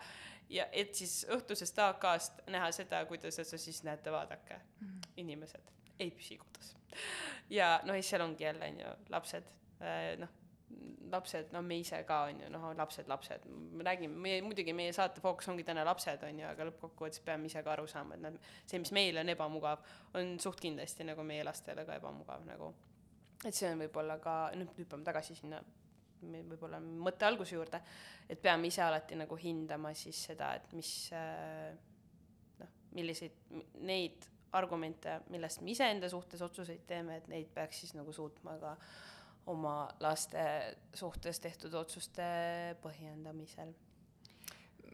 ja 0.51 0.68
et 0.72 0.95
siis 0.97 1.22
õhtusest 1.32 1.78
AK-st 1.86 2.47
näha 2.51 2.72
seda 2.76 3.05
kuidas 3.09 3.39
sa 3.39 3.57
siis 3.57 3.84
näete 3.88 4.11
vaadake 4.13 4.59
inimesed 5.22 5.80
ei 6.02 6.12
püsi 6.16 6.38
kodus. 6.41 6.76
Ja 7.52 7.80
noh 7.88 7.97
ja 7.97 8.04
seal 8.06 8.24
ongi 8.26 8.45
jälle 8.47 8.70
onju 8.72 8.93
lapsed 9.14 9.49
äh, 9.82 10.14
noh 10.22 10.38
lapsed 11.12 11.52
no 11.52 11.62
me 11.66 11.78
ise 11.82 11.99
ka 12.08 12.22
onju 12.30 12.49
noh 12.54 12.70
lapsed 12.78 13.10
lapsed. 13.12 13.47
Me 13.47 13.84
räägime 13.84 14.16
meie 14.26 14.41
muidugi 14.45 14.74
meie 14.74 14.93
saate 14.95 15.22
fookus 15.24 15.49
ongi 15.52 15.66
täna 15.68 15.84
lapsed 15.88 16.24
onju 16.28 16.47
aga 16.47 16.70
lõppkokkuvõttes 16.70 17.24
peame 17.26 17.52
ise 17.52 17.64
ka 17.64 17.74
aru 17.76 17.88
saama 17.91 18.16
et 18.16 18.24
nad 18.28 18.39
see 18.66 18.80
mis 18.80 18.93
meile 18.95 19.24
on 19.24 19.34
ebamugav 19.34 19.84
on 20.20 20.38
suht 20.39 20.64
kindlasti 20.64 21.08
nagu 21.08 21.26
meie 21.28 21.43
lastele 21.47 21.86
ka 21.86 21.99
ebamugav 21.99 22.47
nagu. 22.47 22.74
Et 23.45 23.56
see 23.56 23.70
on 23.72 23.80
võib-olla 23.82 24.20
ka 24.22 24.36
nüüd 24.56 24.76
hüppame 24.78 25.08
tagasi 25.08 25.36
sinna 25.36 25.62
võib-olla 26.22 26.80
mõtte 26.82 27.26
alguse 27.26 27.56
juurde 27.56 27.82
et 28.30 28.41
peame 28.41 28.70
ise 28.70 28.84
alati 28.86 29.18
nagu 29.18 29.38
hindama 29.41 29.93
siis 29.97 30.20
seda 30.30 30.54
et 30.60 30.74
mis 30.78 30.91
äh, 31.18 31.72
noh 32.62 32.76
milliseid 32.97 33.38
neid 33.88 34.30
argumente 34.58 35.20
millest 35.30 35.62
me 35.62 35.72
iseenda 35.72 36.10
suhtes 36.10 36.41
otsuseid 36.41 36.84
teeme 36.88 37.22
et 37.22 37.28
neid 37.32 37.49
peaks 37.56 37.84
siis 37.84 37.95
nagu 37.95 38.14
suutma 38.14 38.58
ka 38.60 38.76
oma 39.52 39.76
laste 40.04 40.43
suhtes 40.93 41.39
tehtud 41.41 41.74
otsuste 41.74 42.26
põhjendamisel. 42.84 43.74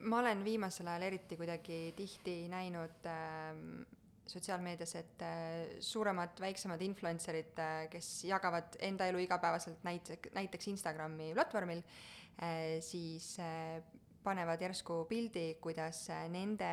Ma 0.07 0.19
olen 0.21 0.43
viimasel 0.45 0.87
ajal 0.87 1.07
eriti 1.09 1.37
kuidagi 1.39 1.79
tihti 1.97 2.35
näinud 2.51 3.07
ähm, 3.09 3.81
sotsiaalmeedias, 4.27 4.93
et 4.99 5.23
äh, 5.25 5.79
suuremad, 5.83 6.37
väiksemad 6.39 6.81
influencer'id 6.85 7.59
äh,, 7.63 7.87
kes 7.91 8.11
jagavad 8.29 8.77
enda 8.85 9.07
elu 9.09 9.23
igapäevaselt 9.25 9.83
näiteks, 9.87 10.33
näiteks 10.35 10.67
Instagrami 10.73 11.31
platvormil 11.33 11.81
äh,, 11.81 12.77
siis 12.85 13.33
äh, 13.39 13.81
panevad 14.23 14.61
järsku 14.61 15.05
pildi, 15.09 15.57
kuidas 15.63 16.05
äh, 16.13 16.27
nende 16.29 16.69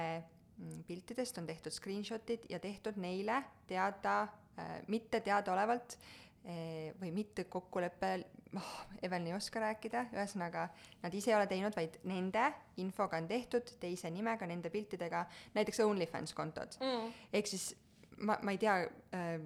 piltidest 0.87 1.39
on 1.39 1.47
tehtud 1.47 1.73
screenshot'id 1.75 2.47
ja 2.51 2.61
tehtud 2.63 2.99
neile 3.01 3.43
teada 3.67 4.23
äh,, 4.23 4.77
mitte 4.89 5.21
teadaolevalt 5.21 5.97
äh, 5.99 6.93
või 7.01 7.13
mitte 7.15 7.45
kokkuleppel, 7.51 8.25
oh, 8.57 8.75
Evelin 9.03 9.33
ei 9.33 9.37
oska 9.37 9.63
rääkida, 9.63 10.07
ühesõnaga 10.15 10.69
nad 11.03 11.15
ise 11.15 11.33
ei 11.33 11.39
ole 11.39 11.49
teinud, 11.51 11.77
vaid 11.77 11.99
nende 12.09 12.47
infoga 12.83 13.21
on 13.21 13.29
tehtud 13.31 13.77
teise 13.81 14.11
nimega, 14.11 14.47
nende 14.47 14.71
piltidega, 14.71 15.27
näiteks 15.55 15.83
OnlyFans 15.85 16.35
kontod. 16.37 16.79
mm. 16.81 17.13
ehk 17.33 17.51
siis 17.51 17.73
ma, 18.19 18.39
ma 18.43 18.55
ei 18.55 18.59
tea 18.63 18.81
äh,, 19.15 19.39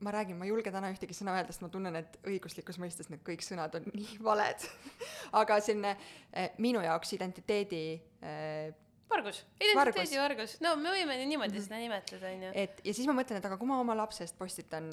ma 0.00 0.12
räägin, 0.12 0.36
ma 0.36 0.44
ei 0.44 0.52
julge 0.52 0.72
täna 0.72 0.90
ühtegi 0.92 1.16
sõna 1.16 1.36
öelda, 1.36 1.54
sest 1.54 1.64
ma 1.64 1.70
tunnen, 1.72 1.96
et 1.96 2.18
õiguslikus 2.28 2.78
mõistes 2.82 3.08
need 3.12 3.22
kõik 3.26 3.44
sõnad 3.44 3.76
on 3.78 3.86
nii 3.98 4.18
valed. 4.24 4.66
aga 5.40 5.60
selline 5.64 5.94
äh, 5.96 6.50
minu 6.62 6.82
jaoks 6.84 7.14
identiteedi 7.16 7.84
äh, 8.20 8.74
vargus, 9.10 9.42
identiteedivargus, 9.60 10.56
no 10.64 10.76
me 10.80 10.94
võime 10.96 11.18
niimoodi 11.24 11.62
seda 11.62 11.82
nimetada 11.82 12.32
onju 12.32 12.54
et 12.64 12.82
ja 12.84 12.96
siis 12.96 13.06
ma 13.08 13.16
mõtlen, 13.18 13.40
et 13.40 13.48
aga 13.48 13.58
kui 13.60 13.70
ma 13.70 13.80
oma 13.82 13.96
lapsest 13.98 14.38
postitan 14.38 14.90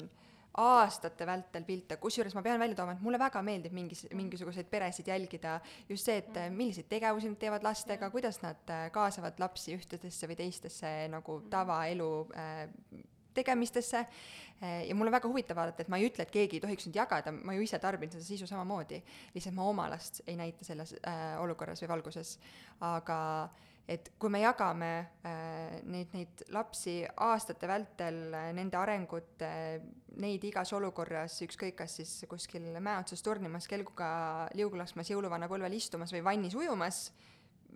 aastate 0.62 1.26
vältel 1.26 1.64
pilte, 1.66 1.96
kusjuures 1.98 2.34
ma 2.36 2.42
pean 2.46 2.60
välja 2.62 2.76
tooma, 2.78 2.94
et 2.94 3.02
mulle 3.02 3.18
väga 3.18 3.40
meeldib 3.42 3.72
mingis, 3.74 4.04
mingisuguseid 4.14 4.68
peresid 4.70 5.08
jälgida, 5.10 5.56
just 5.88 6.06
see, 6.06 6.20
et 6.22 6.36
äh, 6.38 6.46
milliseid 6.54 6.86
tegevusi 6.90 7.32
nad 7.32 7.40
teevad 7.42 7.66
lastega, 7.66 8.10
kuidas 8.14 8.38
nad 8.44 8.70
äh, 8.70 8.84
kaasavad 8.94 9.40
lapsi 9.42 9.74
ühtedesse 9.74 10.30
või 10.30 10.38
teistesse 10.38 10.92
nagu 11.10 11.40
tavaelu 11.50 12.10
äh, 12.38 13.02
tegemistesse. 13.34 14.06
Äh, 14.62 14.86
ja 14.88 14.94
mul 14.94 15.10
on 15.10 15.16
väga 15.16 15.28
huvitav 15.28 15.58
vaadata, 15.58 15.82
et 15.82 15.90
ma 15.90 15.98
ei 15.98 16.06
ütle, 16.08 16.22
et 16.22 16.32
keegi 16.32 16.60
ei 16.60 16.62
tohiks 16.62 16.86
nüüd 16.86 17.02
jagada, 17.02 17.34
ma 17.34 17.56
ju 17.56 17.66
ise 17.66 17.80
tarbin 17.82 18.12
seda 18.14 18.22
sisu 18.22 18.46
samamoodi, 18.46 19.02
lihtsalt 19.34 19.58
ma 19.58 19.66
oma 19.66 19.88
last 19.90 20.22
ei 20.28 20.38
näita 20.38 20.66
selles 20.66 20.94
äh, 21.02 21.34
olukorras 21.42 21.82
või 21.82 21.90
valguses, 21.96 22.36
aga 22.94 23.18
et 23.88 24.12
kui 24.18 24.30
me 24.32 24.40
jagame 24.40 24.90
äh, 25.26 25.82
neid, 25.84 26.14
neid 26.16 26.44
lapsi 26.54 27.02
aastate 27.26 27.68
vältel, 27.68 28.22
nende 28.56 28.78
arengut 28.80 29.42
äh,, 29.44 29.76
neid 30.16 30.44
igas 30.46 30.72
olukorras, 30.72 31.40
ükskõik 31.44 31.76
kas 31.82 31.98
siis 32.00 32.24
kuskil 32.30 32.70
mäe 32.80 32.96
otsas 33.02 33.22
turnimas, 33.22 33.68
kelguga 33.68 34.48
liugu 34.54 34.78
laskmas, 34.78 35.10
jõuluvana 35.10 35.48
põlvel 35.50 35.74
istumas 35.74 36.14
või 36.14 36.22
vannis 36.24 36.54
ujumas, 36.54 37.08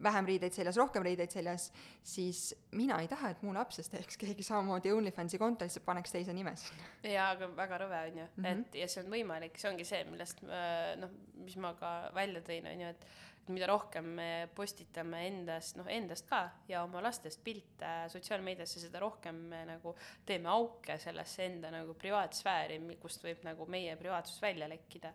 vähem 0.02 0.28
riideid 0.30 0.54
seljas, 0.54 0.76
rohkem 0.78 1.02
riideid 1.02 1.32
seljas, 1.34 1.72
siis 2.06 2.54
mina 2.78 3.00
ei 3.02 3.08
taha, 3.10 3.32
et 3.34 3.40
mu 3.42 3.50
lapsest 3.52 3.90
teeks 3.90 4.16
keegi 4.20 4.44
samamoodi 4.46 4.92
OnlyFansi 4.94 5.40
konto, 5.42 5.66
lihtsalt 5.66 5.84
paneks 5.88 6.14
teise 6.14 6.32
nime 6.32 6.52
sinna. 6.56 6.86
jaa, 7.02 7.32
aga 7.34 7.48
väga 7.56 7.78
rõve 7.82 8.02
on 8.10 8.18
ju 8.20 8.24
mm, 8.24 8.36
Mhm. 8.36 8.46
-hmm. 8.46 8.60
et 8.68 8.74
ja 8.74 8.88
see 8.88 9.02
on 9.02 9.10
võimalik, 9.10 9.58
see 9.58 9.70
ongi 9.70 9.84
see, 9.84 10.04
millest 10.04 10.44
äh, 10.44 10.94
noh, 11.00 11.10
mis 11.34 11.56
ma 11.56 11.74
ka 11.74 12.12
välja 12.14 12.40
tõin, 12.46 12.70
on 12.72 12.80
ju, 12.80 12.88
et 12.88 13.04
mida 13.52 13.68
rohkem 13.70 14.06
me 14.18 14.28
postitame 14.54 15.24
endast, 15.28 15.76
noh 15.78 15.88
endast 15.92 16.28
ka 16.28 16.42
ja 16.68 16.82
oma 16.86 17.02
lastest 17.04 17.42
pilte 17.44 17.90
sotsiaalmeediasse, 18.12 18.82
seda 18.84 19.02
rohkem 19.02 19.40
me 19.50 19.64
nagu 19.68 19.94
teeme 20.28 20.50
auke 20.52 20.98
sellesse 21.00 21.46
enda 21.48 21.72
nagu 21.74 21.96
privaatsfääri, 21.98 22.80
kust 23.02 23.24
võib 23.24 23.44
nagu 23.46 23.68
meie 23.70 23.96
privaatsus 24.00 24.40
välja 24.42 24.68
lekkida. 24.70 25.12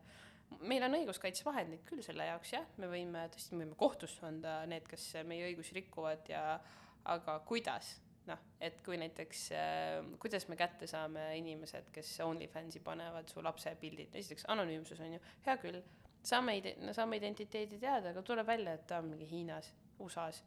meil 0.61 0.83
on 0.85 0.99
õiguskaitsevahendid 0.99 1.81
küll 1.87 2.03
selle 2.05 2.27
jaoks 2.29 2.53
jah, 2.53 2.65
me 2.77 2.87
võime 2.87 3.27
tõesti, 3.33 3.55
me 3.55 3.65
võime 3.65 3.77
kohtusse 3.77 4.25
anda 4.27 4.63
need, 4.69 4.87
kes 4.87 5.09
meie 5.25 5.47
õigusi 5.49 5.75
rikuvad 5.79 6.29
ja 6.29 6.59
aga 7.05 7.39
kuidas? 7.47 7.99
Noh, 8.23 8.39
et 8.63 8.77
kui 8.85 8.95
näiteks 8.95 9.39
äh,, 9.51 9.97
kuidas 10.21 10.45
me 10.47 10.55
kätte 10.55 10.87
saame 10.87 11.25
inimesed, 11.41 11.89
kes 11.91 12.13
OnlyFansi 12.23 12.79
panevad 12.79 13.27
su 13.27 13.43
lapse 13.43 13.73
pildid, 13.81 14.15
esiteks 14.15 14.47
anonüümsus 14.53 15.01
on 15.03 15.17
ju, 15.17 15.19
hea 15.43 15.57
küll, 15.59 15.81
saame 16.23 16.57
ide-, 16.59 16.75
no 16.83 16.93
saame 16.95 17.19
identiteedi 17.19 17.79
teada, 17.81 18.13
aga 18.13 18.23
tuleb 18.25 18.47
välja, 18.47 18.77
et 18.77 18.85
ta 18.87 18.99
on 19.03 19.11
mingi 19.11 19.27
Hiinas, 19.29 19.73
USA-s, 20.03 20.43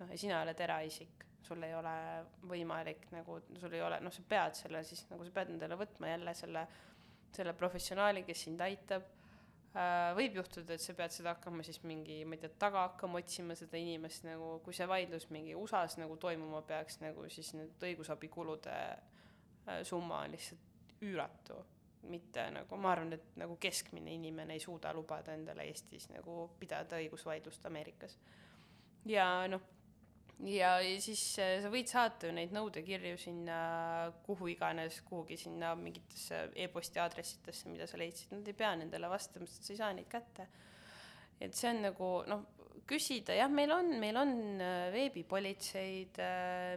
noh 0.00 0.12
ja 0.12 0.18
sina 0.20 0.40
oled 0.44 0.60
eraisik, 0.60 1.26
sul 1.46 1.62
ei 1.62 1.74
ole 1.78 1.96
võimalik 2.50 3.08
nagu, 3.14 3.40
sul 3.60 3.74
ei 3.76 3.82
ole, 3.86 4.00
noh, 4.02 4.14
sa 4.14 4.24
pead 4.28 4.56
selle 4.58 4.82
siis 4.86 5.04
nagu 5.10 5.26
sa 5.26 5.34
pead 5.34 5.52
endale 5.54 5.78
võtma 5.78 6.10
jälle 6.10 6.34
selle, 6.34 6.64
selle 7.36 7.54
professionaali, 7.58 8.24
kes 8.26 8.46
sind 8.48 8.62
aitab 8.64 9.06
äh,. 9.76 10.10
võib 10.18 10.40
juhtuda, 10.40 10.74
et 10.74 10.82
sa 10.82 10.96
pead 10.98 11.14
seda 11.14 11.36
hakkama 11.36 11.66
siis 11.66 11.82
mingi, 11.86 12.22
ma 12.24 12.38
ei 12.38 12.42
tea, 12.42 12.54
taga 12.66 12.86
hakkama 12.88 13.20
otsima 13.22 13.56
seda 13.58 13.78
inimest 13.78 14.26
nagu, 14.26 14.56
kui 14.64 14.74
see 14.76 14.88
vaidlus 14.90 15.28
mingi 15.34 15.54
USA-s 15.58 16.00
nagu 16.02 16.18
toimuma 16.22 16.62
peaks 16.66 17.00
nagu, 17.04 17.28
siis 17.32 17.52
need 17.58 17.88
õigusabikulude 17.90 18.76
äh, 18.76 19.82
summa 19.86 20.24
on 20.24 20.34
lihtsalt 20.34 21.02
üüratu. 21.06 21.60
Mitte 22.10 22.44
nagu, 22.54 22.78
ma 22.80 22.92
arvan, 22.94 23.12
et 23.16 23.38
nagu 23.40 23.56
keskmine 23.60 24.12
inimene 24.14 24.56
ei 24.56 24.62
suuda 24.62 24.92
lubada 24.96 25.34
endale 25.36 25.66
Eestis 25.70 26.08
nagu 26.12 26.50
pidada 26.60 27.00
õigusvaidlust 27.02 27.66
Ameerikas. 27.68 28.18
ja 29.06 29.26
noh, 29.50 29.62
ja, 30.44 30.76
siis 31.00 31.22
äh, 31.42 31.56
sa 31.62 31.70
võid 31.72 31.90
saata 31.90 32.28
ju 32.28 32.36
neid 32.36 32.52
nõudekirju 32.56 33.16
sinna 33.20 33.58
kuhu 34.26 34.50
iganes, 34.52 35.00
kuhugi 35.08 35.38
sinna 35.40 35.74
mingitesse 35.78 36.46
e-posti 36.66 37.00
aadressidesse, 37.02 37.70
mida 37.72 37.88
sa 37.88 38.00
leidsid, 38.00 38.34
nad 38.34 38.48
ei 38.48 38.56
pea 38.56 38.74
nendele 38.76 39.10
vastama, 39.10 39.48
sest 39.50 39.68
sa 39.68 39.74
ei 39.74 39.80
saa 39.82 39.92
neid 39.96 40.10
kätte. 40.12 40.48
et 41.40 41.54
see 41.54 41.68
on 41.68 41.82
nagu 41.84 42.10
noh, 42.28 42.44
küsida, 42.86 43.34
jah, 43.34 43.50
meil 43.50 43.72
on, 43.74 43.90
meil 44.02 44.20
on 44.20 44.32
äh, 44.62 44.86
veebipolitseid, 44.94 46.20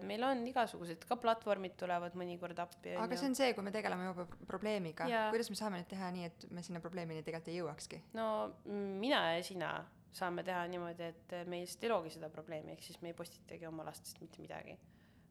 meil 0.10 0.26
on 0.26 0.42
igasugused, 0.50 1.06
ka 1.10 1.20
platvormid 1.22 1.78
tulevad 1.80 2.18
mõnikord 2.20 2.60
appi, 2.66 2.96
aga 2.98 3.20
see 3.20 3.30
on 3.30 3.38
see, 3.38 3.54
kui 3.58 3.66
me 3.66 3.74
tegeleme 3.76 4.10
juba 4.10 4.26
pro- 4.26 4.50
probleemiga 4.56 5.08
kuidas 5.30 5.52
me 5.54 5.60
saame 5.60 5.84
nüüd 5.84 5.92
teha 5.94 6.10
nii, 6.16 6.32
et 6.32 6.50
me 6.56 6.66
sinna 6.66 6.82
probleemini 6.84 7.22
tegelikult 7.26 7.54
ei 7.54 7.62
jõuakski? 7.62 8.04
no 8.18 8.28
mina 8.66 9.22
ja 9.36 9.46
sina 9.46 9.72
saame 10.16 10.44
teha 10.46 10.64
niimoodi, 10.72 11.10
et 11.14 11.36
me 11.50 11.62
lihtsalt 11.62 11.86
ei 11.86 11.92
loogi 11.92 12.14
seda 12.16 12.30
probleemi, 12.34 12.74
ehk 12.74 12.86
siis 12.86 13.02
me 13.04 13.12
ei 13.12 13.18
postitagi 13.18 13.68
oma 13.70 13.86
lastest 13.88 14.22
mitte 14.24 14.42
midagi. 14.42 14.78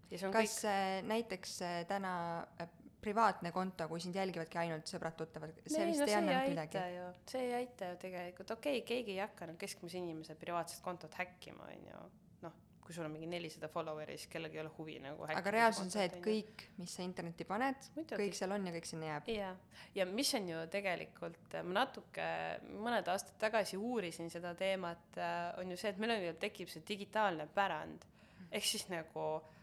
kas 0.08 0.24
kõik, 0.34 0.56
äh, 0.70 1.00
näiteks 1.08 1.56
äh, 1.66 1.80
täna 1.90 2.12
äh, 2.60 2.70
privaatne 3.02 3.52
konto, 3.54 3.86
kui 3.88 4.00
sind 4.02 4.16
jälgivadki 4.18 4.58
ainult 4.60 4.90
sõbrad-tuttavad, 4.90 5.58
see 5.64 5.84
vist 5.88 6.02
no 6.02 6.06
ei 6.08 6.14
anna 6.18 6.38
mitte 6.38 6.54
midagi? 6.54 6.86
see 7.30 7.44
ei 7.46 7.52
aita 7.60 7.92
ju 7.92 7.98
tegelikult, 8.04 8.54
okei 8.56 8.80
okay,, 8.80 8.86
keegi 8.88 9.14
ei 9.14 9.20
hakka 9.22 9.50
nüüd 9.50 9.60
keskmise 9.60 10.00
inimese 10.00 10.34
privaatset 10.38 10.82
kontot 10.84 11.14
häkkima, 11.20 11.68
on 11.68 11.84
ju, 11.92 12.00
noh, 12.46 12.56
kui 12.82 12.96
sul 12.96 13.06
on 13.06 13.12
mingi 13.14 13.28
nelisada 13.30 13.70
follower'i, 13.70 14.16
siis 14.18 14.32
kellelgi 14.32 14.58
ei 14.58 14.62
ole 14.64 14.72
huvi 14.78 14.96
nagu 15.04 15.28
aga 15.30 15.52
reaalsus 15.54 15.84
on 15.84 15.92
see, 15.94 16.06
et 16.10 16.16
kõik, 16.24 16.64
mis 16.80 16.96
sa 16.98 17.06
internetti 17.06 17.46
paned, 17.48 17.90
kõik 18.10 18.38
seal 18.38 18.56
on 18.56 18.66
ja 18.66 18.74
kõik 18.74 18.90
sinna 18.90 19.12
jääb. 19.12 19.30
jaa, 19.36 19.52
ja 20.00 20.08
mis 20.10 20.32
on 20.40 20.48
ju 20.50 20.64
tegelikult, 20.72 21.58
ma 21.68 21.78
natuke 21.84 22.30
mõned 22.72 23.12
aastad 23.14 23.38
tagasi 23.46 23.78
uurisin 23.78 24.32
seda 24.34 24.56
teemat, 24.58 25.22
on 25.60 25.70
ju 25.70 25.78
see, 25.78 25.94
et 25.94 26.02
meil 26.02 26.16
on 26.16 26.26
ju, 26.30 26.34
tekib 26.48 26.72
see 26.72 26.82
digitaalne 26.88 27.46
pärand. 27.54 28.10
ehk 28.48 28.64
siis 28.64 28.88
nagu 28.88 29.28
äh, 29.36 29.57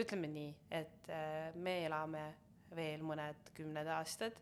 ütleme 0.00 0.28
nii, 0.28 0.50
et 0.70 1.08
äh, 1.08 1.54
me 1.54 1.78
elame 1.86 2.24
veel 2.74 3.04
mõned 3.06 3.52
kümned 3.56 3.88
aastad 3.96 4.36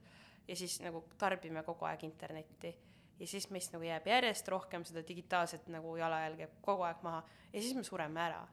ja 0.48 0.56
siis 0.56 0.80
nagu 0.82 1.04
tarbime 1.20 1.62
kogu 1.66 1.86
aeg 1.86 2.02
internetti 2.08 2.72
ja 3.20 3.28
siis 3.28 3.46
meist 3.54 3.74
nagu 3.74 3.86
jääb 3.86 4.06
järjest 4.08 4.48
rohkem 4.50 4.84
seda 4.88 5.04
digitaalset 5.06 5.68
nagu 5.70 5.94
jalajälge 5.96 6.48
kogu 6.64 6.86
aeg 6.88 7.02
maha 7.06 7.22
ja 7.52 7.60
siis 7.60 7.76
me 7.76 7.84
sureme 7.86 8.20
ära. 8.20 8.46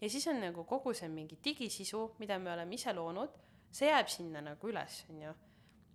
ja 0.00 0.10
siis 0.10 0.26
on 0.28 0.40
nagu 0.40 0.64
kogu 0.64 0.94
see 0.94 1.08
mingi 1.08 1.38
digisisu, 1.44 2.12
mida 2.18 2.38
me 2.38 2.52
oleme 2.52 2.74
ise 2.74 2.92
loonud, 2.92 3.34
see 3.70 3.88
jääb 3.88 4.08
sinna 4.08 4.40
nagu 4.40 4.68
üles, 4.68 5.04
on 5.10 5.22
ju 5.22 5.34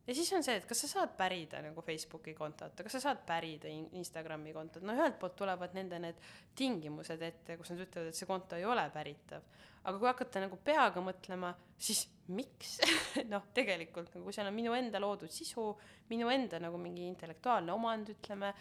ja 0.07 0.15
siis 0.15 0.29
on 0.33 0.43
see, 0.45 0.55
et 0.55 0.65
kas 0.67 0.85
sa 0.85 0.89
saad 0.91 1.15
pärida 1.19 1.59
nagu 1.63 1.83
Facebooki 1.83 2.33
kontot, 2.37 2.79
kas 2.83 2.97
sa 2.97 3.03
saad 3.09 3.23
pärida 3.27 3.71
Instagrami 3.99 4.53
kontot, 4.55 4.85
no 4.87 4.95
ühelt 4.95 5.17
poolt 5.19 5.35
tulevad 5.39 5.75
nende 5.75 5.99
need 5.99 6.21
tingimused 6.57 7.23
ette, 7.27 7.57
kus 7.59 7.73
nad 7.73 7.83
ütlevad, 7.83 8.11
et 8.11 8.19
see 8.19 8.29
konto 8.29 8.59
ei 8.59 8.65
ole 8.65 8.87
päritav. 8.93 9.43
aga 9.87 9.99
kui 9.99 10.07
hakata 10.09 10.41
nagu 10.43 10.57
peaga 10.63 10.99
mõtlema, 11.03 11.53
siis 11.79 12.07
miks? 12.35 12.77
Noh, 13.31 13.45
tegelikult 13.55 14.15
nagu 14.17 14.33
seal 14.35 14.49
on 14.49 14.55
minu 14.55 14.73
enda 14.75 14.99
loodud 14.99 15.31
sisu, 15.31 15.69
minu 16.09 16.27
enda 16.31 16.59
nagu 16.59 16.79
mingi 16.81 17.05
intellektuaalne 17.07 17.71
omand, 17.71 18.11
ütleme, 18.17 18.51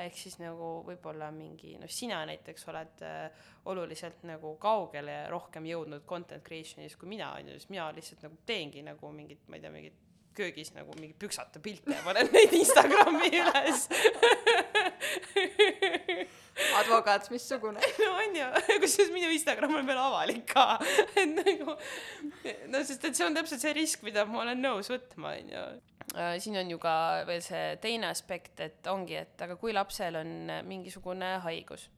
ehk 0.00 0.16
siis 0.16 0.38
nagu 0.40 0.70
võib-olla 0.86 1.28
mingi, 1.34 1.74
noh, 1.80 1.90
sina 1.90 2.22
näiteks 2.28 2.68
oled 2.72 3.02
äh, 3.04 3.48
oluliselt 3.72 4.24
nagu 4.28 4.54
kaugele 4.62 5.24
rohkem 5.32 5.68
jõudnud 5.68 6.06
content 6.08 6.44
creation'is 6.46 6.96
kui 6.96 7.10
mina, 7.12 7.32
on 7.36 7.52
ju, 7.52 7.58
siis 7.58 7.72
mina 7.72 7.90
lihtsalt 7.96 8.24
nagu 8.28 8.40
teengi 8.46 8.84
nagu 8.86 9.12
mingit, 9.12 9.44
ma 9.48 9.58
ei 9.58 9.66
tea, 9.66 9.74
mingit 9.74 10.06
köögis 10.36 10.72
nagu 10.76 10.94
mingi 10.98 11.14
püksata 11.18 11.60
pilte 11.62 11.94
ja 11.94 12.02
panen 12.04 12.30
neid 12.34 12.54
Instagrami 12.56 13.30
üles. 13.40 13.86
Advokaat 16.80 17.30
missugune? 17.32 17.80
No 18.00 18.10
on 18.16 18.36
ju, 18.36 18.48
kusjuures 18.82 19.12
minu 19.14 19.30
Instagram 19.34 19.76
on 19.80 19.86
veel 19.88 20.00
avalik 20.00 20.44
ka, 20.50 20.66
et 21.18 21.30
nagu 21.34 21.76
no 22.72 22.82
sest 22.84 23.06
et 23.08 23.16
see 23.16 23.26
on 23.26 23.36
täpselt 23.36 23.62
see 23.62 23.76
risk, 23.76 24.04
mida 24.06 24.26
ma 24.28 24.44
olen 24.44 24.60
nõus 24.62 24.90
võtma, 24.92 25.36
on 25.40 25.54
ju. 25.54 25.64
Äh, 26.16 26.34
siin 26.42 26.58
on 26.58 26.70
ju 26.72 26.80
ka 26.82 26.94
veel 27.28 27.42
see 27.44 27.76
teine 27.82 28.10
aspekt, 28.10 28.60
et 28.64 28.90
ongi, 28.90 29.20
et 29.22 29.46
aga 29.46 29.56
kui 29.60 29.74
lapsel 29.76 30.20
on 30.20 30.60
mingisugune 30.68 31.36
haigus 31.44 31.88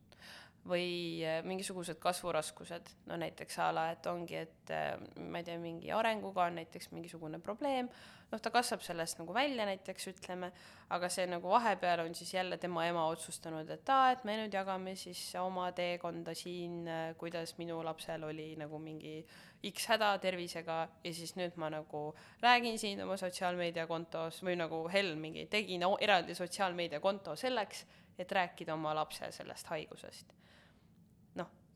või 0.68 1.22
äh, 1.26 1.40
mingisugused 1.46 1.98
kasvuraskused, 2.02 2.92
no 3.10 3.18
näiteks 3.18 3.58
a 3.58 3.68
la, 3.74 3.88
et 3.96 4.06
ongi, 4.06 4.38
et 4.44 4.70
äh, 4.70 4.94
ma 5.18 5.40
ei 5.40 5.46
tea, 5.46 5.58
mingi 5.58 5.90
arenguga 5.94 6.46
on 6.46 6.60
näiteks 6.60 6.92
mingisugune 6.94 7.40
probleem, 7.42 7.88
noh, 8.30 8.40
ta 8.40 8.52
kasvab 8.54 8.84
sellest 8.86 9.18
nagu 9.18 9.34
välja 9.34 9.66
näiteks, 9.66 10.06
ütleme, 10.12 10.52
aga 10.94 11.08
see 11.12 11.26
nagu 11.26 11.50
vahepeal 11.50 12.04
on 12.04 12.14
siis 12.14 12.34
jälle 12.34 12.58
tema 12.62 12.86
ema 12.86 13.08
otsustanud, 13.10 13.70
et 13.74 13.90
aa, 13.90 14.12
et 14.14 14.22
me 14.28 14.36
nüüd 14.38 14.54
jagame 14.54 14.94
siis 14.98 15.24
oma 15.40 15.70
teekonda 15.74 16.34
siin, 16.38 16.84
äh, 16.86 17.08
kuidas 17.18 17.56
minu 17.58 17.80
lapsel 17.82 18.28
oli 18.30 18.52
nagu 18.60 18.78
mingi 18.82 19.18
X 19.66 19.86
häda 19.92 20.12
tervisega 20.22 20.76
ja 21.04 21.14
siis 21.14 21.36
nüüd 21.38 21.58
ma 21.58 21.68
nagu 21.70 22.04
räägin 22.42 22.78
siin 22.78 23.02
oma 23.02 23.18
sotsiaalmeediakontos 23.18 24.40
või 24.46 24.56
nagu 24.58 24.84
Hel 24.90 25.14
mingi 25.18 25.46
tegin 25.50 25.84
eraldi 26.00 26.34
sotsiaalmeediakonto 26.34 27.36
selleks, 27.38 27.84
et 28.18 28.32
rääkida 28.32 28.74
oma 28.74 28.94
lapse 28.94 29.32
sellest 29.32 29.66
haigusest. 29.72 30.34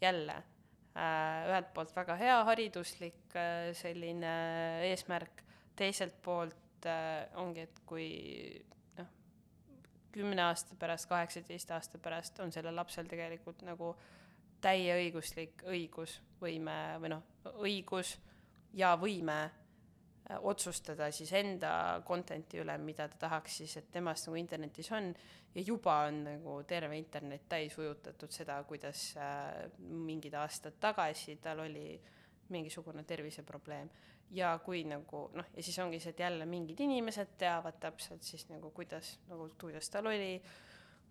Jälle 0.01 0.33
äh, 0.93 1.49
ühelt 1.49 1.71
poolt 1.75 1.95
väga 1.97 2.15
hea 2.21 2.37
hariduslik 2.45 3.33
äh, 3.33 3.71
selline 3.73 4.33
eesmärk, 4.85 5.41
teiselt 5.77 6.19
poolt 6.23 6.85
äh, 6.85 7.25
ongi, 7.41 7.65
et 7.65 7.81
kui 7.89 8.11
noh, 8.99 9.09
kümne 10.13 10.45
aasta 10.51 10.77
pärast, 10.77 11.09
kaheksateist 11.09 11.73
aasta 11.73 11.99
pärast 11.99 12.43
on 12.45 12.53
sellel 12.53 12.77
lapsel 12.77 13.09
tegelikult 13.09 13.65
nagu 13.65 13.95
täieõiguslik 14.61 15.65
õigus, 15.65 16.19
võime 16.45 16.77
või 17.01 17.15
noh, 17.15 17.25
õigus 17.65 18.19
ja 18.77 18.93
võime 19.01 19.39
Äh, 19.47 19.66
otsustada 20.43 21.11
siis 21.15 21.31
enda 21.39 22.03
content'i 22.07 22.59
üle, 22.59 22.75
mida 22.83 23.07
ta 23.09 23.27
tahaks 23.27 23.61
siis, 23.61 23.77
et 23.79 23.91
temast 23.95 24.27
nagu 24.27 24.39
internetis 24.41 24.91
on 24.93 25.13
ja 25.55 25.63
juba 25.63 26.01
on 26.09 26.25
nagu 26.27 26.57
terve 26.69 26.99
internet 26.99 27.47
täis 27.49 27.77
ujutatud 27.79 28.33
seda, 28.35 28.59
kuidas 28.69 29.13
äh, 29.21 29.71
mingid 29.79 30.35
aastad 30.35 30.81
tagasi 30.81 31.39
tal 31.43 31.63
oli 31.65 32.01
mingisugune 32.49 33.05
terviseprobleem. 33.05 33.91
ja 34.31 34.59
kui 34.59 34.83
nagu 34.85 35.29
noh, 35.39 35.47
ja 35.55 35.63
siis 35.63 35.79
ongi 35.79 36.01
see, 36.03 36.11
et 36.11 36.21
jälle 36.21 36.47
mingid 36.51 36.81
inimesed 36.83 37.37
teavad 37.39 37.77
täpselt 37.79 38.27
siis 38.27 38.49
nagu 38.51 38.73
kuidas, 38.75 39.21
nagu 39.31 39.47
kuidas 39.61 39.91
tal 39.91 40.11
oli, 40.11 40.41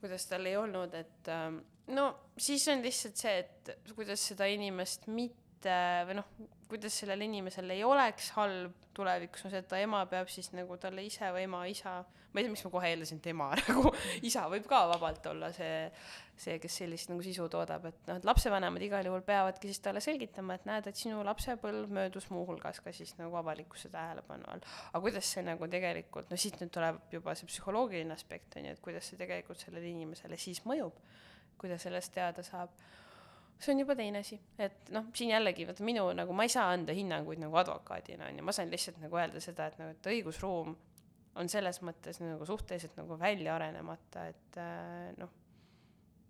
kuidas 0.01 0.27
tal 0.27 0.45
ei 0.45 0.57
olnud, 0.59 0.93
et 0.93 1.29
ähm, 1.31 1.61
no 1.95 2.09
siis 2.37 2.67
on 2.67 2.83
lihtsalt 2.83 3.15
see, 3.15 3.37
et 3.39 3.71
kuidas 3.95 4.27
seda 4.33 4.49
inimest 4.51 5.07
mitte 5.07 5.44
või 5.65 6.17
noh, 6.19 6.27
kuidas 6.69 6.97
sellel 6.99 7.21
inimesel 7.21 7.69
ei 7.71 7.83
oleks 7.85 8.31
halb 8.35 8.73
tulevikus 8.95 9.45
on 9.45 9.53
see, 9.53 9.61
et 9.61 9.67
ta 9.69 9.79
ema 9.81 10.01
peab 10.09 10.29
siis 10.31 10.51
nagu 10.55 10.77
talle 10.81 11.03
ise 11.05 11.27
või 11.35 11.45
ema 11.45 11.61
isa, 11.69 11.99
ma 12.33 12.41
ei 12.41 12.45
tea, 12.45 12.53
miks 12.53 12.63
ma 12.65 12.71
kohe 12.73 12.89
eeldasin 12.91 13.19
tema 13.23 13.49
nagu 13.59 13.91
isa 14.25 14.45
võib 14.51 14.65
ka 14.69 14.81
vabalt 14.89 15.27
olla 15.31 15.51
see, 15.55 15.85
see, 16.39 16.57
kes 16.63 16.79
sellist 16.81 17.11
nagu 17.11 17.23
sisu 17.25 17.47
toodab, 17.51 17.85
et 17.91 18.09
noh, 18.09 18.19
et 18.19 18.27
lapsevanemad 18.27 18.85
igal 18.87 19.07
juhul 19.07 19.23
peavadki 19.27 19.69
siis 19.71 19.83
talle 19.85 20.01
selgitama, 20.03 20.57
et 20.57 20.67
näed, 20.69 20.89
et 20.89 20.99
sinu 20.99 21.21
lapsepõlv 21.27 21.93
möödus 21.99 22.29
muuhulgas 22.33 22.81
ka 22.85 22.93
siis 22.95 23.13
nagu 23.19 23.37
avalikkuse 23.41 23.91
tähelepanu 23.93 24.49
all. 24.51 24.65
aga 24.91 25.03
kuidas 25.05 25.31
see 25.37 25.45
nagu 25.45 25.69
tegelikult, 25.71 26.31
no 26.31 26.39
siit 26.39 26.59
nüüd 26.61 26.73
tuleb 26.75 26.99
juba 27.13 27.37
see 27.37 27.51
psühholoogiline 27.51 28.15
aspekt 28.15 28.57
on 28.59 28.69
ju, 28.69 28.75
et 28.75 28.83
kuidas 28.89 29.11
see 29.11 29.21
tegelikult 29.21 29.61
sellele 29.61 29.91
inimesele 29.93 30.39
siis 30.39 30.63
mõjub, 30.65 30.97
kui 31.59 31.71
ta 31.71 31.79
sellest 31.81 32.15
teada 32.15 32.43
saab 32.43 32.73
see 33.59 33.73
on 33.73 33.79
juba 33.79 33.95
teine 33.95 34.19
asi, 34.21 34.39
et 34.59 34.89
noh, 34.93 35.07
siin 35.15 35.31
jällegi 35.31 35.67
vaata 35.67 35.85
minu 35.87 36.03
nagu 36.17 36.33
ma 36.35 36.43
ei 36.45 36.51
saa 36.51 36.67
anda 36.73 36.93
hinnanguid 36.95 37.39
nagu 37.41 37.55
advokaadina 37.61 38.27
on 38.29 38.41
ju, 38.41 38.43
ma 38.45 38.55
saan 38.55 38.73
lihtsalt 38.73 38.99
nagu 39.03 39.17
öelda 39.19 39.41
seda, 39.43 39.69
et 39.71 39.79
nagu, 39.79 39.95
et 39.95 40.11
õigusruum 40.11 40.75
on 41.35 41.49
selles 41.51 41.81
mõttes 41.83 42.19
nagu 42.23 42.45
suhteliselt 42.47 42.95
nagu 42.99 43.17
välja 43.19 43.55
arenemata, 43.55 44.27
et 44.31 44.59
äh, 44.61 45.09
noh, 45.19 45.31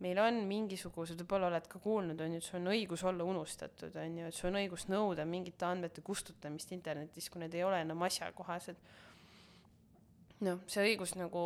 meil 0.04 0.20
on 0.20 0.42
mingisugused, 0.50 1.20
võib-olla 1.22 1.50
oled 1.52 1.68
ka 1.72 1.80
kuulnud, 1.82 2.20
on 2.22 2.36
ju, 2.36 2.42
et 2.42 2.48
sul 2.48 2.60
on 2.60 2.72
õigus 2.74 3.04
olla 3.08 3.28
unustatud, 3.28 3.96
on 4.02 4.20
ju, 4.20 4.30
et 4.30 4.38
sul 4.38 4.52
on 4.52 4.60
õigus 4.60 4.88
nõuda 4.92 5.26
mingite 5.30 5.68
andmete 5.68 6.04
kustutamist 6.06 6.74
internetis, 6.76 7.30
kui 7.32 7.44
need 7.44 7.56
ei 7.56 7.64
ole 7.68 7.82
enam 7.86 8.04
asjakohased. 8.08 8.82
Noh, 10.44 10.60
see 10.68 10.84
õigus 10.90 11.16
nagu 11.16 11.46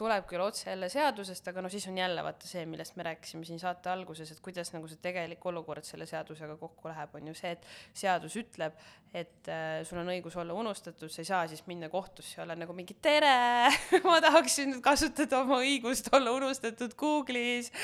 tuleb 0.00 0.24
küll 0.30 0.40
otse 0.40 0.70
jälle 0.70 0.88
seadusest, 0.92 1.48
aga 1.50 1.62
noh, 1.64 1.72
siis 1.72 1.84
on 1.90 1.98
jälle 1.98 2.22
vaata 2.24 2.48
see, 2.48 2.62
millest 2.68 2.94
me 2.96 3.04
rääkisime 3.04 3.44
siin 3.44 3.60
saate 3.60 3.90
alguses, 3.92 4.30
et 4.32 4.40
kuidas 4.44 4.72
nagu 4.72 4.88
see 4.88 5.00
tegelik 5.02 5.44
olukord 5.50 5.84
selle 5.84 6.06
seadusega 6.08 6.56
kokku 6.60 6.88
läheb, 6.88 7.16
on 7.18 7.28
ju 7.30 7.34
see, 7.36 7.52
et 7.56 7.66
seadus 8.02 8.36
ütleb, 8.40 8.78
et 9.12 9.50
äh, 9.52 9.82
sul 9.88 10.00
on 10.00 10.12
õigus 10.14 10.38
olla 10.40 10.56
unustatud, 10.56 11.12
sa 11.12 11.20
ei 11.20 11.28
saa 11.28 11.42
siis 11.50 11.66
minna 11.68 11.90
kohtusse 11.92 12.38
ja 12.38 12.46
olla 12.46 12.56
nagu 12.56 12.76
mingi 12.76 12.96
tere! 13.02 13.34
Ma 14.06 14.20
tahaksin 14.24 14.78
kasutada 14.84 15.42
oma 15.42 15.60
õigust 15.60 16.08
olla 16.16 16.32
unustatud 16.38 16.96
Google'is. 17.00 17.72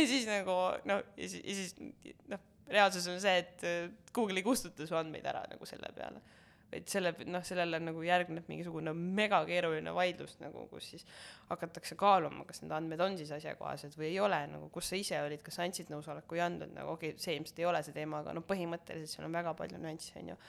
Ja 0.00 0.06
siis 0.06 0.26
nagu 0.28 0.54
noh, 0.88 1.06
ja 1.18 1.28
siis, 1.28 1.42
ja 1.44 1.54
siis 1.54 2.20
noh, 2.30 2.42
reaalsus 2.70 3.06
on 3.10 3.22
see, 3.22 3.38
et 3.44 3.64
äh, 3.68 3.88
Google 4.14 4.42
ei 4.42 4.46
kustuta 4.46 4.86
su 4.88 4.98
andmeid 4.98 5.26
ära 5.26 5.44
nagu 5.50 5.68
selle 5.68 5.90
peale 5.94 6.22
vaid 6.70 6.86
selle, 6.90 7.12
noh, 7.26 7.42
sellele 7.46 7.80
nagu 7.82 8.02
järgneb 8.06 8.46
mingisugune 8.50 8.94
megakeeruline 8.94 9.94
vaidlus 9.94 10.36
nagu, 10.42 10.66
kus 10.70 10.90
siis 10.94 11.06
hakatakse 11.50 11.98
kaaluma, 11.98 12.46
kas 12.48 12.62
need 12.62 12.74
andmed 12.76 13.04
on 13.04 13.18
siis 13.18 13.32
asjakohased 13.34 13.98
või 13.98 14.10
ei 14.12 14.20
ole, 14.22 14.40
nagu 14.52 14.70
kus 14.74 14.92
sa 14.92 15.00
ise 15.00 15.20
olid, 15.26 15.42
kas 15.46 15.58
sa 15.58 15.66
andsid 15.66 15.92
nõusoleku 15.92 16.38
ei 16.38 16.44
andnud, 16.46 16.74
nagu 16.76 16.94
okei 16.94 17.14
okay,, 17.14 17.22
see 17.22 17.36
ilmselt 17.38 17.62
ei 17.62 17.70
ole 17.70 17.82
see 17.86 17.96
teema, 17.96 18.22
aga 18.24 18.34
noh, 18.38 18.46
põhimõtteliselt 18.46 19.16
seal 19.16 19.28
on 19.28 19.38
väga 19.40 19.54
palju 19.58 19.82
nüansse, 19.82 20.18
on 20.22 20.34
ju. 20.34 20.42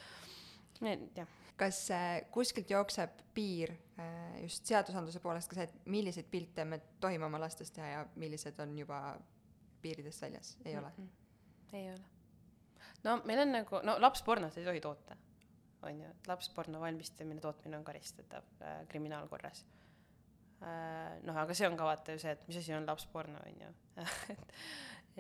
jah 0.81 1.37
kas 1.61 1.79
äh, 1.93 2.23
kuskilt 2.33 2.71
jookseb 2.73 3.19
piir 3.35 3.73
äh, 3.99 4.41
just 4.41 4.65
seadusandluse 4.65 5.19
poolest 5.21 5.51
ka 5.51 5.59
see, 5.59 5.67
et 5.69 5.89
milliseid 5.93 6.29
pilte 6.31 6.65
me 6.65 6.79
tohime 7.03 7.27
oma 7.27 7.41
lastest 7.41 7.75
teha 7.75 7.89
ja 7.91 8.05
millised 8.21 8.57
on 8.63 8.73
juba 8.79 9.01
piiridest 9.81 10.25
väljas, 10.25 10.55
ei 10.65 10.77
ole 10.77 10.89
mm? 10.89 11.03
-hmm. 11.03 11.75
ei 11.77 11.91
ole. 11.91 12.01
no 13.03 13.21
meil 13.25 13.43
on 13.45 13.53
nagu, 13.59 13.81
no 13.83 13.97
lapspornot 14.01 14.57
ei 14.57 14.65
tohi 14.65 14.81
toota 14.81 15.17
on 15.87 16.01
ju, 16.03 16.09
et 16.09 16.29
lapsporno 16.29 16.81
valmistamine, 16.81 17.41
tootmine 17.41 17.79
on 17.79 17.85
karistatav 17.85 18.47
äh, 18.61 18.81
kriminaalkorras. 18.91 19.65
Äh,. 20.61 21.17
noh, 21.25 21.37
aga 21.41 21.55
see 21.57 21.67
on 21.69 21.77
ka 21.77 21.87
vaata 21.87 22.15
ju 22.15 22.21
see, 22.21 22.35
et 22.35 22.47
mis 22.49 22.59
asi 22.61 22.75
on 22.77 22.85
lapsporno, 22.85 23.39
on 23.47 23.63
ju 23.65 23.71
et, 24.33 24.43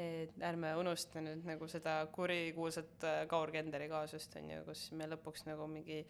et 0.03 0.43
ärme 0.45 0.75
unusta 0.77 1.23
nüüd 1.23 1.47
nagu 1.47 1.69
seda 1.71 1.95
kurikuulsat 2.13 3.07
äh, 3.09 3.23
Kaur 3.31 3.53
Kenderi 3.53 3.89
kaasust, 3.91 4.37
on 4.37 4.53
ju, 4.53 4.61
kus 4.69 4.85
me 4.97 5.09
lõpuks 5.09 5.47
nagu 5.49 5.65
mingi 5.71 6.03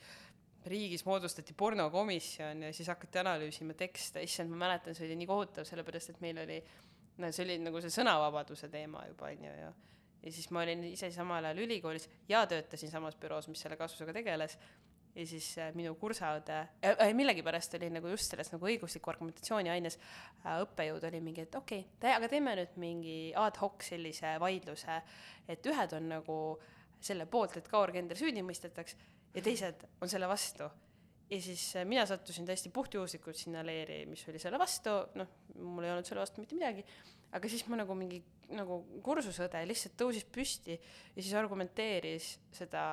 riigis 0.71 1.05
moodustati 1.07 1.55
pornokomisjon 1.57 2.67
ja 2.67 2.73
siis 2.75 2.89
hakati 2.91 3.21
analüüsima 3.23 3.73
tekste, 3.77 4.21
issand, 4.21 4.51
ma 4.51 4.67
mäletan, 4.67 4.93
see 4.97 5.07
oli 5.07 5.17
nii 5.23 5.29
kohutav, 5.29 5.65
sellepärast 5.65 6.13
et 6.13 6.19
meil 6.21 6.37
oli, 6.43 6.59
no 7.23 7.31
see 7.33 7.47
oli 7.47 7.57
nagu 7.63 7.81
see 7.81 7.93
sõnavabaduse 7.93 8.69
teema 8.73 9.07
juba, 9.07 9.31
on 9.31 9.47
ju, 9.47 9.55
ja 9.63 9.71
ja 10.23 10.31
siis 10.31 10.49
ma 10.53 10.61
olin 10.61 10.83
ise 10.91 11.11
samal 11.11 11.45
ajal 11.45 11.63
ülikoolis 11.65 12.07
ja 12.29 12.43
töötasin 12.47 12.91
samas 12.91 13.17
büroos, 13.19 13.47
mis 13.49 13.61
selle 13.63 13.77
kasvusega 13.77 14.13
tegeles. 14.13 14.57
ja 15.15 15.25
siis 15.27 15.47
äh, 15.59 15.73
minu 15.75 15.95
kursaõde 15.99 16.57
äh, 16.57 16.93
äh,, 16.93 17.13
millegipärast 17.13 17.73
oli 17.75 17.89
nagu 17.91 18.07
just 18.07 18.31
selles 18.31 18.51
nagu 18.53 18.67
õigusliku 18.69 19.11
argumentatsiooni 19.11 19.69
aines 19.69 19.97
äh, 19.99 20.61
õppejõud 20.63 21.07
oli 21.09 21.19
mingi, 21.21 21.47
et 21.47 21.55
okei 21.55 21.81
okay,, 21.97 22.13
aga 22.15 22.29
teeme 22.31 22.55
nüüd 22.55 22.77
mingi 22.79 23.17
ad 23.35 23.59
hoc 23.59 23.83
sellise 23.83 24.37
vaidluse, 24.39 25.01
et 25.47 25.67
ühed 25.67 25.97
on 25.97 26.07
nagu 26.13 26.37
selle 27.01 27.25
poolt, 27.25 27.57
et 27.57 27.67
Kaur 27.67 27.91
Kender 27.91 28.17
süüdi 28.17 28.45
mõistetaks 28.45 28.95
ja 29.33 29.43
teised 29.43 29.83
on 30.01 30.11
selle 30.11 30.29
vastu 30.31 30.69
ja 31.31 31.39
siis 31.41 31.63
äh, 31.79 31.87
mina 31.87 32.05
sattusin 32.05 32.45
täiesti 32.45 32.69
puhtjuhuslikult 32.73 33.39
sinna 33.39 33.63
leeri, 33.65 34.03
mis 34.09 34.23
oli 34.29 34.39
selle 34.41 34.59
vastu, 34.59 34.93
noh, 35.15 35.31
mul 35.55 35.87
ei 35.87 35.93
olnud 35.93 36.07
selle 36.07 36.23
vastu 36.23 36.43
mitte 36.43 36.57
midagi, 36.57 36.83
aga 37.31 37.51
siis 37.51 37.63
ma 37.71 37.79
nagu 37.79 37.95
mingi 37.97 38.21
nagu 38.51 38.81
kursusõde 39.05 39.61
lihtsalt 39.67 39.93
tõusis 39.99 40.25
püsti 40.27 40.75
ja 40.75 41.21
siis 41.21 41.31
argumenteeris 41.39 42.25
seda, 42.55 42.83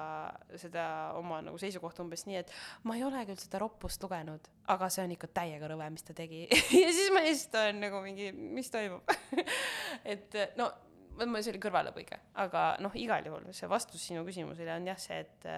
seda 0.61 0.85
oma 1.19 1.41
nagu 1.43 1.59
seisukohta 1.59 2.05
umbes 2.05 2.23
nii, 2.29 2.43
et 2.45 2.53
ma 2.87 2.95
ei 2.95 3.03
ole 3.07 3.25
küll 3.27 3.41
seda 3.43 3.59
roppust 3.63 4.03
lugenud, 4.05 4.47
aga 4.71 4.91
see 4.93 5.03
on 5.03 5.17
ikka 5.17 5.31
täiega 5.41 5.71
rõve, 5.73 5.89
mis 5.95 6.07
ta 6.07 6.15
tegi. 6.17 6.47
Ja 6.79 6.93
siis 6.95 7.11
ma 7.15 7.25
lihtsalt 7.25 7.59
olen 7.59 7.83
nagu 7.83 8.03
mingi, 8.05 8.31
mis 8.33 8.71
toimub? 8.71 9.11
Et 10.13 10.39
no 10.59 10.71
see 11.19 11.51
oli 11.51 11.61
kõrvalepõige, 11.63 12.21
aga 12.39 12.65
noh, 12.85 12.95
igal 12.95 13.27
juhul 13.27 13.51
see 13.57 13.71
vastus 13.71 14.05
sinu 14.07 14.23
küsimusele 14.27 14.77
on 14.79 14.87
jah 14.87 15.01
see, 15.03 15.19
et 15.25 15.49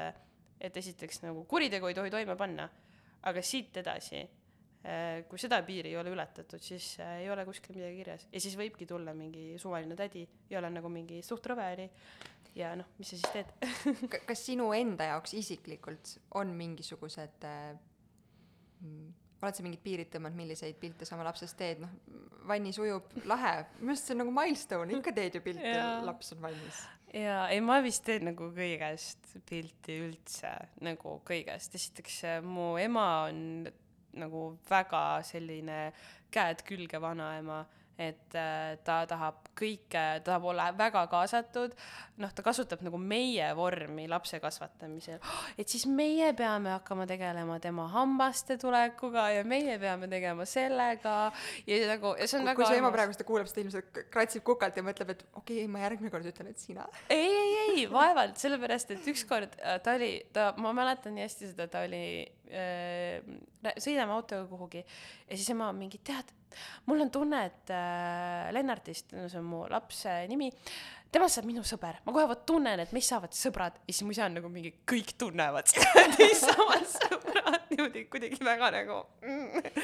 et 0.60 0.76
esiteks 0.76 1.22
nagu 1.24 1.44
kuritegu 1.48 1.88
ei 1.88 1.96
tohi 1.96 2.12
toime 2.12 2.36
panna, 2.38 2.68
aga 3.28 3.42
siit 3.44 3.76
edasi, 3.80 4.20
äh, 4.84 5.22
kui 5.28 5.40
seda 5.40 5.60
piiri 5.66 5.92
ei 5.92 6.00
ole 6.00 6.12
ületatud, 6.14 6.60
siis 6.64 6.92
äh, 7.00 7.20
ei 7.24 7.30
ole 7.32 7.46
kuskil 7.48 7.78
midagi 7.78 8.02
kirjas. 8.02 8.26
Ja 8.32 8.42
siis 8.42 8.56
võibki 8.60 8.88
tulla 8.88 9.14
mingi 9.16 9.54
suvaline 9.60 9.96
tädi 9.98 10.26
ja 10.50 10.60
olen 10.60 10.78
nagu 10.80 10.92
mingi 10.92 11.22
suht 11.26 11.48
rõve 11.50 11.70
oli 11.76 11.88
ja 12.58 12.74
noh, 12.78 12.88
mis 12.98 13.12
sa 13.12 13.20
siis 13.20 13.32
teed? 13.34 14.20
Kas 14.28 14.44
sinu 14.48 14.70
enda 14.76 15.12
jaoks 15.12 15.34
isiklikult 15.38 16.16
on 16.40 16.52
mingisugused 16.58 17.48
äh, 17.48 17.72
mm, 18.82 19.10
oled 19.40 19.56
sa 19.56 19.64
mingid 19.64 19.80
piirid 19.84 20.10
tõmmanud, 20.12 20.36
milliseid 20.36 20.76
pilte 20.80 21.08
sa 21.08 21.16
oma 21.16 21.24
lapsest 21.28 21.56
teed, 21.56 21.80
noh, 21.80 21.92
vannis 22.48 22.78
ujub, 22.80 23.08
lahe, 23.30 23.54
minu 23.80 23.94
arust 23.94 24.08
see 24.08 24.16
on 24.16 24.20
nagu 24.24 24.34
milstone, 24.36 24.96
ikka 24.98 25.14
teed 25.16 25.38
ju 25.38 25.44
pilte, 25.44 25.76
laps 26.04 26.34
on 26.36 26.42
valmis 26.44 26.82
jaa, 27.14 27.48
ei 27.50 27.60
ma 27.64 27.80
vist 27.84 28.04
teen 28.06 28.28
nagu 28.30 28.50
kõigest 28.54 29.34
pilti 29.48 29.98
üldse, 30.06 30.52
nagu 30.86 31.18
kõigest, 31.26 31.74
esiteks 31.78 32.22
äh, 32.28 32.40
mu 32.44 32.74
ema 32.80 33.06
on 33.28 33.68
nagu 34.20 34.46
väga 34.68 35.20
selline 35.26 35.90
käed 36.34 36.64
külge 36.66 36.98
vanaema 37.02 37.62
et 38.00 38.36
äh, 38.38 38.78
ta 38.84 39.02
tahab 39.08 39.50
kõike, 39.58 39.90
ta 39.92 40.24
tahab 40.24 40.46
olla 40.52 40.70
väga 40.76 41.02
kaasatud, 41.12 41.74
noh, 42.22 42.32
ta 42.32 42.44
kasutab 42.44 42.80
nagu 42.84 42.98
meie 43.00 43.50
vormi 43.56 44.06
lapse 44.10 44.40
kasvatamisel, 44.40 45.20
et 45.60 45.68
siis 45.68 45.84
meie 45.90 46.30
peame 46.36 46.72
hakkama 46.72 47.06
tegelema 47.10 47.58
tema 47.62 47.86
hambaste 47.92 48.56
tulekuga 48.60 49.26
ja 49.34 49.44
meie 49.44 49.76
peame 49.82 50.08
tegema 50.10 50.46
sellega. 50.48 51.16
Ja 51.68 51.80
nagu, 51.92 52.14
ja 52.16 52.28
see 52.30 52.40
on 52.40 52.46
kui, 52.46 52.50
väga 52.50 52.62
kui 52.62 52.70
su 52.70 52.80
ema 52.80 52.92
praegu 52.94 53.16
seda 53.16 53.28
kuulab, 53.28 53.50
siis 53.50 53.58
ta 53.58 53.64
ilmselt 53.64 54.02
kratsib 54.14 54.46
kukalt 54.48 54.80
ja 54.80 54.86
mõtleb, 54.86 55.14
et 55.14 55.24
okei 55.28 55.62
okay,, 55.64 55.70
ma 55.70 55.84
järgmine 55.84 56.14
kord 56.14 56.28
ütlen, 56.32 56.50
et 56.54 56.62
sina. 56.62 56.88
ei, 57.12 57.28
ei, 57.28 57.54
ei, 57.66 57.86
vaevalt, 57.92 58.40
sellepärast 58.40 58.96
et 58.96 59.12
ükskord 59.12 59.60
äh, 59.60 59.80
ta 59.84 59.96
oli, 60.00 60.12
ta, 60.32 60.50
ma 60.60 60.72
mäletan 60.76 61.16
nii 61.16 61.26
hästi 61.26 61.52
seda, 61.52 61.68
ta 61.70 61.84
oli 61.84 62.04
äh,, 62.48 63.20
sõidame 63.76 64.16
autoga 64.16 64.48
kuhugi 64.48 64.84
ja 64.84 65.36
siis 65.36 65.50
ema 65.52 65.68
mingi, 65.76 66.00
tead 66.04 66.32
mul 66.88 67.04
on 67.04 67.10
tunne, 67.12 67.42
et 67.50 67.72
äh, 67.74 68.48
Lennartist, 68.54 69.14
no 69.16 69.28
see 69.30 69.40
on 69.40 69.48
mu 69.48 69.64
lapse 69.70 70.14
nimi, 70.30 70.50
temast 71.10 71.38
saab 71.38 71.48
minu 71.48 71.64
sõber, 71.66 72.00
ma 72.06 72.14
kohe 72.14 72.26
vot 72.30 72.44
tunnen, 72.46 72.82
et 72.82 72.94
meist 72.94 73.12
saavad 73.12 73.34
sõbrad 73.36 73.80
ja 73.82 73.92
siis 73.92 74.04
mu 74.06 74.14
isa 74.14 74.28
on 74.28 74.38
nagu 74.38 74.52
mingi, 74.52 74.72
kõik 74.88 75.16
tunnevad 75.20 75.68
seda, 75.72 76.04
et 76.04 76.16
meist 76.20 76.46
saavad 76.46 76.86
sõbrad 76.98 77.66
niimoodi 77.72 78.06
kuidagi 78.12 78.40
väga 78.44 78.70
nagu 78.78 79.02
mm.. 79.24 79.74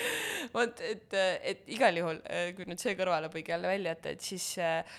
vot, 0.55 0.87
et, 0.87 1.19
et 1.53 1.69
igal 1.77 2.03
juhul, 2.03 2.23
äh, 2.31 2.53
kui 2.57 2.69
nüüd 2.69 2.83
see 2.83 2.97
kõrvalepõige 2.99 3.55
jälle 3.57 3.75
välja 3.75 3.95
jätta, 3.95 4.15
et 4.15 4.31
siis 4.31 4.49
äh, 4.63 4.97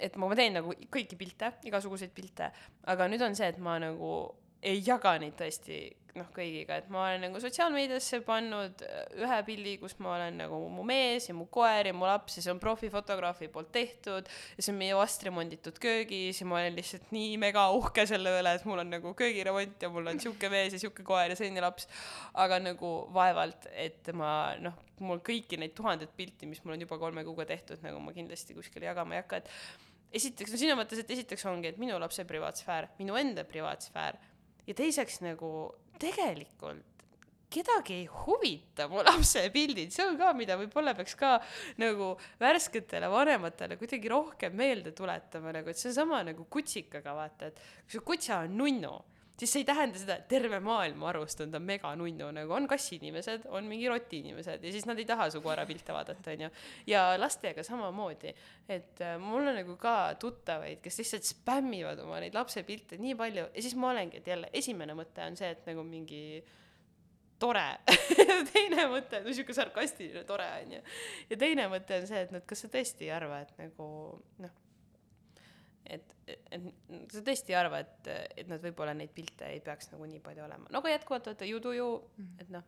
et 0.00 0.16
ma 0.16 0.30
teen 0.38 0.56
nagu 0.56 0.74
kõiki 0.92 1.18
pilte, 1.20 1.52
igasuguseid 1.68 2.12
pilte, 2.16 2.50
aga 2.90 3.08
nüüd 3.10 3.22
on 3.24 3.36
see, 3.36 3.50
et 3.52 3.58
ma 3.62 3.76
nagu 3.82 4.12
ei 4.60 4.80
jaga 4.84 5.14
neid 5.20 5.36
tõesti 5.38 5.82
noh, 6.18 6.28
kõigiga, 6.34 6.78
et 6.80 6.88
ma 6.92 7.04
olen 7.06 7.24
nagu 7.26 7.40
sotsiaalmeediasse 7.42 8.20
pannud 8.26 8.82
äh, 8.86 9.02
ühe 9.20 9.38
pildi, 9.46 9.74
kus 9.82 9.96
ma 10.02 10.14
olen 10.16 10.40
nagu 10.42 10.58
mu 10.72 10.84
mees 10.86 11.28
ja 11.28 11.34
mu 11.36 11.46
koer 11.52 11.90
ja 11.90 11.94
mu 11.96 12.08
laps 12.08 12.38
ja 12.38 12.44
see 12.44 12.52
on 12.54 12.60
profifotograafi 12.62 13.50
poolt 13.52 13.70
tehtud 13.74 14.28
ja 14.28 14.64
see 14.64 14.72
on 14.72 14.80
meie 14.80 14.96
vastremonditud 14.98 15.78
köögis 15.82 16.42
ja 16.42 16.48
ma 16.50 16.60
olen 16.60 16.78
lihtsalt 16.78 17.12
nii 17.14 17.36
mega 17.42 17.68
uhke 17.76 18.06
selle 18.10 18.34
üle, 18.40 18.54
et 18.56 18.66
mul 18.68 18.82
on 18.82 18.90
nagu 18.96 19.14
köögiremont 19.18 19.82
ja 19.86 19.92
mul 19.92 20.10
on 20.12 20.22
sihuke 20.22 20.50
mees 20.52 20.76
ja 20.76 20.82
sihuke 20.82 21.06
koer 21.06 21.34
ja 21.34 21.38
selline 21.38 21.62
laps. 21.64 21.86
aga 22.40 22.58
nagu 22.62 22.94
vaevalt, 23.14 23.68
et 23.74 24.10
ma 24.16 24.56
noh, 24.60 24.74
mul 25.04 25.22
kõiki 25.24 25.58
neid 25.60 25.74
tuhandet 25.76 26.12
pilti, 26.16 26.48
mis 26.48 26.62
mul 26.64 26.76
on 26.76 26.84
juba 26.86 26.98
kolme 27.00 27.24
kuuga 27.26 27.46
tehtud, 27.48 27.80
nagu 27.84 28.02
ma 28.02 28.14
kindlasti 28.16 28.56
kuskile 28.56 28.90
jagama 28.90 29.16
ei 29.16 29.22
hakka, 29.22 29.40
et 29.40 30.18
esiteks, 30.20 30.52
no 30.52 30.60
selles 30.60 30.78
mõttes, 30.78 31.02
et 31.02 31.14
esiteks 31.14 31.46
ongi, 31.50 31.70
et 31.70 31.80
minu 31.80 31.98
lapse 32.02 32.24
privaatsfäär, 32.28 32.90
minu 32.98 33.16
enda 33.20 33.44
privaatsfäär 33.48 34.18
ja 34.66 34.76
teiseks 34.76 35.20
nagu 35.24 35.50
tegelikult 36.00 36.86
kedagi 37.50 37.94
ei 37.94 38.06
huvita 38.06 38.86
mu 38.88 39.02
lapse 39.06 39.42
pildid, 39.54 39.90
see 39.94 40.06
on 40.06 40.18
ka, 40.20 40.32
mida 40.38 40.56
võib-olla 40.60 40.94
peaks 40.96 41.16
ka 41.18 41.36
nagu 41.82 42.12
värsketele 42.40 43.10
vanematele 43.10 43.78
kuidagi 43.80 44.12
rohkem 44.12 44.54
meelde 44.56 44.94
tuletama, 44.96 45.54
nagu 45.56 45.72
et 45.72 45.80
see 45.80 45.90
on 45.90 45.96
sama 45.96 46.22
nagu 46.26 46.46
kutsikaga, 46.46 47.14
vaata, 47.16 47.50
et 47.50 47.58
kui 47.82 47.98
su 47.98 48.04
kutsa 48.06 48.44
on 48.44 48.54
nunnu 48.60 48.94
siis 49.40 49.54
see 49.54 49.62
ei 49.62 49.68
tähenda 49.68 50.00
seda, 50.00 50.18
et 50.20 50.28
terve 50.28 50.60
maailma 50.64 51.08
arust 51.10 51.40
on 51.44 51.52
ta 51.54 51.60
meganunnu, 51.62 52.28
nagu 52.36 52.54
on 52.56 52.68
kassiinimesed, 52.70 53.46
on 53.56 53.68
mingi 53.70 53.88
rotiinimesed 53.88 54.64
ja 54.66 54.72
siis 54.74 54.86
nad 54.88 55.00
ei 55.00 55.08
taha 55.08 55.30
su 55.32 55.40
koera 55.44 55.64
pilte 55.68 55.96
vaadata, 55.96 56.34
onju. 56.34 56.50
ja 56.90 57.04
lastega 57.20 57.64
samamoodi, 57.66 58.34
et 58.68 59.02
äh, 59.04 59.16
mul 59.22 59.48
on 59.48 59.60
nagu 59.62 59.76
ka 59.80 59.96
tuttavaid, 60.20 60.82
kes 60.84 61.00
lihtsalt 61.00 61.28
spämmivad 61.30 62.04
oma 62.04 62.20
neid 62.22 62.36
lapsepilte 62.36 63.00
nii 63.00 63.16
palju 63.18 63.48
ja 63.48 63.64
siis 63.64 63.76
ma 63.80 63.94
olengi, 63.94 64.20
et 64.20 64.32
jälle 64.34 64.52
esimene 64.62 64.96
mõte 64.98 65.24
on 65.24 65.38
see, 65.40 65.52
et 65.56 65.68
nagu 65.70 65.84
mingi 65.86 66.24
tore 67.40 67.66
teine 68.52 68.84
mõte, 68.92 69.22
no 69.24 69.32
sihuke 69.32 69.56
sarkastiline 69.56 70.26
tore 70.28 70.48
onju. 70.60 70.82
ja 71.32 71.40
teine 71.40 71.70
mõte 71.72 72.02
on 72.02 72.10
see, 72.10 72.26
et 72.26 72.34
et 72.36 72.48
kas 72.48 72.66
sa 72.66 72.72
tõesti 72.72 73.08
ei 73.08 73.14
arva, 73.16 73.40
et 73.46 73.56
nagu 73.62 73.86
noh 74.44 74.58
et, 75.90 76.12
et 76.26 76.68
sa 77.12 77.22
tõesti 77.26 77.54
ei 77.54 77.58
arva, 77.60 77.80
et, 77.84 78.10
et 78.38 78.50
nad 78.50 78.62
võib-olla 78.62 78.94
neid 78.96 79.12
pilte 79.14 79.48
ei 79.50 79.62
peaks 79.64 79.90
nagu 79.94 80.06
nii 80.08 80.22
palju 80.24 80.44
olema, 80.46 80.70
no 80.70 80.82
aga 80.82 80.94
jätkuvalt 80.96 81.32
vaata 81.32 81.48
you 81.48 81.62
do 81.62 81.74
you, 81.76 81.96
et 82.38 82.52
noh. 82.52 82.66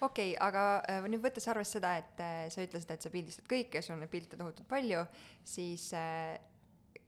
okei 0.00 0.32
okay,, 0.32 0.36
aga 0.48 0.66
äh, 0.92 1.08
nüüd 1.10 1.24
võttes 1.24 1.48
arvesse 1.52 1.78
seda, 1.78 1.96
et 2.02 2.22
äh, 2.22 2.46
sa 2.52 2.64
ütlesid, 2.66 2.94
et 2.94 3.06
sa 3.06 3.12
pildistad 3.12 3.50
kõike, 3.50 3.82
sul 3.82 3.96
on 3.96 4.04
neid 4.04 4.12
pilte 4.12 4.38
tohutult 4.38 4.68
palju, 4.70 5.04
siis 5.46 5.90
äh, 5.98 6.36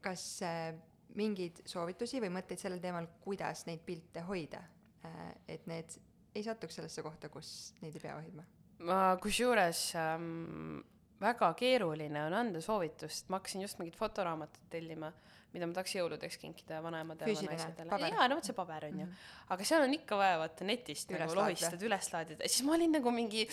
kas 0.05 0.27
äh, 0.47 0.75
mingeid 1.19 1.63
soovitusi 1.69 2.21
või 2.23 2.35
mõtteid 2.35 2.61
sellel 2.61 2.83
teemal, 2.83 3.09
kuidas 3.25 3.65
neid 3.69 3.83
pilte 3.87 4.27
hoida 4.29 4.61
äh,, 5.07 5.33
et 5.57 5.67
need 5.71 5.99
ei 6.37 6.45
satuks 6.47 6.79
sellesse 6.79 7.03
kohta, 7.03 7.31
kus 7.33 7.73
neid 7.83 7.97
ei 7.97 8.05
pea 8.05 8.19
hoidma? 8.19 8.45
ma 8.87 9.17
kusjuures 9.19 9.81
ähm, 9.99 10.79
väga 11.23 11.51
keeruline 11.59 12.27
on 12.27 12.37
anda 12.43 12.61
soovitust, 12.63 13.29
ma 13.29 13.41
hakkasin 13.41 13.65
just 13.65 13.81
mingit 13.81 13.97
fotoraamatut 13.99 14.69
tellima, 14.71 15.11
mida 15.55 15.67
ma 15.67 15.75
tahaks 15.75 15.95
jõuludeks 15.97 16.37
kinkida 16.43 16.79
vanaemadele, 16.85 17.33
vanaisadele. 17.41 18.11
jaa, 18.13 18.27
no 18.29 18.37
vot 18.37 18.47
see 18.47 18.57
paber 18.57 18.85
on 18.91 18.99
ju 19.01 19.07
mm. 19.07 19.13
-hmm. 19.13 19.53
aga 19.55 19.65
seal 19.71 19.83
on 19.87 19.95
ikka 19.97 20.19
vaja 20.21 20.39
vaata 20.43 20.67
netist 20.69 21.11
üles 21.11 21.23
nagu 21.25 21.39
lohistada, 21.41 21.87
üles 21.89 22.11
laadida, 22.13 22.49
siis 22.49 22.67
ma 22.67 22.75
olin 22.77 22.93
nagu 22.99 23.11
mingi, 23.11 23.47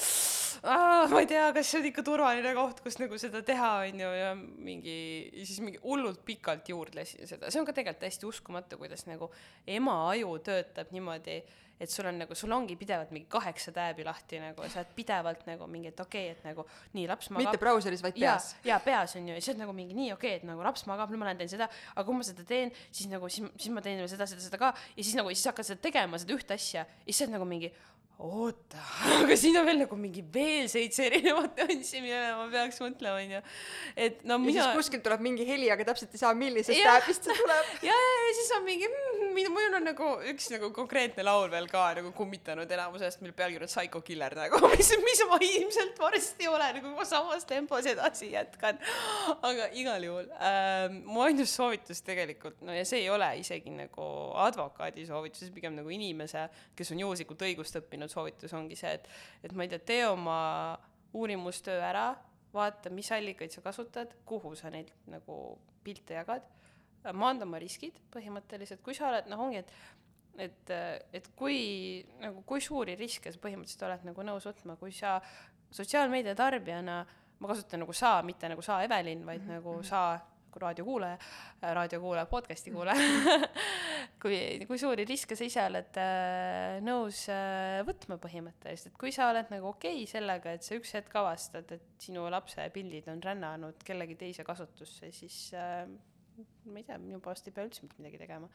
ma 0.63 1.21
ei 1.23 1.29
tea, 1.31 1.47
kas 1.55 1.71
see 1.71 1.79
on 1.79 1.89
ikka 1.91 2.03
turvaline 2.03 2.53
koht, 2.59 2.81
kus 2.85 2.99
nagu 2.99 3.17
seda 3.17 3.41
teha, 3.41 3.71
on 3.87 3.99
ju, 4.05 4.13
ja 4.19 4.33
mingi, 4.35 4.97
siis 5.43 5.61
mingi 5.63 5.79
hullult 5.83 6.25
pikalt 6.25 6.69
juurdlesin 6.69 7.27
seda, 7.27 7.49
see 7.49 7.63
on 7.63 7.65
ka 7.65 7.73
tegelikult 7.73 8.03
täiesti 8.03 8.27
uskumatu, 8.27 8.77
kuidas 8.77 9.07
nagu 9.07 9.31
ema 9.65 10.01
aju 10.11 10.37
töötab 10.43 10.91
niimoodi 10.91 11.41
et 11.79 11.91
sul 11.91 12.07
on 12.09 12.19
nagu, 12.23 12.35
sul 12.37 12.51
ongi 12.55 12.77
pidevalt 12.79 13.11
mingi 13.15 13.27
kaheksa 13.31 13.73
tääbi 13.75 14.05
lahti 14.07 14.39
nagu, 14.39 14.67
sa 14.71 14.81
oled 14.81 14.93
pidevalt 14.95 15.45
nagu 15.49 15.67
mingi, 15.71 15.91
et 15.91 15.99
okei 15.99 16.29
okay,, 16.29 16.37
et 16.37 16.47
nagu 16.47 16.65
nii, 16.95 17.07
laps 17.11 17.31
magab. 17.33 17.49
mitte 17.49 17.61
brauseris, 17.61 18.03
vaid 18.05 18.19
peas. 18.19 18.53
jaa, 18.65 18.79
peas 18.83 19.15
on 19.19 19.27
ju, 19.29 19.35
ja 19.35 19.41
siis 19.43 19.53
oled 19.53 19.63
nagu 19.65 19.75
mingi 19.75 19.97
nii 19.97 20.13
okei 20.15 20.35
okay,, 20.35 20.43
et 20.43 20.47
nagu 20.47 20.63
laps 20.65 20.85
magab, 20.89 21.11
nüüd 21.11 21.21
ma 21.21 21.29
lähen 21.29 21.41
teen 21.43 21.51
seda, 21.51 21.69
aga 21.93 22.05
kui 22.07 22.19
ma 22.19 22.27
seda 22.27 22.47
teen, 22.47 22.71
siis 22.91 23.11
nagu, 23.11 23.31
siis, 23.31 23.51
siis 23.57 23.75
ma 23.75 23.83
teen 23.85 24.03
seda, 24.07 24.29
seda, 24.29 24.45
seda 24.47 24.61
ka 24.61 24.71
ja 24.75 25.01
siis 25.01 25.15
nagu, 25.19 25.33
siis 25.33 25.51
hakkad 25.51 25.67
seda 25.71 25.83
tegema, 25.83 26.21
seda 26.21 26.37
ühte 26.37 26.55
asja 26.55 26.85
ja 26.85 27.09
siis 27.09 27.19
sa 27.19 27.27
oled 27.27 27.37
nagu 27.37 27.49
mingi 27.49 27.71
oota, 28.23 28.79
aga 29.19 29.35
siin 29.35 29.57
on 29.59 29.65
veel 29.67 29.81
nagu 29.81 29.97
mingi 29.99 30.21
veel 30.33 30.69
seitse 30.71 31.03
erinevat 31.09 31.57
nüanssi, 31.59 31.99
millele 31.99 32.31
ma 32.37 32.45
peaks 32.51 32.79
mõtlema, 32.79 33.19
onju. 33.19 33.41
et 34.05 34.21
no 34.27 34.37
mina. 34.39 34.55
ja 34.55 34.67
siis 34.69 34.79
kuskilt 34.79 35.03
tuleb 35.03 35.23
mingi 35.25 35.43
heli, 35.47 35.67
aga 35.73 35.83
täpselt 35.89 36.15
ei 36.15 36.21
saa, 36.21 36.31
millisest 36.37 36.79
täpist 36.79 37.27
see 37.27 37.35
tuleb. 37.35 37.73
ja, 37.89 37.95
ja, 37.95 38.13
ja 38.23 38.35
siis 38.37 38.53
on 38.55 38.63
mingi 38.67 38.87
mm,, 38.87 39.51
mul 39.51 39.75
on 39.81 39.87
nagu 39.89 40.11
üks 40.31 40.47
nagu 40.53 40.69
konkreetne 40.75 41.25
laul 41.27 41.49
veel 41.51 41.67
ka 41.71 41.89
nagu 41.99 42.13
kummitanud 42.15 42.71
enamusest, 42.77 43.19
mille 43.23 43.35
pealkiri 43.35 43.67
on 43.67 43.73
Psycho 43.73 44.01
Killer 44.07 44.37
nagu, 44.39 44.61
mis, 44.77 44.93
mis 45.03 45.25
ma 45.27 45.41
ilmselt 45.49 45.99
varsti 45.99 46.47
olen 46.51 46.79
nagu 46.79 47.09
samas 47.09 47.43
tempos 47.49 47.91
edasi 47.91 48.31
jätkan. 48.31 48.79
aga 49.35 49.67
igal 49.75 50.07
juhul 50.07 50.31
ähm, 50.39 51.01
mu 51.09 51.25
ainus 51.27 51.51
soovitus 51.57 51.99
tegelikult, 52.07 52.63
no 52.63 52.71
ja 52.71 52.87
see 52.87 53.03
ei 53.03 53.11
ole 53.11 53.27
isegi 53.43 53.75
nagu 53.75 54.07
advokaadi 54.47 55.03
soovitus, 55.09 55.51
pigem 55.51 55.75
nagu 55.75 55.91
inimese, 55.91 56.47
kes 56.79 56.95
on 56.95 57.03
juhuslikult 57.03 57.43
õigust 57.43 57.83
õppinud 57.83 58.04
andnud 58.05 58.13
soovitus 58.13 58.53
ongi 58.53 58.77
see, 58.79 58.93
et, 58.93 59.09
et 59.43 59.53
ma 59.53 59.65
ei 59.65 59.73
tea, 59.73 59.81
tee 59.81 60.05
oma 60.07 60.37
uurimustöö 61.15 61.81
ära, 61.81 62.13
vaata, 62.53 62.91
mis 62.93 63.11
allikaid 63.11 63.51
sa 63.51 63.63
kasutad, 63.65 64.13
kuhu 64.25 64.53
sa 64.55 64.71
neid 64.71 64.91
nagu 65.11 65.57
pilte 65.83 66.15
jagad, 66.17 66.45
maanda 67.13 67.45
oma 67.45 67.59
riskid 67.61 67.97
põhimõtteliselt, 68.13 68.81
kui 68.85 68.95
sa 68.97 69.09
oled, 69.11 69.29
noh, 69.31 69.45
ongi, 69.47 69.63
et 69.63 69.77
et, 70.35 70.71
et 71.15 71.27
kui 71.39 72.03
nagu, 72.19 72.41
kui 72.43 72.59
suuri 72.59 72.97
riske 72.99 73.31
sa 73.31 73.39
põhimõtteliselt 73.39 73.85
oled 73.87 74.01
nagu 74.09 74.23
nõus 74.27 74.43
võtma, 74.49 74.75
kui 74.75 74.91
sa 74.91 75.13
sotsiaalmeedia 75.71 76.33
tarbijana, 76.35 76.97
ma 77.39 77.51
kasutan 77.51 77.85
nagu 77.85 77.95
sa, 77.95 78.17
mitte 78.25 78.49
nagu 78.51 78.63
sa, 78.65 78.81
Evelin, 78.83 79.23
vaid 79.25 79.41
mm 79.41 79.47
-hmm. 79.47 79.61
nagu 79.61 79.83
sa 79.83 80.01
nagu 80.19 80.59
raadiokuulaja, 80.59 81.17
raadiokuulaja, 81.77 82.25
podcast'i 82.25 82.71
kuulaja 82.71 82.99
kui, 84.25 84.65
kui 84.65 84.79
suuri 84.81 85.05
riske 85.05 85.37
sa 85.37 85.45
ise 85.45 85.61
oled 85.67 85.99
äh, 86.01 86.79
nõus 86.85 87.25
äh, 87.31 87.83
võtma 87.85 88.17
põhimõtteliselt, 88.21 88.93
et 88.93 88.99
kui 89.01 89.13
sa 89.13 89.29
oled 89.29 89.51
nagu 89.53 89.69
okei 89.69 90.01
okay 90.01 90.09
sellega, 90.09 90.55
et 90.55 90.65
sa 90.65 90.77
üks 90.79 90.95
hetk 90.97 91.13
avastad, 91.21 91.69
et 91.75 91.85
sinu 92.01 92.25
lapse 92.33 92.65
pildid 92.73 93.09
on 93.11 93.21
rännanud 93.23 93.85
kellegi 93.85 94.17
teise 94.25 94.45
kasutusse, 94.47 95.11
siis 95.15 95.39
äh, 95.57 95.85
ma 96.65 96.81
ei 96.81 96.87
tea, 96.87 96.97
minu 97.01 97.21
poolest 97.23 97.49
ei 97.49 97.55
pea 97.55 97.67
üldse 97.67 97.85
mitte 97.85 98.01
midagi 98.01 98.21
tegema. 98.23 98.49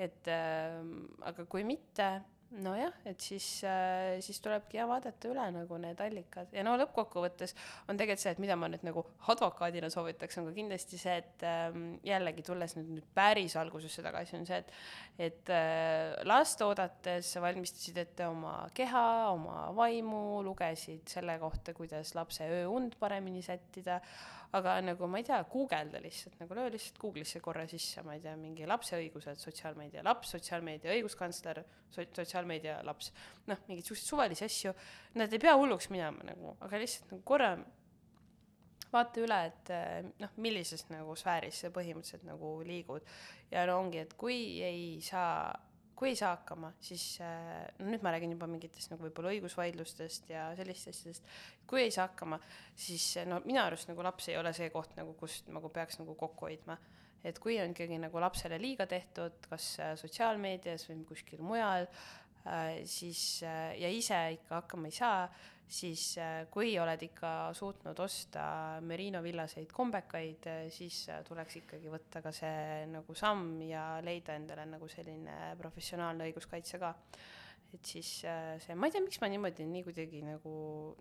et 0.00 0.30
äh, 0.32 0.80
aga 1.28 1.44
kui 1.50 1.66
mitte, 1.68 2.08
nojah, 2.50 2.94
et 3.06 3.20
siis 3.22 3.46
äh,, 3.66 4.18
siis 4.24 4.40
tulebki 4.42 4.80
jah 4.80 4.88
vaadata 4.90 5.30
üle 5.30 5.44
nagu 5.54 5.78
need 5.80 6.00
allikad. 6.02 6.50
Ja 6.54 6.64
no 6.66 6.74
lõppkokkuvõttes 6.80 7.54
on 7.88 8.00
tegelikult 8.00 8.24
see, 8.24 8.32
et 8.34 8.42
mida 8.42 8.56
ma 8.58 8.68
nüüd 8.72 8.82
nagu 8.86 9.04
advokaadina 9.30 9.90
soovitaks, 9.92 10.40
on 10.40 10.48
ka 10.48 10.54
kindlasti 10.56 10.98
see, 11.00 11.16
et 11.22 11.46
ähm, 11.46 11.86
jällegi 12.06 12.44
tulles 12.46 12.74
nüüd, 12.78 12.90
nüüd 12.96 13.06
päris 13.14 13.54
algusesse 13.60 14.02
tagasi, 14.06 14.40
on 14.40 14.48
see, 14.48 14.58
et 14.64 14.74
et 15.30 15.52
äh, 15.54 16.16
last 16.26 16.62
oodates 16.64 17.30
valmistasid 17.42 18.02
ette 18.02 18.26
oma 18.26 18.54
keha, 18.74 19.06
oma 19.34 19.68
vaimu, 19.76 20.40
lugesid 20.46 21.06
selle 21.12 21.38
kohta, 21.42 21.74
kuidas 21.76 22.14
lapse 22.18 22.46
ööund 22.50 22.98
paremini 22.98 23.44
sättida, 23.46 24.00
aga 24.58 24.76
nagu 24.82 25.06
ma 25.06 25.20
ei 25.20 25.26
tea, 25.26 25.38
guugelda 25.50 26.00
lihtsalt 26.02 26.40
nagu 26.42 26.56
löö 26.58 26.70
lihtsalt 26.74 26.98
Google'isse 27.02 27.40
korra 27.44 27.66
sisse, 27.70 28.02
ma 28.06 28.16
ei 28.16 28.22
tea, 28.24 28.34
mingi 28.38 28.66
lapse 28.66 28.98
õigused, 28.98 29.38
sotsiaalmeedia 29.38 30.02
laps, 30.06 30.34
sotsiaalmeedia 30.34 30.94
õiguskantsler, 30.96 31.62
sotsiaalmeedia 31.94 32.80
laps, 32.86 33.12
noh, 33.50 33.60
mingeid 33.68 33.86
siukseid 33.86 34.08
suvalisi 34.08 34.46
asju, 34.48 34.74
nad 35.20 35.32
ei 35.32 35.42
pea 35.42 35.54
hulluks 35.58 35.90
minema 35.94 36.26
nagu, 36.26 36.56
aga 36.66 36.82
lihtsalt 36.82 37.14
nagu 37.14 37.22
korra 37.30 37.52
vaata 38.90 39.22
üle, 39.22 39.38
et 39.46 39.70
eh, 39.74 40.10
noh, 40.22 40.32
millises 40.42 40.84
nagu 40.90 41.14
sfääris 41.18 41.62
sa 41.62 41.70
põhimõtteliselt 41.74 42.26
nagu 42.26 42.56
liigud. 42.66 43.06
Ja 43.52 43.64
no 43.70 43.78
ongi, 43.84 44.02
et 44.02 44.16
kui 44.18 44.40
ei 44.66 44.98
saa, 45.04 45.52
kui 46.00 46.14
ei 46.14 46.16
saa 46.16 46.30
hakkama, 46.32 46.70
siis 46.80 47.02
no 47.20 47.90
nüüd 47.90 48.00
ma 48.00 48.14
räägin 48.14 48.32
juba 48.32 48.46
mingitest 48.48 48.88
nagu 48.88 49.04
võib-olla 49.04 49.34
õigusvaidlustest 49.34 50.30
ja 50.32 50.46
sellistest 50.56 51.02
asjadest, 51.02 51.26
kui 51.68 51.82
ei 51.84 51.92
saa 51.92 52.08
hakkama, 52.08 52.38
siis 52.78 53.04
eh, 53.20 53.26
no 53.28 53.42
minu 53.44 53.60
arust 53.62 53.90
nagu 53.90 54.04
laps 54.06 54.30
ei 54.30 54.38
ole 54.40 54.54
see 54.56 54.70
koht 54.72 54.96
nagu, 54.96 55.12
kust 55.20 55.50
nagu 55.52 55.68
peaks 55.74 56.00
nagu 56.00 56.16
kokku 56.18 56.48
hoidma. 56.48 56.78
et 57.20 57.36
kui 57.36 57.58
on 57.60 57.74
ikkagi 57.74 57.98
nagu 58.00 58.20
lapsele 58.20 58.56
liiga 58.56 58.86
tehtud, 58.88 59.44
kas 59.50 59.66
eh, 59.78 59.92
sotsiaalmeedias 60.00 60.88
või 60.88 61.04
kuskil 61.10 61.42
mujal, 61.44 61.84
siis 62.88 63.42
eh, 63.44 63.78
ja 63.82 63.88
ise 63.92 64.20
ikka 64.36 64.62
hakkama 64.62 64.88
ei 64.88 64.94
saa, 64.96 65.24
siis 65.70 66.04
äh, 66.18 66.44
kui 66.50 66.72
oled 66.82 67.02
ikka 67.06 67.32
suutnud 67.56 67.98
osta 68.02 68.42
Merino 68.86 69.22
villaseid 69.22 69.70
kombekaid, 69.74 70.48
siis 70.74 71.04
äh, 71.12 71.20
tuleks 71.26 71.60
ikkagi 71.62 71.92
võtta 71.92 72.22
ka 72.24 72.32
see 72.34 72.86
nagu 72.90 73.14
samm 73.18 73.60
ja 73.68 73.84
leida 74.04 74.34
endale 74.38 74.66
nagu 74.70 74.88
selline 74.90 75.54
professionaalne 75.60 76.26
õiguskaitse 76.30 76.80
ka. 76.82 76.94
et 77.70 77.86
siis 77.86 78.24
äh, 78.26 78.56
see, 78.58 78.74
ma 78.74 78.88
ei 78.88 78.96
tea, 78.96 79.04
miks 79.04 79.20
ma 79.22 79.30
niimoodi 79.30 79.68
nii 79.70 79.84
kuidagi 79.86 80.24
nagu, 80.26 80.54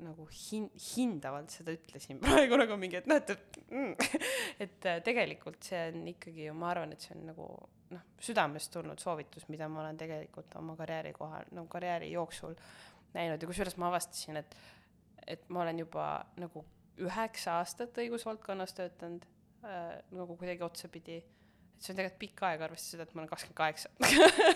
nagu 0.05 0.27
hin-, 0.29 0.69
hindavalt 0.91 1.49
seda 1.55 1.73
ütlesin 1.73 2.21
praegu 2.25 2.59
nagu 2.61 2.77
mingi, 2.77 3.01
et 3.01 3.09
noh, 3.09 3.17
et, 3.17 3.33
et 3.33 3.59
mm, 3.73 4.21
et 4.67 4.89
äh, 4.91 5.01
tegelikult 5.05 5.65
see 5.65 5.81
on 5.89 6.05
ikkagi 6.13 6.45
ju, 6.45 6.53
ma 6.53 6.73
arvan, 6.75 6.93
et 6.93 7.07
see 7.07 7.17
on 7.17 7.25
nagu 7.31 7.49
noh, 7.93 8.03
südamest 8.21 8.71
tulnud 8.73 9.01
soovitus, 9.01 9.47
mida 9.49 9.69
ma 9.71 9.83
olen 9.83 9.97
tegelikult 9.97 10.55
oma 10.59 10.75
karjääri 10.79 11.13
kohal, 11.13 11.49
no 11.55 11.65
karjääri 11.71 12.11
jooksul 12.11 12.55
näinud 13.13 13.41
ja 13.41 13.49
kusjuures 13.49 13.77
ma 13.81 13.89
avastasin, 13.89 14.37
et, 14.41 14.55
et 15.27 15.49
ma 15.49 15.63
olen 15.63 15.81
juba 15.81 16.05
nagu 16.41 16.65
üheksa 16.99 17.59
aastat 17.59 17.97
õigusvaldkonnas 18.03 18.75
töötanud 18.77 19.25
äh, 19.63 19.99
nagu 20.15 20.37
kuidagi 20.37 20.63
otsapidi. 20.65 21.19
et 21.19 21.83
see 21.83 21.93
on 21.93 21.99
tegelikult 21.99 22.19
pikk 22.19 22.45
aeg, 22.47 22.63
arvestades 22.65 22.95
seda, 22.95 23.07
et 23.07 23.13
ma 23.15 23.23
olen 23.23 23.29
kakskümmend 23.31 23.59
kaheksa. 23.59 23.89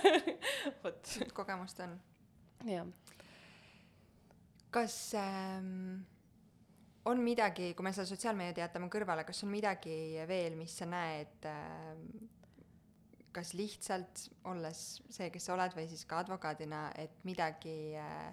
vot, 0.83 1.13
kogemust 1.33 1.79
on. 1.85 1.99
jah. 2.67 2.89
kas 4.73 4.97
ähm, 5.17 6.03
on 7.05 7.23
midagi, 7.23 7.73
kui 7.73 7.85
me 7.85 7.93
selle 7.95 8.09
sotsiaalmeedia 8.11 8.67
jätame 8.67 8.89
kõrvale, 8.91 9.25
kas 9.27 9.43
on 9.45 9.51
midagi 9.53 9.95
veel, 10.27 10.57
mis 10.59 10.75
sa 10.79 10.87
näed 10.89 11.47
ähm, 11.49 12.07
kas 13.33 13.53
lihtsalt 13.57 14.27
olles 14.49 14.83
see, 15.09 15.29
kes 15.33 15.49
sa 15.49 15.55
oled, 15.55 15.75
või 15.77 15.87
siis 15.91 16.05
ka 16.09 16.21
advokaadina, 16.23 16.85
et 17.01 17.23
midagi 17.27 17.95
äh, 17.99 18.29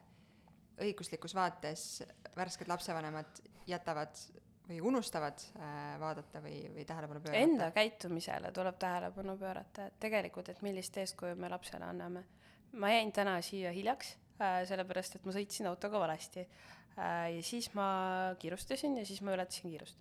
õiguslikus 0.81 1.35
vaates 1.37 2.03
värsked 2.37 2.69
lapsevanemad 2.71 3.43
jätavad 3.69 4.17
või 4.71 4.81
unustavad 4.93 5.43
äh, 5.59 5.95
vaadata 6.01 6.43
või, 6.45 6.63
või 6.75 6.87
tähelepanu 6.89 7.23
pöörata? 7.25 7.45
Enda 7.45 7.71
käitumisele 7.75 8.53
tuleb 8.57 8.79
tähelepanu 8.81 9.37
pöörata, 9.41 9.89
et 9.91 10.01
tegelikult, 10.03 10.53
et 10.53 10.61
millist 10.67 10.97
eeskuju 11.03 11.39
me 11.41 11.51
lapsele 11.53 11.89
anname. 11.89 12.25
ma 12.73 12.93
jäin 12.93 13.13
täna 13.13 13.41
siia 13.43 13.73
hiljaks 13.75 14.15
äh,, 14.41 14.61
sellepärast 14.69 15.17
et 15.17 15.25
ma 15.27 15.35
sõitsin 15.35 15.67
autoga 15.67 15.99
valesti 16.01 16.47
ja 16.97 17.43
siis 17.43 17.71
ma 17.75 18.35
kiirustasin 18.39 18.99
ja 18.99 19.07
siis 19.07 19.23
ma 19.23 19.35
ületasin 19.35 19.71
kiirust. 19.71 19.99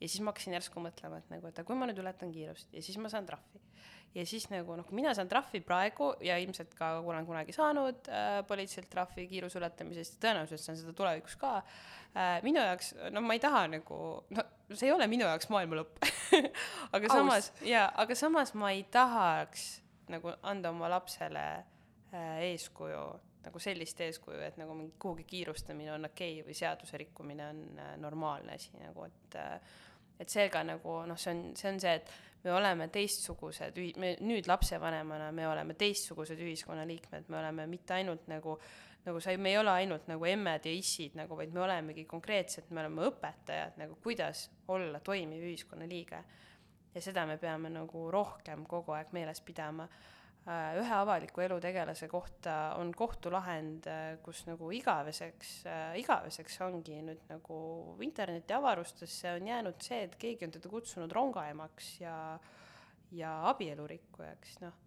ja 0.00 0.08
siis 0.08 0.20
ma 0.20 0.32
hakkasin 0.32 0.56
järsku 0.56 0.82
mõtlema, 0.82 1.18
et 1.18 1.30
nagu, 1.30 1.48
et 1.48 1.60
kui 1.66 1.76
ma 1.78 1.86
nüüd 1.88 2.00
ületan 2.02 2.32
kiirust 2.34 2.72
ja 2.74 2.82
siis 2.82 2.98
ma 2.98 3.08
saan 3.08 3.26
trahvi. 3.26 3.62
Ja 4.14 4.24
siis 4.26 4.46
nagu 4.52 4.76
noh, 4.78 4.88
mina 4.94 5.14
saan 5.16 5.28
trahvi 5.30 5.60
praegu 5.64 6.12
ja 6.22 6.36
ilmselt 6.42 6.74
ka 6.78 6.94
olen 7.00 7.26
kunagi 7.26 7.54
saanud 7.56 8.08
äh, 8.10 8.38
politseilt 8.48 8.88
trahvi 8.92 9.26
kiiruse 9.30 9.58
ületamisest 9.58 10.18
ja 10.18 10.28
tõenäoliselt 10.28 10.62
saan 10.62 10.78
seda 10.78 10.94
tulevikus 10.96 11.36
ka 11.40 11.56
äh,, 11.58 12.38
minu 12.46 12.62
jaoks, 12.62 12.94
no 13.14 13.24
ma 13.24 13.36
ei 13.36 13.42
taha 13.42 13.66
nagu, 13.74 13.98
no 14.30 14.46
see 14.72 14.88
ei 14.88 14.94
ole 14.94 15.08
minu 15.10 15.26
jaoks 15.26 15.50
maailma 15.52 15.80
lõpp 15.82 16.02
aga 16.94 17.10
Aus. 17.10 17.14
samas, 17.16 17.52
jaa, 17.66 17.88
aga 18.04 18.18
samas 18.18 18.54
ma 18.58 18.72
ei 18.74 18.84
tahaks 18.94 19.68
nagu 20.12 20.34
anda 20.42 20.70
oma 20.70 20.90
lapsele 20.92 21.44
äh, 22.14 22.42
eeskuju, 22.50 23.04
nagu 23.44 23.60
sellist 23.60 24.00
eeskuju, 24.00 24.40
et 24.46 24.60
nagu 24.60 24.76
mingi 24.76 24.94
kuhugi 25.00 25.26
kiirustamine 25.28 25.92
on 25.96 26.08
okei 26.10 26.38
okay 26.38 26.48
või 26.48 26.58
seaduse 26.58 27.00
rikkumine 27.00 27.48
on 27.50 27.64
äh, 27.80 27.96
normaalne 28.00 28.60
asi 28.60 28.76
nagu, 28.78 29.08
et 29.08 29.38
äh, 29.40 29.74
et 30.20 30.30
seega 30.30 30.62
nagu 30.66 31.00
noh, 31.08 31.18
see 31.18 31.34
on, 31.34 31.42
see 31.58 31.70
on 31.72 31.80
see, 31.82 31.94
et 31.98 32.44
me 32.44 32.52
oleme 32.54 32.88
teistsugused 32.92 33.78
ühi-, 33.80 33.94
me 34.00 34.14
nüüd 34.22 34.48
lapsevanemana, 34.50 35.30
me 35.32 35.46
oleme 35.48 35.76
teistsugused 35.80 36.40
ühiskonnaliikmed, 36.40 37.30
me 37.32 37.40
oleme 37.40 37.66
mitte 37.70 37.96
ainult 37.98 38.28
nagu 38.30 38.58
nagu 39.04 39.20
sa 39.20 39.34
ei, 39.34 39.36
me 39.36 39.50
ei 39.52 39.58
ole 39.60 39.70
ainult 39.70 40.06
nagu 40.08 40.24
emmed 40.24 40.64
ja 40.64 40.72
issid 40.72 41.16
nagu, 41.18 41.36
vaid 41.36 41.52
me 41.52 41.60
olemegi 41.60 42.06
konkreetselt, 42.08 42.70
me 42.72 42.80
oleme 42.80 43.04
õpetajad 43.10 43.76
nagu, 43.80 43.98
kuidas 44.02 44.46
olla 44.72 45.00
toimiv 45.04 45.44
ühiskonnaliige. 45.44 46.22
ja 46.94 47.00
seda 47.02 47.26
me 47.26 47.36
peame 47.38 47.70
nagu 47.70 48.10
rohkem 48.10 48.64
kogu 48.66 48.94
aeg 48.94 49.12
meeles 49.12 49.40
pidama. 49.40 49.88
Ühe 50.44 50.92
avaliku 50.92 51.40
elu 51.40 51.56
tegelase 51.62 52.08
kohta 52.12 52.74
on 52.76 52.90
kohtulahend, 52.92 53.88
kus 54.24 54.42
nagu 54.44 54.68
igaveseks, 54.76 55.54
igaveseks 56.00 56.60
ongi 56.66 56.98
nüüd 57.06 57.22
nagu 57.30 57.58
interneti 58.04 58.52
avarustesse 58.52 59.32
on 59.38 59.48
jäänud 59.48 59.80
see, 59.80 60.02
et 60.04 60.18
keegi 60.20 60.44
on 60.44 60.52
teda 60.58 60.72
kutsunud 60.72 61.16
rongaemaks 61.16 61.94
ja, 62.02 62.16
ja 63.16 63.36
abielurikkujaks, 63.54 64.58
noh 64.66 64.82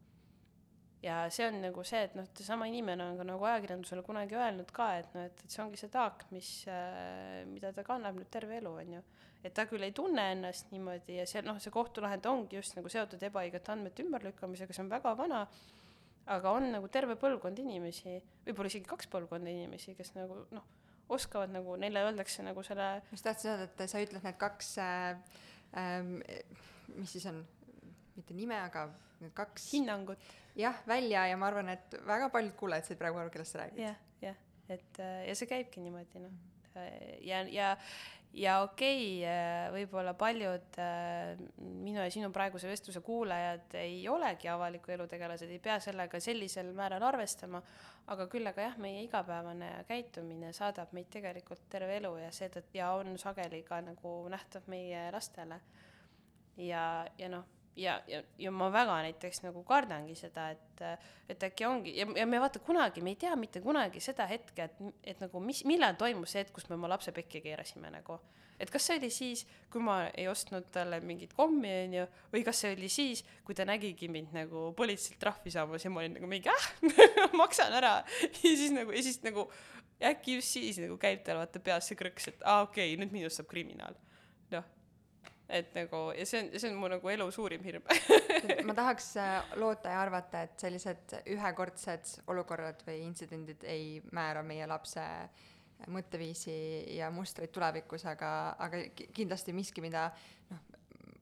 ja 1.03 1.17
see 1.33 1.47
on 1.47 1.59
nagu 1.61 1.83
see, 1.87 2.01
et 2.07 2.15
noh, 2.17 2.25
et 2.25 2.41
seesama 2.41 2.67
inimene 2.69 3.05
on 3.05 3.19
ka 3.19 3.25
nagu 3.27 3.47
ajakirjandusele 3.49 4.03
kunagi 4.05 4.37
öelnud 4.37 4.71
ka, 4.75 4.89
et 5.01 5.13
noh, 5.15 5.27
et, 5.29 5.43
et 5.43 5.53
see 5.53 5.63
ongi 5.63 5.79
see 5.79 5.91
taak, 5.93 6.25
mis 6.33 6.49
äh,, 6.71 7.43
mida 7.49 7.71
ta 7.75 7.85
kannab 7.87 8.17
nüüd 8.17 8.29
terve 8.33 8.57
elu, 8.59 8.73
on 8.81 8.97
ju. 8.97 9.03
Et 9.47 9.55
ta 9.55 9.65
küll 9.69 9.83
ei 9.87 9.93
tunne 9.95 10.23
ennast 10.33 10.71
niimoodi 10.73 11.19
ja 11.21 11.25
see 11.29 11.43
noh, 11.45 11.59
see 11.63 11.73
kohtulahend 11.73 12.25
ongi 12.29 12.59
just 12.59 12.77
nagu 12.77 12.91
seotud 12.91 13.23
ebaõigete 13.29 13.73
andmete 13.73 14.05
ümberlükkamisega, 14.05 14.75
see 14.75 14.83
on 14.83 14.91
väga 14.91 15.13
vana, 15.17 15.43
aga 16.33 16.53
on 16.57 16.71
nagu 16.75 16.89
terve 16.91 17.15
põlvkond 17.19 17.59
inimesi, 17.63 18.17
võib-olla 18.47 18.71
isegi 18.73 18.89
kaks 18.89 19.09
põlvkonda 19.13 19.53
inimesi, 19.53 19.95
kes 19.97 20.13
nagu 20.17 20.41
noh, 20.55 20.65
oskavad 21.13 21.53
nagu, 21.53 21.77
neile 21.79 22.03
öeldakse 22.07 22.43
nagu 22.45 22.63
selle 22.67 22.87
ma 22.99 23.15
just 23.15 23.27
tahtsin 23.27 23.53
öelda, 23.53 23.69
et 23.71 23.91
sa 23.91 24.01
ütled 24.03 24.25
need 24.27 24.39
kaks 24.41 24.73
äh,, 24.83 25.37
ähm, 25.79 26.17
mis 26.97 27.15
siis 27.15 27.27
on, 27.31 27.39
mitte 28.17 28.35
nime, 28.35 28.59
aga 28.59 28.89
need 29.21 29.33
kaks 29.37 29.71
hinnangut. 29.73 30.21
Jah, 30.57 30.77
välja 30.89 31.27
ja 31.29 31.37
ma 31.37 31.51
arvan, 31.51 31.69
et 31.69 31.95
väga 32.07 32.31
paljud 32.33 32.55
kuulajad 32.57 32.89
said 32.89 32.99
praegu 32.99 33.21
aru, 33.21 33.31
kellest 33.33 33.53
sa 33.53 33.61
räägid. 33.61 33.81
jah, 33.85 33.97
jah, 34.23 34.37
et 34.73 35.01
äh, 35.03 35.23
ja 35.29 35.35
see 35.37 35.49
käibki 35.49 35.83
niimoodi 35.83 36.23
noh, 36.23 36.33
ja, 37.21 37.41
ja, 37.51 37.75
ja 38.33 38.59
okei 38.61 39.21
okay,, 39.21 39.71
võib-olla 39.73 40.13
paljud 40.17 40.79
äh, 40.81 41.39
minu 41.57 42.01
ja 42.01 42.09
sinu 42.13 42.29
praeguse 42.33 42.69
vestluse 42.69 43.01
kuulajad 43.05 43.77
ei 43.79 44.01
olegi 44.09 44.49
avaliku 44.51 44.93
elu 44.95 45.07
tegelased, 45.09 45.51
ei 45.51 45.61
pea 45.63 45.79
sellega 45.83 46.19
sellisel 46.23 46.73
määral 46.77 47.03
arvestama, 47.07 47.61
aga 48.13 48.27
küll 48.31 48.47
aga 48.47 48.69
jah, 48.69 48.77
meie 48.83 49.03
igapäevane 49.05 49.71
käitumine 49.89 50.53
saadab 50.55 50.93
meid 50.95 51.09
tegelikult 51.13 51.67
terve 51.69 51.97
elu 52.01 52.13
ja 52.21 52.31
seetõttu 52.31 52.79
ja 52.79 52.91
on 52.99 53.17
sageli 53.21 53.63
ka 53.67 53.81
nagu 53.81 54.17
nähtav 54.33 54.67
meie 54.71 55.07
lastele. 55.13 55.61
ja, 56.57 57.05
ja 57.17 57.29
noh, 57.29 57.56
ja, 57.77 58.01
ja, 58.07 58.21
ja 58.37 58.51
ma 58.51 58.69
väga 58.73 58.97
näiteks 59.05 59.43
nagu 59.45 59.61
kardangi 59.67 60.15
seda, 60.17 60.49
et, 60.55 60.81
et 61.29 61.43
äkki 61.49 61.67
ongi 61.67 61.93
ja, 61.97 62.07
ja 62.17 62.25
me 62.29 62.39
vaata 62.41 62.59
kunagi, 62.63 63.03
me 63.05 63.13
ei 63.13 63.19
tea 63.21 63.35
mitte 63.39 63.61
kunagi 63.61 64.01
seda 64.03 64.25
hetke, 64.29 64.67
et, 64.67 64.81
et 65.13 65.21
nagu 65.23 65.41
mis, 65.43 65.63
millal 65.69 65.97
toimus 65.99 66.33
see 66.33 66.43
hetk, 66.43 66.55
kus 66.57 66.67
me 66.69 66.77
oma 66.77 66.89
lapse 66.91 67.13
pekki 67.15 67.43
keerasime 67.45 67.91
nagu. 67.93 68.19
et 68.57 68.71
kas 68.73 68.87
see 68.89 68.97
oli 68.97 69.09
siis, 69.13 69.45
kui 69.69 69.83
ma 69.85 69.99
ei 70.09 70.25
ostnud 70.27 70.71
talle 70.73 70.97
mingit 71.05 71.35
kommi, 71.37 71.69
onju, 71.85 72.05
või 72.33 72.43
kas 72.47 72.63
see 72.63 72.73
oli 72.73 72.89
siis, 72.89 73.21
kui 73.45 73.55
ta 73.55 73.67
nägigi 73.69 74.09
mind 74.09 74.33
nagu 74.33 74.71
politseilt 74.77 75.19
trahvi 75.21 75.53
saamas 75.53 75.85
ja 75.85 75.93
ma 75.93 76.01
olin 76.01 76.17
nagu 76.17 76.29
mingi 76.29 76.49
ah 76.49 76.69
maksan 77.41 77.77
ära 77.77 77.99
ja 78.01 78.41
siis 78.41 78.73
nagu, 78.73 78.95
ja 78.95 79.03
siis 79.05 79.21
nagu 79.25 79.45
äkki 80.01 80.39
just 80.39 80.57
siis 80.57 80.81
nagu 80.81 80.97
käib 81.01 81.21
tal 81.25 81.43
vaata 81.43 81.61
peas 81.61 81.89
see 81.89 81.99
krõks, 81.99 82.31
et 82.33 82.41
aa 82.41 82.63
ah, 82.63 82.65
okei 82.69 82.93
okay,, 82.93 83.01
nüüd 83.03 83.13
minust 83.13 83.41
saab 83.41 83.53
kriminaal. 83.53 83.97
noh 84.55 84.73
et 85.49 85.75
nagu 85.75 86.01
ja 86.17 86.25
see 86.27 86.41
on, 86.43 86.49
see 86.59 86.71
on 86.71 86.79
mu 86.81 86.89
nagu 86.91 87.11
elu 87.11 87.27
suurim 87.31 87.63
hirm. 87.63 87.85
Ma 88.67 88.75
tahaks 88.77 89.11
äh, 89.21 89.35
loota 89.61 89.93
ja 89.93 90.01
arvata, 90.03 90.43
et 90.47 90.57
sellised 90.59 91.17
ühekordsed 91.35 92.17
olukorrad 92.31 92.83
või 92.87 93.03
intsidendid 93.07 93.63
ei 93.67 94.01
määra 94.11 94.43
meie 94.43 94.67
lapse 94.67 95.03
mõtteviisi 95.93 96.57
ja 96.97 97.11
mustreid 97.13 97.51
tulevikus, 97.53 98.07
aga, 98.09 98.31
aga 98.65 98.81
kindlasti 99.13 99.53
miski, 99.53 99.83
mida 99.85 100.07
noh, 100.49 100.63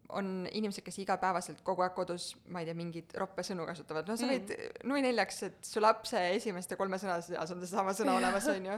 on 0.09 0.47
inimesed, 0.51 0.83
kes 0.85 0.97
igapäevaselt 1.01 1.61
kogu 1.65 1.83
aeg 1.85 1.95
kodus, 1.97 2.29
ma 2.53 2.61
ei 2.61 2.67
tea, 2.67 2.77
mingeid 2.77 3.13
roppe 3.19 3.43
sõnu 3.45 3.65
kasutavad, 3.67 4.07
noh, 4.09 4.17
sa 4.19 4.27
võid 4.29 4.51
mm. 4.53 4.83
nui 4.89 5.03
neljaks, 5.05 5.41
et 5.47 5.59
su 5.65 5.81
lapse 5.83 6.19
esimeste 6.35 6.77
kolme 6.79 6.99
sõna 7.01 7.17
seas 7.25 7.53
on 7.53 7.63
seesama 7.63 7.95
sõna 7.97 8.17
olemas, 8.19 8.47
on 8.51 8.69
ju. 8.69 8.77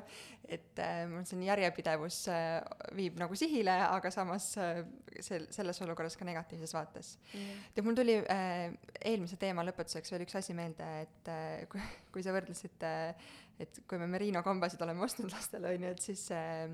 et 0.58 0.84
äh, 0.84 1.02
mul 1.12 1.26
see 1.28 1.48
järjepidevus 1.48 2.22
äh, 2.34 2.60
viib 2.98 3.18
nagu 3.20 3.38
sihile, 3.40 3.76
aga 3.88 4.12
samas 4.14 4.50
äh, 4.62 4.84
sel-, 5.20 5.50
selles 5.54 5.82
olukorras 5.86 6.18
ka 6.20 6.28
negatiivses 6.28 6.76
vaates 6.78 7.16
mm.. 7.34 7.66
tead, 7.76 7.88
mul 7.88 7.98
tuli 7.98 8.20
äh, 8.22 8.70
eelmise 9.02 9.40
teema 9.42 9.66
lõpetuseks 9.68 10.14
veel 10.14 10.28
üks 10.28 10.40
asi 10.40 10.56
meelde, 10.58 10.88
et 11.08 11.34
äh, 11.34 11.66
kui, 11.72 11.84
kui 12.14 12.26
sa 12.26 12.36
võrdlesid 12.36 12.88
äh,, 12.88 13.28
et 13.60 13.82
kui 13.90 14.00
me 14.00 14.08
Merino 14.10 14.44
kombasid 14.46 14.82
oleme 14.86 15.04
ostnud 15.06 15.34
lastele, 15.34 15.74
on 15.74 15.88
ju, 15.88 15.94
et 15.98 16.10
siis 16.12 16.28
äh, 16.36 16.66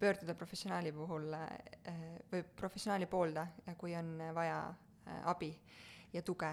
pöörduda 0.00 0.34
professionaali 0.34 0.92
puhul 0.92 1.32
äh, 1.32 1.94
või 2.32 2.42
professionaali 2.56 3.06
poolde, 3.06 3.46
kui 3.78 3.94
on 3.96 4.18
vaja 4.34 4.58
äh, 4.68 5.22
abi 5.30 5.50
ja 6.12 6.22
tuge, 6.22 6.52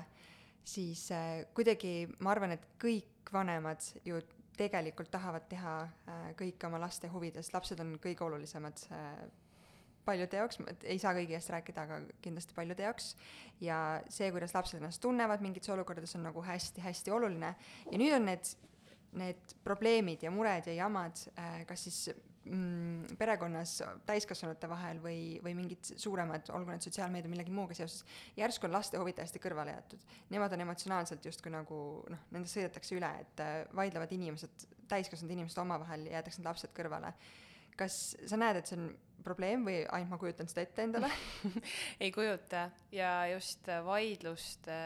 siis 0.64 1.10
äh, 1.12 1.44
kuidagi 1.56 2.08
ma 2.20 2.32
arvan, 2.32 2.56
et 2.56 2.68
kõik 2.82 3.34
vanemad 3.34 3.84
ju 4.06 4.22
tegelikult 4.58 5.10
tahavad 5.10 5.48
teha 5.50 5.72
kõike 6.38 6.68
oma 6.68 6.78
laste 6.78 7.10
huvides, 7.10 7.48
lapsed 7.56 7.80
on 7.82 7.96
kõige 7.98 8.22
olulisemad 8.22 8.84
paljude 10.06 10.38
jaoks, 10.38 10.60
ei 10.84 11.00
saa 11.02 11.16
kõigi 11.18 11.34
eest 11.34 11.50
rääkida, 11.50 11.86
aga 11.88 11.98
kindlasti 12.22 12.54
paljude 12.54 12.86
jaoks. 12.86 13.16
ja 13.62 13.78
see, 14.14 14.30
kuidas 14.36 14.54
lapsed 14.54 14.78
ennast 14.78 15.02
tunnevad 15.02 15.42
mingites 15.42 15.74
olukordades, 15.74 16.14
on 16.20 16.28
nagu 16.28 16.44
hästi-hästi 16.46 17.16
oluline. 17.16 17.56
ja 17.90 17.98
nüüd 17.98 18.14
on 18.14 18.30
need, 18.30 18.52
need 19.24 19.58
probleemid 19.64 20.22
ja 20.22 20.32
mured 20.32 20.70
ja 20.70 20.78
jamad, 20.84 21.18
kas 21.66 21.88
siis 21.88 22.14
mm, 22.46 23.18
perekonnas 23.20 23.76
täiskasvanute 24.08 24.70
vahel 24.70 25.00
või, 25.04 25.20
või 25.44 25.56
mingid 25.58 25.94
suuremad, 26.02 26.50
olgu 26.56 26.74
need 26.74 26.86
sotsiaalmeedia 26.86 27.32
millegi 27.32 27.54
muuga 27.56 27.78
seoses, 27.78 28.04
järsku 28.38 28.68
on 28.68 28.76
laste 28.76 29.00
huvid 29.02 29.18
täiesti 29.20 29.42
kõrvale 29.44 29.76
jäetud. 29.76 30.04
Nemad 30.34 30.56
on 30.56 30.66
emotsionaalselt 30.66 31.26
justkui 31.30 31.54
nagu 31.54 31.80
noh, 32.14 32.28
nendest 32.36 32.58
sõidetakse 32.60 32.98
üle, 32.98 33.14
et 33.24 33.44
äh, 33.44 33.56
vaidlevad 33.76 34.12
inimesed, 34.16 34.68
täiskasvanud 34.92 35.38
inimesed 35.38 35.64
omavahel 35.64 36.08
jäetakse 36.12 36.42
need 36.42 36.52
lapsed 36.52 36.76
kõrvale. 36.78 37.14
kas 37.74 38.16
sa 38.30 38.38
näed, 38.38 38.60
et 38.60 38.70
see 38.70 38.78
on 38.78 38.92
probleem 39.24 39.66
või 39.68 39.82
ainult 39.84 40.12
ma 40.14 40.20
kujutan 40.22 40.50
seda 40.52 40.66
ette 40.66 40.86
endale. 40.86 41.10
Ei 42.04 42.12
kujuta. 42.14 42.68
Ja 42.94 43.14
just 43.32 43.68
vaidluste 43.86 44.78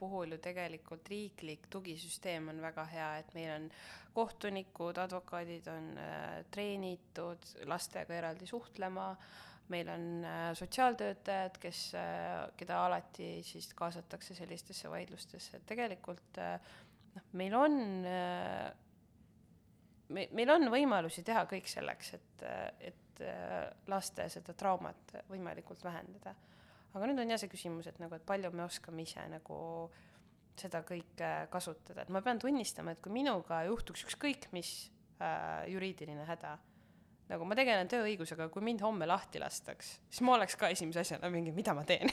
puhul 0.00 0.36
ju 0.36 0.40
tegelikult 0.42 1.08
riiklik 1.12 1.68
tugisüsteem 1.72 2.50
on 2.52 2.62
väga 2.64 2.86
hea, 2.92 3.10
et 3.22 3.32
meil 3.36 3.54
on 3.54 3.70
kohtunikud, 4.12 4.98
advokaadid 5.00 5.68
on 5.72 5.88
äh, 6.00 6.42
treenitud 6.52 7.48
lastega 7.70 8.18
eraldi 8.18 8.48
suhtlema, 8.48 9.08
meil 9.72 9.88
on 9.88 10.06
äh, 10.28 10.50
sotsiaaltöötajad, 10.58 11.58
kes 11.62 11.82
äh,, 11.96 12.50
keda 12.60 12.84
alati 12.86 13.34
siis 13.46 13.70
kaasatakse 13.78 14.36
sellistesse 14.36 14.90
vaidlustesse, 14.92 15.56
et 15.56 15.66
tegelikult 15.70 16.40
äh, 16.42 16.72
noh, 17.16 17.28
meil 17.40 17.56
on 17.56 17.78
äh, 18.08 18.72
me, 20.12 20.26
meil 20.36 20.52
on 20.54 20.68
võimalusi 20.72 21.24
teha 21.26 21.44
kõik 21.50 21.70
selleks, 21.70 22.12
et, 22.18 22.44
et 22.90 23.01
äh, 23.26 23.68
laste 23.90 24.28
seda 24.32 24.54
traumat 24.58 25.16
võimalikult 25.30 25.84
vähendada. 25.84 26.34
aga 26.92 27.06
nüüd 27.08 27.22
on 27.22 27.30
jah 27.32 27.40
see 27.40 27.52
küsimus, 27.52 27.86
et 27.88 28.00
nagu, 28.02 28.14
et 28.14 28.26
palju 28.26 28.50
me 28.52 28.66
oskame 28.66 29.02
ise 29.02 29.24
nagu 29.32 29.58
seda 30.58 30.82
kõike 30.84 31.30
kasutada, 31.52 32.02
et 32.02 32.10
ma 32.12 32.20
pean 32.20 32.38
tunnistama, 32.38 32.92
et 32.92 33.00
kui 33.00 33.12
minuga 33.14 33.62
juhtuks 33.68 34.04
ükskõik 34.08 34.50
mis 34.52 34.90
äh, 35.20 35.64
juriidiline 35.72 36.26
häda, 36.28 36.58
nagu 37.30 37.46
ma 37.48 37.56
tegelen 37.56 37.88
tööõigusega, 37.88 38.48
kui 38.52 38.64
mind 38.64 38.82
homme 38.84 39.08
lahti 39.08 39.40
lastaks, 39.40 39.94
siis 40.10 40.24
ma 40.26 40.36
oleks 40.36 40.56
ka 40.60 40.68
esimese 40.72 41.00
asjana 41.04 41.30
mingi, 41.32 41.54
mida 41.56 41.74
ma 41.76 41.84
teen 41.88 42.10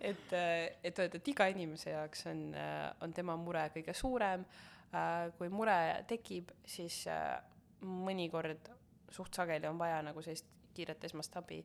et, 0.00 0.32
äh, 0.32 0.70
et 0.82 0.98
öelda, 0.98 1.18
et 1.18 1.28
iga 1.32 1.48
inimese 1.52 1.92
jaoks 1.92 2.26
on, 2.30 2.46
äh, 2.58 2.86
on 3.04 3.12
tema 3.16 3.36
mure 3.40 3.66
kõige 3.74 3.94
suurem 3.96 4.46
äh,. 4.94 5.28
kui 5.38 5.50
mure 5.52 5.76
tekib, 6.08 6.52
siis 6.64 7.02
äh, 7.10 7.36
mõnikord 7.84 8.70
suht 9.14 9.34
sageli 9.34 9.68
on 9.70 9.78
vaja 9.80 10.02
nagu 10.04 10.22
sellist 10.22 10.50
kiiret 10.74 11.04
esmast 11.06 11.36
abi, 11.38 11.60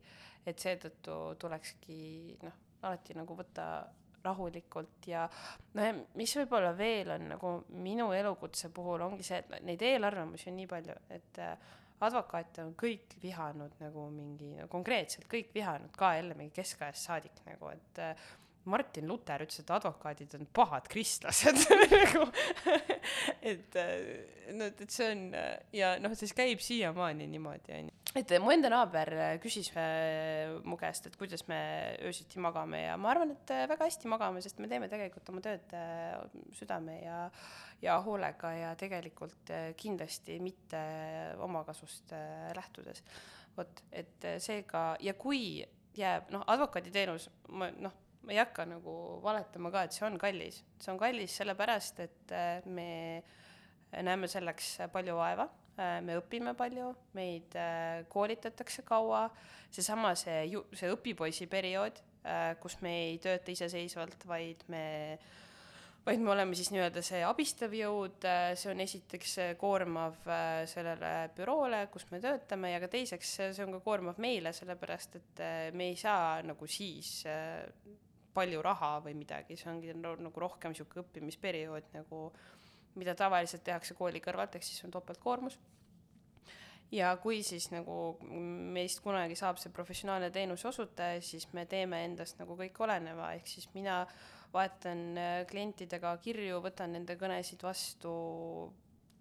et 0.45 0.61
seetõttu 0.61 1.15
tulekski 1.41 2.01
noh, 2.43 2.59
alati 2.85 3.17
nagu 3.17 3.35
võtta 3.35 3.65
rahulikult 4.23 5.07
ja 5.09 5.25
noh, 5.77 6.01
mis 6.19 6.35
võib-olla 6.39 6.71
veel 6.77 7.13
on 7.15 7.27
nagu 7.33 7.53
minu 7.81 8.09
elukutse 8.15 8.71
puhul 8.75 9.01
ongi 9.05 9.25
see, 9.25 9.41
et 9.41 9.63
neid 9.65 9.83
eelarvamusi 9.85 10.51
on 10.51 10.59
nii 10.59 10.69
palju, 10.69 10.97
et 11.15 11.39
äh, 11.43 11.71
advokaate 12.05 12.63
on 12.63 12.75
kõik 12.79 13.17
vihanud 13.23 13.79
nagu 13.81 14.05
mingi 14.13 14.53
no, 14.57 14.67
konkreetselt 14.71 15.27
kõik 15.31 15.53
vihanud 15.55 15.95
ka 15.97 16.13
jälle 16.17 16.37
mingi 16.39 16.55
keskajast 16.55 17.09
saadik 17.09 17.41
nagu, 17.47 17.71
et 17.73 18.03
äh, 18.03 18.29
Martin 18.69 19.07
Luther 19.09 19.45
ütles, 19.45 19.61
et 19.63 19.73
advokaadid 19.75 20.35
on 20.39 20.47
pahad 20.53 20.89
kristlased 20.91 21.63
nagu 21.95 22.25
et 23.41 23.79
äh, 23.79 24.51
no 24.55 24.69
et, 24.69 24.81
et 24.85 24.93
see 24.93 25.11
on 25.13 25.25
ja 25.75 25.95
noh, 26.01 26.15
see 26.17 26.37
käib 26.37 26.61
siiamaani 26.63 27.29
niimoodi 27.29 27.77
onju 27.81 27.99
et 28.17 28.31
mu 28.41 28.49
enda 28.53 28.69
naaber 28.71 29.11
küsis 29.43 29.69
äh, 29.77 30.55
mu 30.65 30.77
käest, 30.79 31.09
et 31.09 31.17
kuidas 31.19 31.43
me 31.49 31.59
öösiti 32.07 32.41
magame 32.41 32.81
ja 32.87 32.97
ma 32.97 33.11
arvan, 33.13 33.35
et 33.35 33.53
äh, 33.53 33.67
väga 33.69 33.85
hästi 33.85 34.09
magame, 34.09 34.41
sest 34.41 34.61
me 34.61 34.69
teeme 34.71 34.89
tegelikult 34.89 35.29
oma 35.29 35.43
tööd 35.45 35.75
äh, 35.77 36.17
südame 36.57 36.99
ja 37.03 37.23
ja 37.79 37.93
hoolega 38.03 38.49
ja 38.51 38.69
tegelikult 38.75 39.51
kindlasti 39.79 40.35
mitte 40.43 40.79
omakasust 41.39 42.11
lähtudes. 42.57 42.99
vot, 43.55 43.83
et 43.91 44.25
seega 44.43 44.97
ja 44.99 45.13
kui 45.15 45.63
jääb 45.95 46.27
noh, 46.33 46.43
advokaaditeenus, 46.47 47.29
ma 47.55 47.69
noh, 47.79 47.95
ma 48.29 48.35
ei 48.35 48.41
hakka 48.43 48.67
nagu 48.69 48.95
valetama 49.25 49.71
ka, 49.73 49.87
et 49.87 49.95
see 49.97 50.05
on 50.05 50.19
kallis, 50.21 50.61
see 50.77 50.93
on 50.93 50.99
kallis 51.01 51.39
sellepärast, 51.41 52.03
et 52.05 52.35
me 52.69 52.89
näeme 54.05 54.29
selleks 54.29 54.75
palju 54.93 55.15
vaeva 55.17 55.49
Äh, 55.79 55.99
me 56.03 56.17
õpime 56.19 56.53
palju, 56.59 56.91
meid 57.15 57.55
äh, 57.55 58.03
koolitatakse 58.11 58.83
kaua, 58.87 59.27
seesama 59.71 60.11
see 60.19 60.41
ju-, 60.51 60.65
see 60.75 60.89
õpipoisi 60.91 61.47
periood, 61.51 62.01
äh, 62.27 62.55
kus 62.59 62.79
me 62.83 62.95
ei 63.05 63.19
tööta 63.23 63.53
iseseisvalt, 63.53 64.25
vaid 64.27 64.65
me 64.71 64.83
vaid 66.03 66.23
me 66.23 66.31
oleme 66.33 66.57
siis 66.57 66.71
nii-öelda 66.73 67.03
see 67.05 67.19
abistav 67.27 67.73
jõud, 67.75 68.23
see 68.57 68.69
on 68.71 68.79
esiteks 68.81 69.33
koormav 69.59 70.15
sellele 70.71 71.11
büroole, 71.37 71.83
kus 71.93 72.07
me 72.09 72.21
töötame, 72.23 72.71
ja 72.71 72.79
ka 72.81 72.87
teiseks, 72.89 73.33
see 73.37 73.65
on 73.65 73.75
ka 73.75 73.81
koormav 73.85 74.17
meile, 74.23 74.55
sellepärast 74.55 75.19
et 75.19 75.41
me 75.75 75.91
ei 75.91 75.99
saa 75.99 76.39
nagu 76.47 76.67
siis 76.71 77.19
palju 78.33 78.61
raha 78.61 78.99
või 79.05 79.15
midagi, 79.17 79.57
see 79.57 79.71
ongi 79.71 79.93
nagu 79.97 80.41
rohkem 80.41 80.73
niisugune 80.73 81.03
õppimisperiood 81.05 81.93
nagu 81.95 82.29
mida 82.99 83.15
tavaliselt 83.17 83.63
tehakse 83.65 83.95
kooli 83.97 84.21
kõrvalt, 84.23 84.55
ehk 84.55 84.65
siis 84.65 84.83
on 84.85 84.93
topeltkoormus. 84.95 85.59
ja 86.91 87.11
kui 87.21 87.43
siis 87.45 87.67
nagu 87.69 88.17
meist 88.73 89.03
kunagi 89.05 89.35
saab 89.37 89.59
see 89.61 89.69
professionaalne 89.73 90.31
teenuse 90.33 90.67
osutaja, 90.67 91.21
siis 91.21 91.45
me 91.53 91.65
teeme 91.69 92.03
endast 92.05 92.39
nagu 92.39 92.57
kõik 92.57 92.79
oleneva, 92.81 93.33
ehk 93.37 93.47
siis 93.47 93.69
mina 93.75 94.01
vahetan 94.53 95.03
äh, 95.17 95.35
klientidega 95.49 96.15
kirju, 96.23 96.63
võtan 96.65 96.97
nende 96.97 97.15
kõnesid 97.15 97.61
vastu 97.63 98.13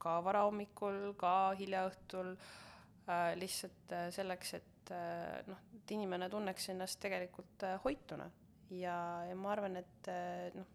ka 0.01 0.17
varahommikul, 0.25 1.13
ka 1.21 1.53
hilja 1.61 1.85
õhtul 1.91 2.33
äh,, 2.33 3.35
lihtsalt 3.37 3.93
äh, 3.93 4.09
selleks, 4.17 4.55
et 4.63 4.93
äh, 4.97 5.45
noh, 5.51 5.61
et 5.77 5.97
inimene 5.99 6.31
tunneks 6.33 6.71
ennast 6.73 7.01
tegelikult 7.05 7.69
hoituna 7.85 8.31
ja, 8.71 8.99
ja 9.29 9.37
ma 9.39 9.53
arvan, 9.55 9.79
et 9.81 10.11
äh, 10.13 10.49
noh, 10.57 10.67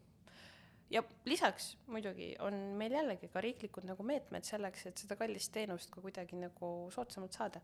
ja 0.94 1.04
lisaks 1.26 1.74
muidugi 1.88 2.34
on 2.44 2.54
meil 2.80 2.96
jällegi 2.98 3.30
ka 3.34 3.41
riiklikud 3.44 3.88
nagu 3.89 4.06
meetmed 4.08 4.46
selleks, 4.48 4.88
et 4.89 5.04
seda 5.04 5.18
kallist 5.20 5.54
teenust 5.56 5.91
ka 5.94 6.02
kuidagi 6.04 6.38
nagu 6.39 6.74
soodsamalt 6.94 7.34
saada. 7.34 7.62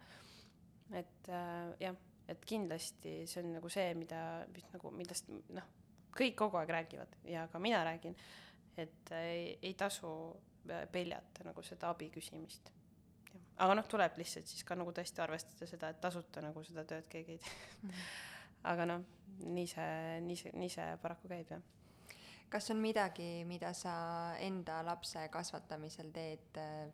et 0.94 1.30
äh, 1.30 1.74
jah, 1.80 1.98
et 2.30 2.46
kindlasti 2.46 3.24
see 3.30 3.44
on 3.44 3.54
nagu 3.58 3.70
see, 3.74 3.94
mida, 3.98 4.46
mis 4.54 4.66
nagu, 4.74 4.92
millest 4.94 5.30
noh, 5.30 5.68
kõik 6.16 6.38
kogu 6.38 6.58
aeg 6.58 6.74
räägivad 6.74 7.16
ja 7.30 7.46
ka 7.52 7.62
mina 7.62 7.84
räägin, 7.86 8.18
et 8.78 9.14
ei, 9.14 9.58
ei 9.62 9.74
tasu 9.78 10.12
peljata 10.92 11.46
nagu 11.46 11.64
seda 11.66 11.90
abi 11.94 12.10
küsimist. 12.14 12.72
aga 13.60 13.76
noh, 13.76 13.88
tuleb 13.92 14.18
lihtsalt 14.18 14.48
siis 14.48 14.64
ka 14.64 14.78
nagu 14.80 14.92
tõesti 14.96 15.22
arvestada 15.22 15.68
seda, 15.70 15.90
et 15.90 16.02
tasuta 16.02 16.42
nagu 16.42 16.64
seda 16.64 16.86
tööd 16.88 17.08
keegi 17.12 17.38
ei 17.38 17.42
tee. 17.44 17.56
-hmm. 17.84 18.04
Aga 18.64 18.86
noh, 18.86 19.04
nii 19.46 19.68
see, 19.68 19.92
nii 20.26 20.40
see, 20.40 20.56
nii 20.60 20.72
see 20.74 20.88
paraku 21.04 21.32
käib, 21.32 21.52
jah 21.56 21.68
kas 22.50 22.72
on 22.74 22.80
midagi, 22.82 23.44
mida 23.46 23.74
sa 23.78 23.94
enda 24.42 24.80
lapse 24.82 25.22
kasvatamisel 25.32 26.10
teed 26.14 26.58
äh, 26.58 26.90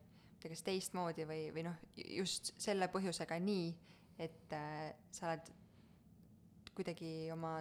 kas 0.50 0.64
teistmoodi 0.66 1.26
või, 1.26 1.46
või 1.56 1.64
noh, 1.66 1.78
just 1.96 2.54
selle 2.62 2.90
põhjusega 2.94 3.38
nii, 3.42 3.70
et 4.22 4.54
äh, 4.54 4.92
sa 5.16 5.30
oled 5.32 5.50
kuidagi 6.76 7.32
oma 7.34 7.58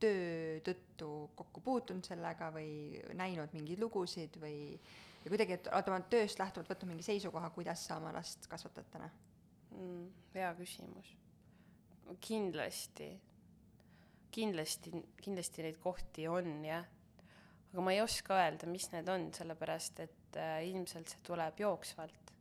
töö 0.00 0.58
tõttu 0.64 1.10
kokku 1.36 1.62
puutunud 1.64 2.06
sellega 2.06 2.50
või 2.54 2.98
näinud 3.18 3.52
mingeid 3.54 3.80
lugusid 3.82 4.38
või, 4.40 4.78
või 5.22 5.32
kuidagi, 5.34 5.58
et 5.58 5.70
oled 5.72 5.90
oma 5.92 6.00
tööst 6.10 6.40
lähtuvalt 6.40 6.70
võtnud 6.72 6.92
mingi 6.94 7.06
seisukoha, 7.06 7.50
kuidas 7.54 7.84
sa 7.86 7.98
oma 8.00 8.14
last 8.14 8.48
kasvatad 8.50 8.88
täna 8.92 9.10
mm,? 9.74 10.04
hea 10.34 10.52
küsimus. 10.58 11.12
kindlasti, 12.24 13.10
kindlasti, 14.34 14.92
kindlasti 15.22 15.64
neid 15.64 15.78
kohti 15.82 16.28
on 16.30 16.64
jah, 16.66 16.86
aga 17.72 17.84
ma 17.84 17.94
ei 17.94 18.00
oska 18.02 18.38
öelda, 18.38 18.68
mis 18.70 18.88
need 18.94 19.08
on, 19.12 19.28
sellepärast 19.36 20.02
et 20.04 20.38
äh, 20.40 20.62
ilmselt 20.68 21.12
see 21.12 21.22
tuleb 21.26 21.60
jooksvalt. 21.64 22.32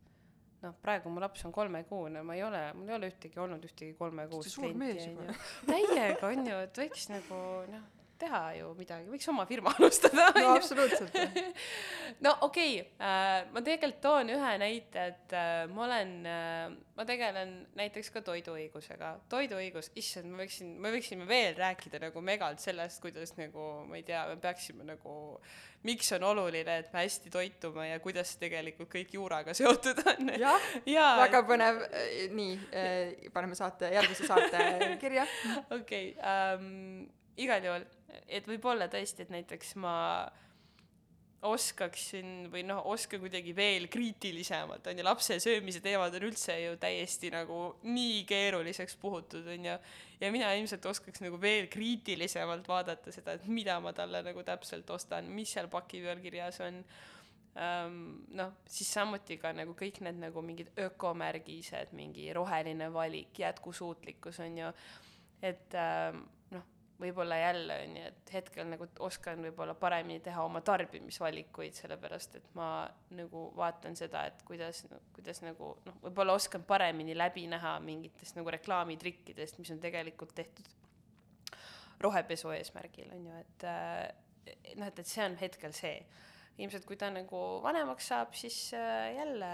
Noh, 0.64 0.74
praegu 0.82 1.12
mu 1.14 1.22
laps 1.22 1.44
on 1.46 1.54
kolmekuune, 1.54 2.24
ma 2.26 2.34
ei 2.34 2.42
ole, 2.42 2.62
mul 2.74 2.90
ei 2.90 2.96
ole 2.98 3.12
ühtegi 3.12 3.38
olnud 3.40 3.66
ühtegi 3.68 3.94
kolmekuust 4.00 4.58
klienti, 4.58 5.12
on 5.12 5.28
ju. 5.30 5.36
täiega, 5.68 6.32
on 6.32 6.50
ju, 6.50 6.62
et 6.66 6.80
võiks 6.82 7.06
nagu 7.14 7.42
noh, 7.70 7.86
teha 8.20 8.42
ju 8.58 8.72
midagi, 8.78 9.08
võiks 9.12 9.30
oma 9.32 9.46
firma 9.50 9.74
alustada. 9.78 10.30
no 10.38 10.56
absoluutselt 10.56 11.16
no 12.26 12.34
okei 12.48 12.80
okay, 12.82 12.90
äh,, 13.00 13.46
ma 13.54 13.64
tegelikult 13.64 14.02
toon 14.04 14.34
ühe 14.34 14.54
näite, 14.62 15.08
et 15.14 15.38
äh, 15.38 15.64
ma 15.72 15.86
olen 15.88 16.14
äh,, 16.30 16.76
ma 16.98 17.06
tegelen 17.08 17.56
näiteks 17.78 18.12
ka 18.16 18.24
toiduõigusega. 18.26 19.14
toiduõigus, 19.32 19.92
issand, 20.00 20.32
ma 20.34 20.44
võiksin, 20.44 20.76
me 20.82 20.94
võiksime 20.96 21.30
veel 21.30 21.58
rääkida 21.58 22.02
nagu 22.08 22.24
megalt 22.26 22.64
sellest, 22.64 23.02
kuidas 23.04 23.36
nagu 23.38 23.70
ma 23.88 24.00
ei 24.00 24.06
tea, 24.08 24.26
me 24.32 24.40
peaksime 24.42 24.88
nagu 24.88 25.18
miks 25.86 26.10
on 26.18 26.24
oluline, 26.28 26.80
et 26.82 26.90
me 26.94 27.04
hästi 27.04 27.32
toitume 27.32 27.86
ja 27.90 28.00
kuidas 28.04 28.34
tegelikult 28.42 28.90
kõik 28.92 29.14
juuraga 29.18 29.54
seotud 29.58 30.02
on. 30.14 30.34
jah 30.40 30.72
ja, 30.90 31.06
väga 31.22 31.44
põnev, 31.48 31.84
nii, 32.36 32.58
äh, 32.72 33.30
paneme 33.34 33.58
saate, 33.58 33.92
järgmise 33.94 34.28
saate 34.28 34.98
kirja. 35.02 35.28
okei 35.70 36.16
okay, 36.18 36.58
um,, 36.58 37.06
igal 37.38 37.64
juhul 37.64 37.86
et 38.28 38.48
võib-olla 38.48 38.88
tõesti, 38.92 39.26
et 39.26 39.34
näiteks 39.34 39.76
ma 39.82 39.96
oskaksin 41.48 42.48
või 42.50 42.64
noh, 42.66 42.82
oskan 42.90 43.22
kuidagi 43.22 43.54
veel 43.56 43.86
kriitilisemalt, 43.94 44.88
on 44.90 44.98
ju, 44.98 45.04
lapse 45.06 45.38
söömise 45.42 45.84
teemad 45.86 46.16
on 46.18 46.26
üldse 46.32 46.56
ju 46.58 46.78
täiesti 46.82 47.30
nagu 47.32 47.60
nii 47.86 48.24
keeruliseks 48.28 48.98
puhutud, 49.00 49.46
on 49.54 49.68
ju, 49.70 49.76
ja 50.18 50.32
mina 50.34 50.50
ilmselt 50.58 50.88
oskaks 50.90 51.22
nagu 51.22 51.38
veel 51.42 51.70
kriitilisemalt 51.72 52.68
vaadata 52.68 53.14
seda, 53.14 53.38
et 53.38 53.46
mida 53.54 53.78
ma 53.84 53.94
talle 53.96 54.24
nagu 54.26 54.44
täpselt 54.48 54.90
ostan, 54.96 55.30
mis 55.30 55.54
seal 55.54 55.70
paki 55.72 56.02
peal 56.08 56.24
kirjas 56.24 56.58
on 56.66 56.82
um,. 56.82 58.00
noh, 58.38 58.58
siis 58.66 58.90
samuti 58.98 59.38
ka 59.42 59.54
nagu 59.54 59.78
kõik 59.78 60.02
need 60.08 60.18
nagu 60.24 60.42
mingid 60.46 60.74
ökomärgised, 60.88 61.94
mingi 61.98 62.32
roheline 62.34 62.90
valik, 62.94 63.38
jätkusuutlikkus, 63.46 64.42
on 64.42 64.58
ju, 64.64 64.74
et 65.46 65.78
um, 65.78 66.26
võib-olla 67.02 67.38
jälle 67.38 67.78
on 67.84 67.98
ju, 67.98 68.04
et 68.10 68.32
hetkel 68.34 68.70
nagu 68.70 68.88
oskan 69.06 69.42
võib-olla 69.46 69.76
paremini 69.78 70.20
teha 70.24 70.44
oma 70.46 70.62
tarbimisvalikuid, 70.66 71.76
sellepärast 71.78 72.38
et 72.40 72.48
ma 72.58 72.70
nagu 73.18 73.48
vaatan 73.58 73.96
seda, 73.98 74.26
et 74.32 74.42
kuidas, 74.48 74.84
kuidas 75.16 75.44
nagu 75.46 75.76
noh, 75.86 76.00
võib-olla 76.06 76.38
oskan 76.38 76.66
paremini 76.68 77.18
läbi 77.18 77.46
näha 77.52 77.78
mingitest 77.86 78.40
nagu 78.40 78.54
reklaamitrikkidest, 78.58 79.60
mis 79.62 79.74
on 79.76 79.84
tegelikult 79.84 80.34
tehtud 80.38 80.72
rohepesu 82.02 82.54
eesmärgil, 82.54 83.14
on 83.14 83.30
ju, 83.30 83.44
et 83.44 83.68
eh, 83.70 84.56
noh, 84.80 84.90
et, 84.90 84.98
et 84.98 85.08
see 85.08 85.26
on 85.26 85.38
hetkel 85.42 85.76
see. 85.76 86.00
ilmselt 86.58 86.88
kui 86.90 86.98
ta 86.98 87.12
nagu 87.14 87.40
vanemaks 87.62 88.08
saab, 88.10 88.32
siis 88.34 88.56
äh, 88.74 89.12
jälle 89.14 89.50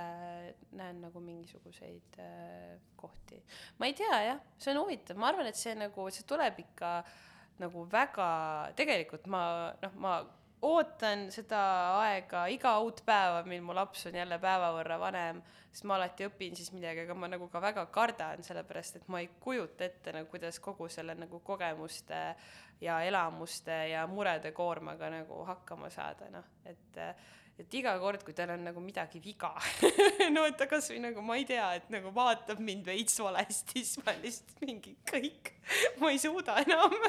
näen 0.80 1.02
nagu 1.04 1.20
mingisuguseid 1.20 2.16
äh, 2.24 2.80
kohti. 2.96 3.41
ma 3.80 3.91
ei 3.91 3.94
tea 4.00 4.22
jah, 4.24 4.39
see 4.58 4.72
on 4.72 4.80
huvitav, 4.86 5.20
ma 5.20 5.28
arvan, 5.34 5.52
et 5.52 5.60
see 5.60 5.76
nagu, 5.76 6.08
see 6.16 6.24
tuleb 6.28 6.64
ikka 6.64 6.94
äh, 7.02 7.18
nagu 7.62 7.84
väga, 7.91 8.30
tegelikult 8.78 9.28
ma 9.32 9.43
noh, 9.82 9.99
ma 10.01 10.16
ootan 10.64 11.28
seda 11.34 11.60
aega, 11.99 12.45
iga 12.51 12.78
uut 12.84 13.01
päeva, 13.06 13.41
mil 13.47 13.62
mu 13.66 13.76
laps 13.76 14.08
on 14.08 14.16
jälle 14.16 14.38
päeva 14.41 14.72
võrra 14.78 14.97
vanem, 15.01 15.41
sest 15.72 15.86
ma 15.89 15.97
alati 15.97 16.28
õpin 16.30 16.56
siis 16.56 16.72
midagi, 16.76 17.04
aga 17.04 17.18
ma 17.20 17.28
nagu 17.32 17.49
ka 17.51 17.62
väga 17.64 17.86
kardan, 17.93 18.43
sellepärast 18.47 19.01
et 19.01 19.10
ma 19.12 19.20
ei 19.20 19.30
kujuta 19.43 19.86
ette 19.89 20.16
nagu, 20.16 20.30
kuidas 20.32 20.60
kogu 20.64 20.88
selle 20.91 21.18
nagu 21.20 21.41
kogemuste 21.43 22.22
ja 22.82 23.01
elamuste 23.04 23.76
ja 23.91 24.06
murede 24.08 24.54
koormaga 24.56 25.12
nagu 25.12 25.43
hakkama 25.49 25.91
saada, 25.93 26.32
noh, 26.32 26.47
et 26.66 27.01
et 27.62 27.76
iga 27.78 27.93
kord, 28.01 28.24
kui 28.26 28.34
tal 28.34 28.54
on 28.56 28.64
nagu 28.66 28.82
midagi 28.82 29.22
viga 29.22 29.51
no 30.36 30.45
et 30.49 30.58
ta 30.58 30.66
kasvõi 30.70 30.99
nagu 31.04 31.22
ma 31.26 31.38
ei 31.38 31.45
tea, 31.49 31.68
et 31.78 31.91
nagu 31.93 32.10
vaatab 32.16 32.62
mind 32.64 32.88
veits 32.89 33.20
valesti, 33.22 33.84
siis 33.84 33.99
ma 34.01 34.16
lihtsalt 34.24 34.64
mingi 34.66 34.95
kõik, 35.10 35.54
ma 36.01 36.14
ei 36.14 36.22
suuda 36.22 36.60
enam. 36.66 36.97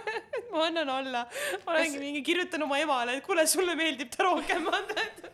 Ma 0.55 0.69
annan 0.69 0.87
alla, 0.87 1.25
ma 1.65 1.73
olengi 1.73 1.99
mingi, 1.99 2.21
kirjutan 2.23 2.63
oma 2.63 2.77
emale, 2.79 3.17
et 3.19 3.25
kuule, 3.27 3.43
sulle 3.51 3.75
meeldib 3.75 4.13
ta 4.13 4.23
rohkem, 4.23 4.69
et 5.03 5.25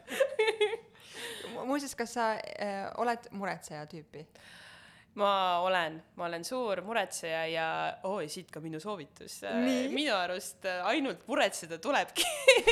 muuseas, 1.69 1.93
kas 1.99 2.15
sa 2.17 2.31
äh, 2.41 2.87
oled 3.03 3.29
muretseja 3.37 3.85
tüüpi? 3.91 4.25
Ma 5.21 5.61
olen, 5.65 5.99
ma 6.17 6.27
olen 6.27 6.45
suur 6.45 6.83
muretseja 6.87 7.45
ja 7.51 7.67
oo 8.09 8.17
oh,, 8.19 8.25
siit 8.31 8.51
ka 8.53 8.63
minu 8.65 8.81
soovitus. 8.81 9.41
minu 9.93 10.15
arust 10.17 10.67
äh, 10.69 10.81
ainult 10.91 11.27
muretseda 11.29 11.79
tulebki 11.83 12.27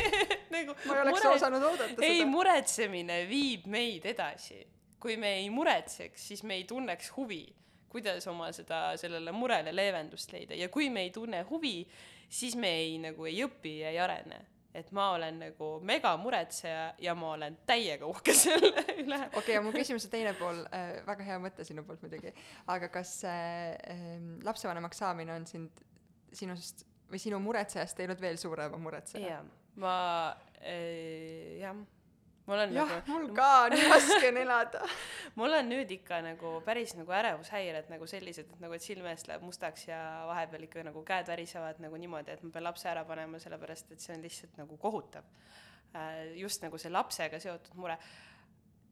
nagu 0.55 0.75
ma 0.85 0.97
ei 0.97 1.05
oleks 1.05 1.23
mure... 1.23 1.35
osanud 1.37 1.69
oodata 1.71 1.95
seda. 1.95 2.09
ei, 2.09 2.25
muretsemine 2.29 3.21
viib 3.29 3.69
meid 3.71 4.09
edasi. 4.09 4.63
kui 4.99 5.17
me 5.17 5.37
ei 5.39 5.51
muretseks, 5.55 6.29
siis 6.33 6.43
me 6.43 6.57
ei 6.59 6.65
tunneks 6.67 7.13
huvi, 7.17 7.45
kuidas 7.89 8.27
oma 8.27 8.51
seda, 8.53 8.97
sellele 8.99 9.33
murele 9.33 9.75
leevendust 9.75 10.33
leida 10.35 10.59
ja 10.59 10.69
kui 10.69 10.91
me 10.91 11.07
ei 11.07 11.13
tunne 11.15 11.45
huvi, 11.51 11.83
siis 12.29 12.57
me 12.59 12.73
ei 12.81 12.97
nagu 13.03 13.29
ei 13.29 13.45
õpi 13.47 13.79
ja 13.85 13.93
ei 13.95 14.01
arene 14.03 14.41
et 14.79 14.91
ma 14.97 15.11
olen 15.17 15.41
nagu 15.43 15.71
mega 15.87 16.15
muretseja 16.21 16.93
ja 17.03 17.15
ma 17.19 17.33
olen 17.37 17.59
täiega 17.69 18.09
uhke 18.09 18.35
selle 18.45 18.85
üle. 18.97 19.21
okei 19.29 19.41
okay,, 19.41 19.57
aga 19.57 19.65
mu 19.67 19.75
küsimuse 19.75 20.11
teine 20.13 20.35
pool 20.39 20.63
äh,, 20.73 21.01
väga 21.09 21.27
hea 21.27 21.39
mõte 21.43 21.67
sinu 21.69 21.85
poolt 21.87 22.03
muidugi, 22.05 22.33
aga 22.75 22.91
kas 22.95 23.19
äh, 23.29 23.75
äh, 23.95 24.17
lapsevanemaks 24.47 25.05
saamine 25.05 25.37
on 25.37 25.47
sind, 25.51 25.85
sinust 26.33 26.87
või 27.09 27.21
sinu 27.23 27.41
muretsejast 27.43 27.97
teinud 27.99 28.21
veel 28.21 28.41
suurema 28.41 28.81
muretseja? 28.81 29.39
jaa, 29.39 29.45
ma 29.83 29.95
äh,, 30.63 31.59
jah 31.63 31.79
mul 32.49 32.63
on 32.65 32.73
jah 32.73 32.89
nagu,, 32.89 33.13
mul 33.13 33.27
ka 33.37 33.51
nii 33.73 33.89
raske 33.93 34.29
on 34.31 34.41
elada 34.41 34.85
mul 35.39 35.57
on 35.59 35.69
nüüd 35.69 35.91
ikka 35.99 36.21
nagu 36.25 36.53
päris 36.67 36.95
nagu 36.97 37.13
ärevushäired 37.15 37.91
nagu 37.93 38.09
sellised, 38.09 38.49
et 38.55 38.63
nagu, 38.63 38.75
et 38.75 38.85
silme 38.85 39.13
eest 39.13 39.29
läheb 39.29 39.45
mustaks 39.45 39.89
ja 39.89 39.99
vahepeal 40.31 40.65
ikka 40.69 40.85
nagu 40.89 41.03
käed 41.07 41.29
värisevad 41.29 41.83
nagu 41.85 42.01
niimoodi, 42.01 42.35
et 42.35 42.47
ma 42.47 42.53
pean 42.55 42.67
lapse 42.67 42.89
ära 42.91 43.05
panema, 43.09 43.41
sellepärast 43.43 43.93
et 43.93 44.05
see 44.05 44.17
on 44.17 44.25
lihtsalt 44.25 44.57
nagu 44.61 44.79
kohutav. 44.81 45.29
Äh, 45.97 46.35
just 46.41 46.65
nagu 46.65 46.81
see 46.81 46.93
lapsega 46.93 47.41
seotud 47.41 47.77
mure. 47.81 47.99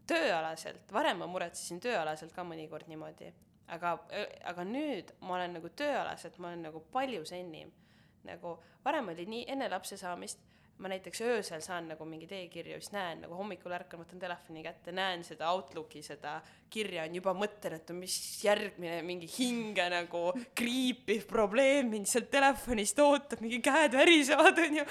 tööalaselt, 0.07 0.93
varem 0.95 1.19
ma 1.19 1.27
muretsesin 1.27 1.81
tööalaselt 1.83 2.31
ka 2.31 2.45
mõnikord 2.47 2.87
niimoodi, 2.87 3.33
aga, 3.75 3.97
aga 4.47 4.65
nüüd 4.69 5.11
ma 5.27 5.35
olen 5.35 5.57
nagu 5.59 5.73
tööalaselt, 5.75 6.37
ma 6.39 6.53
olen 6.53 6.63
nagu 6.69 6.85
palju 6.93 7.25
sennim. 7.27 7.73
nagu 8.27 8.57
varem 8.85 9.09
oli 9.09 9.27
nii 9.27 9.45
enne 9.55 9.69
lapse 9.71 9.97
saamist 9.97 10.41
ma 10.83 10.91
näiteks 10.93 11.23
öösel 11.25 11.63
saan 11.65 11.89
nagu 11.93 12.05
mingeid 12.09 12.33
e-kirju, 12.37 12.79
siis 12.83 12.93
näen 12.93 13.23
nagu 13.25 13.37
hommikul 13.39 13.73
ärkan, 13.73 14.03
võtan 14.03 14.21
telefoni 14.21 14.65
kätte, 14.65 14.93
näen 14.97 15.23
seda 15.25 15.49
Outlooki 15.55 16.03
seda 16.05 16.37
kirja, 16.73 17.07
on 17.09 17.17
juba 17.17 17.33
mõtlen, 17.37 17.79
et 17.79 17.93
mis 17.97 18.17
järgmine 18.45 18.99
mingi 19.07 19.29
hinge 19.39 19.87
nagu 19.93 20.25
kriipiv 20.59 21.25
probleem 21.31 21.95
mind 21.95 22.11
sealt 22.11 22.29
telefonist 22.33 23.01
ootab, 23.05 23.41
mingi 23.45 23.63
käed 23.65 23.97
värisevad, 23.97 24.61
onju. 24.67 24.85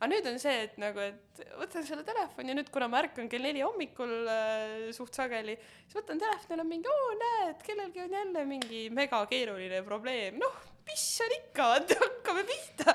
aga 0.00 0.10
nüüd 0.10 0.30
on 0.32 0.40
see, 0.42 0.56
et 0.66 0.80
nagu, 0.82 1.04
et 1.04 1.44
võtan 1.60 1.86
selle 1.86 2.02
telefoni 2.08 2.56
nüüd, 2.56 2.72
kuna 2.74 2.90
ma 2.90 3.04
ärkan 3.04 3.30
kell 3.30 3.46
neli 3.46 3.62
hommikul 3.62 4.16
äh, 4.32 4.90
suht 4.96 5.14
sageli, 5.14 5.54
siis 5.84 6.00
võtan 6.00 6.18
telefoni 6.18 6.64
on 6.64 6.72
mingi, 6.72 6.90
oo 6.90 7.14
näed, 7.22 7.62
kellelgi 7.68 8.02
on 8.02 8.18
jälle 8.18 8.44
mingi 8.50 8.88
megakeeruline 8.98 9.84
probleem, 9.86 10.42
noh 10.42 10.66
mis 10.90 11.02
seal 11.16 11.34
ikka, 11.36 11.66
hakkame 12.02 12.42
pihta. 12.48 12.94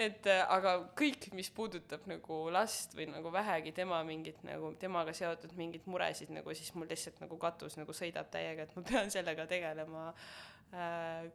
Et 0.00 0.26
äh, 0.30 0.42
aga 0.48 0.76
kõik, 0.96 1.28
mis 1.36 1.50
puudutab 1.52 2.06
nagu 2.08 2.42
last 2.52 2.94
või 2.96 3.10
nagu 3.10 3.32
vähegi 3.34 3.74
tema 3.76 4.00
mingit 4.06 4.40
nagu 4.46 4.72
temaga 4.80 5.12
seotud 5.16 5.52
mingeid 5.58 5.88
muresid 5.90 6.32
nagu, 6.34 6.54
siis 6.56 6.72
mul 6.74 6.88
lihtsalt 6.90 7.20
nagu 7.22 7.36
katus 7.40 7.76
nagu 7.80 7.96
sõidab 7.96 8.30
täiega, 8.32 8.64
et 8.64 8.76
ma 8.76 8.84
pean 8.86 9.12
sellega 9.12 9.46
tegelema 9.50 10.10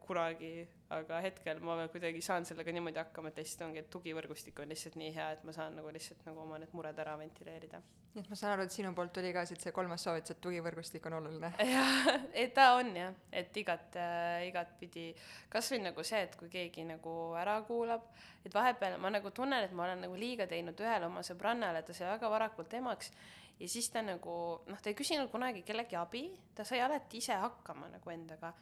kunagi, 0.06 0.64
aga 0.96 1.18
hetkel 1.20 1.58
ma 1.60 1.74
kuidagi 1.92 2.22
saan 2.24 2.46
sellega 2.48 2.72
niimoodi 2.72 2.96
hakkama, 3.02 3.28
et 3.28 3.40
lihtsalt 3.42 3.66
ongi, 3.66 3.82
et 3.82 3.90
tugivõrgustik 3.92 4.62
on 4.62 4.70
lihtsalt 4.72 4.96
nii 4.96 5.10
hea, 5.12 5.26
et 5.36 5.42
ma 5.44 5.52
saan 5.52 5.76
nagu 5.76 5.92
lihtsalt 5.92 6.22
nagu 6.24 6.40
oma 6.40 6.56
need 6.62 6.72
mured 6.72 6.96
ära 7.02 7.18
ventileerida. 7.20 7.82
nii 8.14 8.22
et 8.24 8.30
ma 8.32 8.38
saan 8.40 8.54
aru, 8.54 8.64
et 8.64 8.72
sinu 8.72 8.94
poolt 8.96 9.12
tuli 9.12 9.34
ka 9.36 9.44
siit 9.44 9.60
see 9.60 9.74
kolmas 9.76 10.06
soovitus, 10.08 10.32
et 10.32 10.40
tugivõrgustik 10.40 11.04
on 11.10 11.18
oluline. 11.18 11.52
jah, 11.74 12.08
et 12.32 12.54
ta 12.56 12.70
on 12.78 12.94
jah, 12.96 13.12
et 13.42 13.60
igat 13.60 13.98
äh,, 14.00 14.46
igatpidi, 14.48 15.10
kasvõi 15.52 15.82
nagu 15.84 16.06
see, 16.06 16.22
et 16.30 16.36
kui 16.40 16.48
keegi 16.52 16.86
nagu 16.88 17.16
ära 17.36 17.58
kuulab, 17.68 18.08
et 18.46 18.56
vahepeal 18.56 18.96
ma 19.02 19.12
nagu 19.12 19.34
tunnen, 19.36 19.68
et 19.68 19.74
ma 19.76 19.84
olen 19.84 20.06
nagu 20.06 20.16
liiga 20.16 20.48
teinud 20.48 20.80
ühele 20.80 21.10
oma 21.10 21.20
sõbrannale, 21.26 21.84
ta 21.84 21.92
sai 21.92 22.08
väga 22.14 22.32
varakult 22.32 22.72
emaks 22.80 23.12
ja 23.60 23.68
siis 23.68 23.90
ta 23.92 24.00
nagu 24.04 24.36
noh, 24.64 24.80
ta 24.80 24.90
ei 24.90 24.96
küsinud 24.96 25.28
kunagi 25.32 25.60
kellegi 25.66 25.96
abi, 26.00 26.24
ta 26.54 26.64
sai 26.64 26.80
alati 26.84 27.20
ise 27.20 27.36
hakkama 27.40 27.88
nagu 27.92 28.12
endaga. 28.12 28.52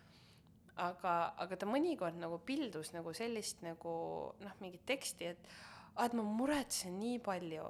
Aga, 0.80 1.14
aga 1.38 1.58
ta 1.58 1.68
mõnikord 1.68 2.18
nagu 2.18 2.40
pildus 2.46 2.92
nagu 2.94 3.12
sellist 3.14 3.62
nagu 3.62 3.94
noh, 4.40 4.58
mingit 4.62 4.84
teksti, 4.88 5.30
et 5.34 5.48
ah, 5.94 6.06
et 6.06 6.16
ma 6.18 6.24
muretsen 6.26 6.96
nii 6.98 7.20
palju, 7.24 7.68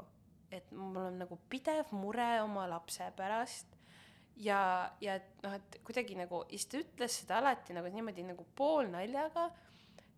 et 0.54 0.72
mul 0.72 1.10
on 1.10 1.20
nagu 1.24 1.38
pidev 1.50 1.92
mure 1.96 2.30
oma 2.44 2.66
lapse 2.70 3.10
pärast. 3.16 3.70
Ja, 4.40 4.90
ja 4.98 5.18
et 5.20 5.44
noh, 5.44 5.52
et 5.54 5.76
kuidagi 5.86 6.16
nagu, 6.18 6.42
siis 6.50 6.66
ta 6.66 6.80
ütles 6.80 7.20
seda 7.20 7.38
alati 7.38 7.76
nagu 7.76 7.90
niimoodi 7.92 8.24
nagu 8.26 8.46
poolnaljaga 8.58 9.46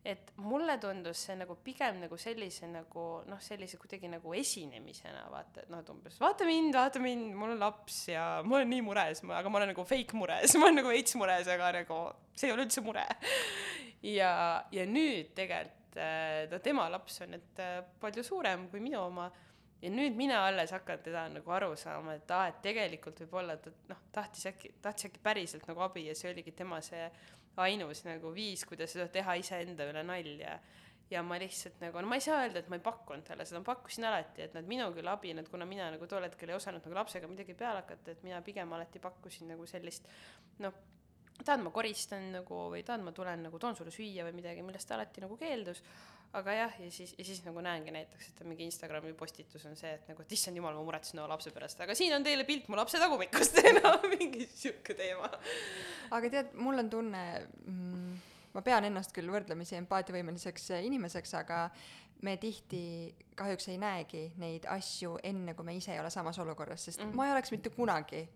et 0.07 0.33
mulle 0.39 0.77
tundus 0.83 1.25
see 1.27 1.37
nagu 1.39 1.57
pigem 1.65 2.01
nagu 2.05 2.19
sellise 2.21 2.69
nagu 2.71 3.07
noh, 3.27 3.41
sellise 3.43 3.79
kuidagi 3.81 4.11
nagu 4.13 4.35
esinemisena 4.39 5.25
vaata, 5.33 5.65
et 5.65 5.73
noh, 5.73 5.83
et 5.83 5.91
umbes 5.93 6.21
vaata 6.23 6.47
mind, 6.49 6.75
vaata 6.77 7.03
mind, 7.03 7.33
mul 7.39 7.57
on 7.57 7.63
laps 7.65 8.03
ja 8.13 8.27
ma 8.47 8.61
olen 8.61 8.71
nii 8.75 8.85
mures, 8.87 9.25
aga 9.27 9.51
ma 9.51 9.61
olen 9.61 9.73
nagu 9.75 9.87
fake 9.89 10.19
mures, 10.19 10.55
ma 10.59 10.69
olen 10.69 10.81
nagu 10.83 10.93
veits 10.95 11.19
mures, 11.19 11.51
aga 11.57 11.73
nagu 11.81 12.03
see 12.37 12.51
ei 12.51 12.55
ole 12.55 12.69
üldse 12.69 12.85
mure. 12.87 13.07
ja, 14.17 14.31
ja 14.75 14.87
nüüd 14.87 15.35
tegelikult 15.39 15.75
no 16.53 16.59
tema 16.61 16.91
laps 16.93 17.23
on 17.25 17.31
nüüd 17.33 17.61
äh, 17.65 17.79
palju 18.03 18.21
suurem 18.27 18.67
kui 18.69 18.83
minu 18.85 18.99
oma 19.01 19.31
ja 19.83 19.91
nüüd 19.93 20.17
mina 20.17 20.41
alles 20.47 20.73
hakkan 20.73 21.03
teda 21.05 21.27
nagu 21.33 21.53
aru 21.53 21.75
saama, 21.77 22.17
et 22.17 22.31
aa, 22.33 22.49
et 22.51 22.61
tegelikult 22.65 23.21
võib-olla 23.25 23.59
ta 23.61 23.73
noh, 23.91 24.01
tahtis 24.13 24.49
äkki, 24.51 24.73
tahtis 24.83 25.11
äkki 25.11 25.21
päriselt 25.23 25.67
nagu 25.69 25.85
abi 25.85 26.07
ja 26.09 26.15
see 26.17 26.31
oligi 26.33 26.55
tema 26.57 26.81
see 26.85 27.05
ainus 27.65 28.03
nagu 28.07 28.33
viis, 28.35 28.65
kuidas 28.69 28.93
seda 28.95 29.07
teha 29.13 29.37
iseenda 29.41 29.87
üle 29.91 30.03
nalja. 30.07 30.59
ja 31.11 31.21
ma 31.23 31.37
lihtsalt 31.39 31.79
nagu, 31.79 32.01
no 32.03 32.09
ma 32.11 32.17
ei 32.19 32.25
saa 32.25 32.41
öelda, 32.43 32.59
et 32.65 32.69
ma 32.69 32.81
ei 32.81 32.83
pakkunud 32.83 33.23
talle 33.29 33.45
seda, 33.47 33.61
ma 33.63 33.69
pakkusin 33.69 34.09
alati, 34.09 34.43
et 34.43 34.57
nad 34.57 34.67
minu 34.67 34.89
küll 34.91 35.07
abi, 35.07 35.31
nad, 35.39 35.47
kuna 35.47 35.63
mina 35.69 35.87
nagu 35.95 36.09
tol 36.11 36.27
hetkel 36.27 36.51
ei 36.51 36.57
osanud 36.57 36.83
nagu 36.83 36.99
lapsega 36.99 37.31
midagi 37.31 37.55
peale 37.55 37.85
hakata, 37.85 38.17
et 38.17 38.25
mina 38.27 38.41
pigem 38.43 38.75
alati 38.75 38.99
pakkusin 39.05 39.53
nagu 39.53 39.69
sellist 39.71 40.09
noh, 40.65 40.75
tahad, 41.45 41.63
ma 41.63 41.71
koristan 41.71 42.33
nagu 42.35 42.59
või 42.73 42.83
tahad, 42.83 43.07
ma 43.07 43.15
tulen 43.15 43.47
nagu 43.47 43.61
toon 43.63 43.79
sulle 43.79 43.95
süüa 43.95 44.27
või 44.27 44.35
midagi, 44.41 44.67
millest 44.67 44.91
ta 44.91 44.99
alati 44.99 45.23
nagu 45.23 45.39
keeldus 45.39 45.85
aga 46.37 46.55
jah, 46.57 46.79
ja 46.85 46.91
siis, 46.93 47.15
ja 47.19 47.25
siis 47.25 47.41
nagu 47.47 47.63
näengi 47.65 47.93
näiteks, 47.95 48.31
et 48.31 48.43
mingi 48.49 48.67
Instagrami 48.69 49.13
postitus 49.17 49.65
on 49.69 49.77
see, 49.79 49.93
et 49.97 50.09
nagu, 50.11 50.23
et 50.23 50.33
issand 50.37 50.59
jumal, 50.59 50.77
ma 50.77 50.85
muretsen 50.85 51.21
oma 51.23 51.31
lapse 51.33 51.53
pärast, 51.55 51.81
aga 51.85 51.97
siin 51.97 52.15
on 52.17 52.25
teile 52.27 52.45
pilt 52.49 52.69
mu 52.69 52.79
lapse 52.79 53.01
tagumikust 53.01 53.61
no 53.79 53.95
mingi 54.13 54.47
sihuke 54.53 54.97
teema. 54.99 55.31
aga 56.17 56.33
tead, 56.33 56.57
mul 56.61 56.83
on 56.83 56.91
tunne 56.93 57.23
mm,, 57.65 58.17
ma 58.57 58.65
pean 58.67 58.89
ennast 58.89 59.15
küll 59.17 59.33
võrdlemisi 59.33 59.79
empaatiavõimeliseks 59.81 60.73
inimeseks, 60.83 61.37
aga 61.41 61.67
me 62.27 62.37
tihti 62.41 62.83
kahjuks 63.37 63.69
ei 63.73 63.79
näegi 63.81 64.25
neid 64.41 64.69
asju 64.73 65.19
enne, 65.25 65.55
kui 65.57 65.69
me 65.69 65.77
ise 65.77 65.95
ei 65.95 66.01
ole 66.01 66.13
samas 66.13 66.39
olukorras, 66.43 66.89
sest 66.89 67.05
mm. 67.05 67.17
ma 67.17 67.29
ei 67.29 67.37
oleks 67.37 67.53
mitte 67.55 67.73
kunagi 67.73 68.27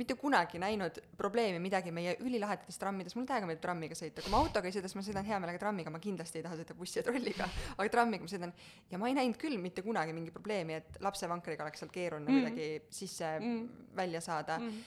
mitte 0.00 0.16
kunagi 0.18 0.60
näinud 0.62 0.98
probleemi 1.18 1.60
midagi 1.62 1.92
meie 1.94 2.16
ülilahedates 2.24 2.78
trammides, 2.80 3.16
mulle 3.16 3.28
täiega 3.28 3.48
meeldib 3.48 3.64
trammiga 3.64 3.98
sõita, 3.98 4.24
kui 4.24 4.32
ma 4.32 4.40
autoga 4.40 4.70
ei 4.70 4.76
sõida, 4.76 4.88
siis 4.90 4.98
ma 4.98 5.04
sõidan 5.06 5.28
hea 5.28 5.40
meelega 5.42 5.60
trammiga, 5.62 5.92
ma 5.92 6.00
kindlasti 6.02 6.40
ei 6.40 6.46
taha 6.46 6.58
sõita 6.60 6.76
bussi 6.78 7.00
ja 7.00 7.04
trolliga, 7.06 7.48
aga 7.76 7.88
trammiga 7.92 8.26
ma 8.26 8.32
sõidan 8.32 8.54
ja 8.92 9.00
ma 9.00 9.10
ei 9.10 9.18
näinud 9.18 9.40
küll 9.40 9.58
mitte 9.62 9.84
kunagi 9.86 10.16
mingi 10.16 10.32
probleemi, 10.34 10.78
et 10.80 11.00
lapsevankriga 11.04 11.66
oleks 11.66 11.84
seal 11.84 11.92
keeruline 11.92 12.30
mm. 12.30 12.40
kuidagi 12.40 12.96
sisse 13.00 13.34
mm. 13.38 13.60
välja 13.98 14.24
saada 14.24 14.60
mm., 14.60 14.80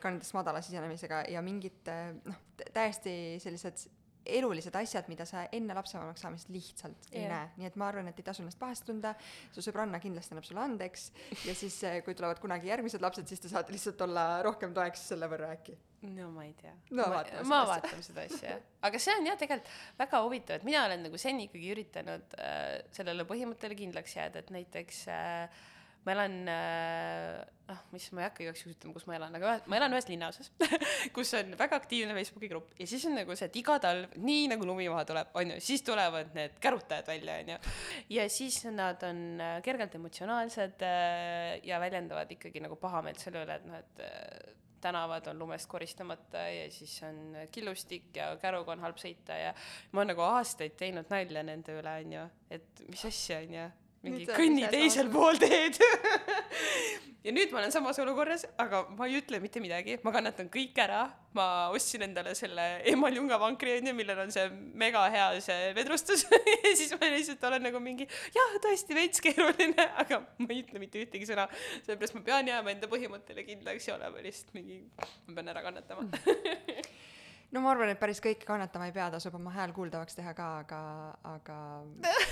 ka 0.00 0.10
nendest 0.10 0.34
madala 0.36 0.60
sisenemisega 0.60 1.22
ja 1.32 1.40
mingid 1.44 1.88
noh, 2.26 2.40
täiesti 2.74 3.14
sellised 3.40 3.86
elulised 4.26 4.74
asjad, 4.78 5.08
mida 5.10 5.26
sa 5.28 5.44
enne 5.52 5.74
lapsevanemaks 5.76 6.22
saamist 6.24 6.50
lihtsalt 6.52 7.08
yeah. 7.10 7.22
ei 7.22 7.28
näe, 7.30 7.48
nii 7.58 7.68
et 7.70 7.78
ma 7.80 7.88
arvan, 7.90 8.10
et 8.10 8.20
ei 8.20 8.26
tasu 8.26 8.44
ennast 8.44 8.60
pahasti 8.60 8.90
tunda, 8.90 9.14
su 9.54 9.64
sõbranna 9.64 10.00
kindlasti 10.02 10.34
annab 10.34 10.46
sulle 10.48 10.62
andeks 10.64 11.08
ja 11.46 11.54
siis, 11.58 11.78
eh, 11.88 12.00
kui 12.06 12.16
tulevad 12.18 12.40
kunagi 12.42 12.70
järgmised 12.70 13.02
lapsed, 13.02 13.28
siis 13.30 13.42
te 13.42 13.50
saate 13.52 13.74
lihtsalt 13.74 14.00
olla 14.06 14.26
rohkem 14.46 14.74
toeks 14.76 15.08
selle 15.12 15.28
võrra 15.30 15.52
äkki. 15.56 15.76
no 16.12 16.30
ma 16.34 16.46
ei 16.46 16.54
tea. 16.58 16.74
no 16.90 17.08
vaatame 17.12 17.44
ma 17.48 17.64
seda 18.02 18.26
asja, 18.26 18.56
jah. 18.56 18.64
aga 18.88 19.02
see 19.02 19.18
on 19.18 19.28
jah, 19.30 19.38
tegelikult 19.40 19.74
väga 19.98 20.22
huvitav, 20.26 20.60
et 20.60 20.68
mina 20.68 20.86
olen 20.86 21.06
nagu 21.08 21.20
seni 21.20 21.48
ikkagi 21.48 21.74
üritanud 21.76 22.38
äh, 22.38 22.80
sellele 22.94 23.26
põhimõttele 23.28 23.78
kindlaks 23.78 24.16
jääda, 24.18 24.42
et 24.42 24.54
näiteks 24.54 25.04
äh, 25.12 25.62
ma 26.06 26.14
elan 26.16 26.36
äh,, 26.50 27.42
noh, 27.68 27.82
mis 27.94 28.08
ma 28.14 28.22
ei 28.22 28.26
hakka 28.26 28.44
igaks 28.44 28.62
juhuks 28.64 28.76
ütlema, 28.76 28.94
kus 28.96 29.06
ma 29.08 29.16
elan, 29.18 29.36
aga 29.38 29.52
ma 29.70 29.78
elan 29.78 29.94
ühes 29.94 30.08
linnaosas 30.10 30.50
kus 31.16 31.32
on 31.38 31.54
väga 31.58 31.78
aktiivne 31.78 32.16
Facebooki 32.16 32.50
grupp 32.50 32.72
ja 32.80 32.86
siis 32.90 33.04
on 33.08 33.14
nagu 33.20 33.36
see, 33.38 33.48
et 33.50 33.58
iga 33.60 33.78
talv, 33.82 34.16
nii 34.22 34.48
nagu 34.52 34.66
lumi 34.68 34.88
maha 34.92 35.04
tuleb, 35.08 35.30
on 35.38 35.54
ju, 35.54 35.60
siis 35.64 35.84
tulevad 35.86 36.32
need 36.36 36.56
kärutajad 36.62 37.10
välja, 37.12 37.38
on 37.42 37.52
ju. 37.54 37.60
ja 38.18 38.26
siis 38.32 38.58
nad 38.74 39.04
on 39.06 39.22
äh, 39.40 39.60
kergelt 39.66 39.94
emotsionaalsed 39.98 40.82
äh, 40.88 41.60
ja 41.68 41.78
väljendavad 41.82 42.34
ikkagi 42.34 42.64
nagu 42.64 42.78
pahameelt 42.82 43.22
selle 43.22 43.46
üle, 43.46 43.60
et 43.60 43.68
noh, 43.68 43.78
et 43.78 44.04
äh, 44.06 44.58
tänavad 44.82 45.28
on 45.30 45.38
lumest 45.38 45.68
koristamata 45.70 46.48
ja 46.50 46.64
siis 46.74 46.96
on 47.06 47.36
killustik 47.54 48.10
ja 48.18 48.32
käruga 48.42 48.74
on 48.74 48.82
halb 48.82 48.98
sõita 48.98 49.36
ja 49.38 49.52
ma 49.92 50.02
olen 50.02 50.16
nagu 50.16 50.24
aastaid 50.26 50.74
teinud 50.80 51.06
nalja 51.12 51.46
nende 51.46 51.78
üle, 51.78 51.94
on 52.02 52.16
ju, 52.18 52.26
et 52.58 52.82
mis 52.88 53.06
asja, 53.06 53.38
on 53.44 53.54
mingi 54.02 54.26
kõnni 54.28 54.68
teisel 54.72 55.10
pool 55.12 55.40
teed. 55.42 55.78
Ja 57.22 57.30
nüüd 57.30 57.52
ma 57.54 57.60
olen 57.60 57.70
samas 57.70 58.00
olukorras, 58.02 58.42
aga 58.58 58.80
ma 58.98 59.06
ei 59.06 59.20
ütle 59.20 59.38
mitte 59.38 59.60
midagi, 59.62 59.94
ma 60.02 60.10
kannatan 60.10 60.48
kõik 60.50 60.74
ära, 60.82 61.04
ma 61.38 61.44
ostsin 61.70 62.02
endale 62.02 62.32
selle 62.34 62.64
emaljunga 62.90 63.38
vankri 63.38 63.76
onju, 63.76 63.92
millel 63.94 64.24
on 64.24 64.34
see 64.34 64.48
mega 64.82 65.04
hea 65.14 65.28
see 65.44 65.70
vedrustus. 65.76 66.26
Ja 66.62 66.72
siis 66.74 66.90
ma 66.98 67.12
lihtsalt 67.12 67.44
olen 67.46 67.62
nagu 67.68 67.78
mingi 67.84 68.08
jah, 68.34 68.56
tõesti 68.64 68.96
veits 68.96 69.22
keeruline, 69.22 69.86
aga 70.02 70.18
ma 70.40 70.48
ei 70.50 70.64
ütle 70.64 70.82
mitte 70.82 70.98
ühtegi 70.98 71.28
sõna, 71.28 71.46
sellepärast 71.84 72.18
ma 72.18 72.24
pean 72.26 72.50
jääma 72.50 72.74
enda 72.74 72.90
põhimõttele 72.90 73.46
kindlaks 73.46 73.86
ja 73.86 74.00
olema 74.00 74.24
lihtsalt 74.26 74.50
mingi, 74.58 74.80
ma 75.28 75.38
pean 75.38 75.54
ära 75.54 75.62
kannatama 75.62 76.08
no 77.52 77.62
ma 77.64 77.72
arvan, 77.72 77.92
et 77.92 78.00
päris 78.00 78.20
kõike 78.24 78.46
kannatama 78.48 78.88
ei 78.88 78.94
pea, 78.96 79.08
tasub 79.12 79.36
oma 79.38 79.52
hääl 79.54 79.74
kuuldavaks 79.76 80.16
teha 80.18 80.34
ka, 80.36 80.48
aga, 80.62 80.80
aga 81.32 81.58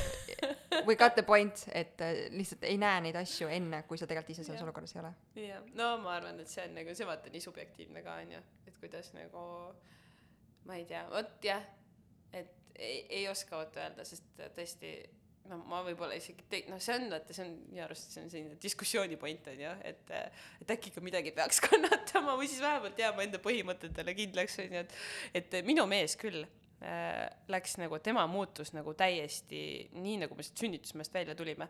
we 0.88 0.96
got 0.96 1.16
the 1.18 1.24
point, 1.26 1.66
et 1.72 2.00
äh, 2.04 2.24
lihtsalt 2.34 2.64
ei 2.68 2.78
näe 2.80 3.04
neid 3.06 3.18
asju 3.20 3.50
enne, 3.52 3.82
kui 3.88 4.00
sa 4.00 4.08
tegelikult 4.08 4.34
ise 4.34 4.46
selles 4.46 4.64
olukorras 4.64 4.96
ei 4.96 5.02
ole. 5.02 5.12
jah, 5.44 5.68
no 5.78 5.92
ma 6.04 6.16
arvan, 6.18 6.40
et 6.40 6.52
see 6.52 6.64
on 6.64 6.76
nagu, 6.80 6.96
see 6.96 7.08
vaata 7.08 7.32
nii 7.32 7.44
subjektiivne 7.44 8.04
ka 8.06 8.16
onju, 8.24 8.42
et 8.70 8.80
kuidas 8.80 9.12
nagu 9.16 9.44
ma 10.68 10.80
ei 10.80 10.88
tea, 10.88 11.04
vot 11.12 11.36
jah, 11.44 11.64
et 12.32 12.52
ei, 12.76 13.04
ei 13.20 13.24
oska 13.28 13.60
vot 13.60 13.80
öelda, 13.80 14.06
sest 14.08 14.44
tõesti 14.56 14.94
no 15.50 15.58
ma 15.68 15.80
võib-olla 15.86 16.16
isegi 16.18 16.44
te-, 16.50 16.62
noh, 16.70 16.80
see 16.82 16.96
on, 16.96 17.08
vaata, 17.12 17.34
see 17.34 17.44
on 17.46 17.52
minu 17.72 17.84
arust, 17.84 18.12
see 18.14 18.22
on 18.22 18.32
selline 18.32 18.56
diskussiooni 18.62 19.18
point 19.20 19.50
on 19.50 19.62
ju, 19.64 19.74
et, 19.90 20.14
et 20.62 20.72
äkki 20.76 20.94
ka 20.94 21.02
midagi 21.04 21.34
peaks 21.36 21.60
kannatama 21.66 22.36
või 22.38 22.50
siis 22.50 22.62
vähemalt 22.64 23.00
jääma 23.00 23.26
enda 23.26 23.42
põhimõtetele 23.42 24.16
kindlaks, 24.18 24.58
on 24.64 24.78
ju, 24.78 24.84
et, 24.86 24.98
et 25.42 25.60
minu 25.66 25.86
mees 25.90 26.16
küll 26.20 26.44
äh, 26.44 27.24
läks 27.50 27.78
nagu, 27.82 27.98
tema 28.04 28.26
muutus 28.30 28.74
nagu 28.76 28.94
täiesti 28.98 29.62
nii, 29.96 30.20
nagu 30.24 30.38
me 30.38 30.46
siit 30.46 30.62
sünnitusmäest 30.64 31.14
välja 31.14 31.36
tulime. 31.38 31.68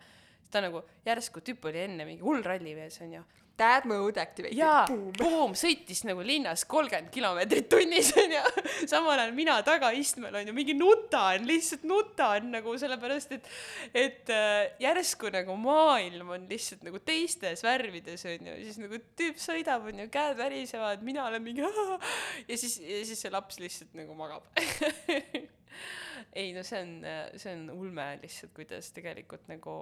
ta 0.50 0.58
nagu 0.60 0.82
järsku 1.06 1.40
tüüp 1.46 1.68
oli 1.70 1.84
enne 1.84 2.04
mingi 2.04 2.24
hull 2.26 2.42
rallimees, 2.42 3.00
on 3.04 3.12
ju 3.20 3.24
dad 3.60 3.86
mode 3.88 4.20
activated. 4.20 4.56
jaa, 4.56 4.84
boom, 5.18 5.54
sõitis 5.58 6.02
nagu 6.08 6.24
linnas 6.24 6.64
kolmkümmend 6.70 7.12
kilomeetrit 7.14 7.68
tunnis 7.72 8.12
onju. 8.22 8.42
samal 8.88 9.18
ajal 9.18 9.34
mina 9.36 9.58
tagaistmel 9.66 10.40
onju, 10.40 10.54
mingi 10.56 10.76
nutan, 10.78 11.44
lihtsalt 11.48 11.84
nutan 11.88 12.50
nagu 12.54 12.74
sellepärast, 12.80 13.36
et, 13.36 13.50
et 13.94 14.34
äh, 14.34 14.72
järsku 14.82 15.32
nagu 15.34 15.56
maailm 15.60 16.34
on 16.36 16.48
lihtsalt 16.50 16.84
nagu 16.86 17.02
teistes 17.04 17.64
värvides 17.66 18.26
onju, 18.32 18.56
siis 18.64 18.80
nagu 18.82 19.00
tüüp 19.20 19.40
sõidab 19.40 19.88
onju, 19.92 20.08
käed 20.12 20.36
värisevad, 20.40 21.04
mina 21.06 21.26
olen 21.28 21.44
mingi 21.44 21.64
ja 22.50 22.56
siis, 22.56 22.80
ja 22.80 23.04
siis 23.06 23.24
see 23.26 23.32
laps 23.32 23.60
lihtsalt 23.62 23.96
nagu 23.98 24.16
magab 24.16 24.48
ei 26.40 26.52
no 26.56 26.62
see 26.66 26.80
on, 26.80 26.92
see 27.36 27.54
on 27.54 27.70
ulme 27.74 28.12
lihtsalt, 28.22 28.54
kuidas 28.56 28.92
tegelikult 28.96 29.48
nagu, 29.50 29.74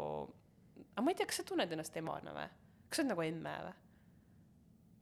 aga 0.95 1.05
ma 1.05 1.13
ei 1.13 1.19
tea, 1.19 1.29
kas 1.29 1.43
sa 1.43 1.47
tunned 1.47 1.73
ennast 1.75 1.97
emana 2.01 2.35
või? 2.35 2.49
Kas 2.89 3.01
sa 3.01 3.05
oled 3.05 3.13
nagu 3.15 3.27
emme 3.27 3.55
või? 3.69 3.77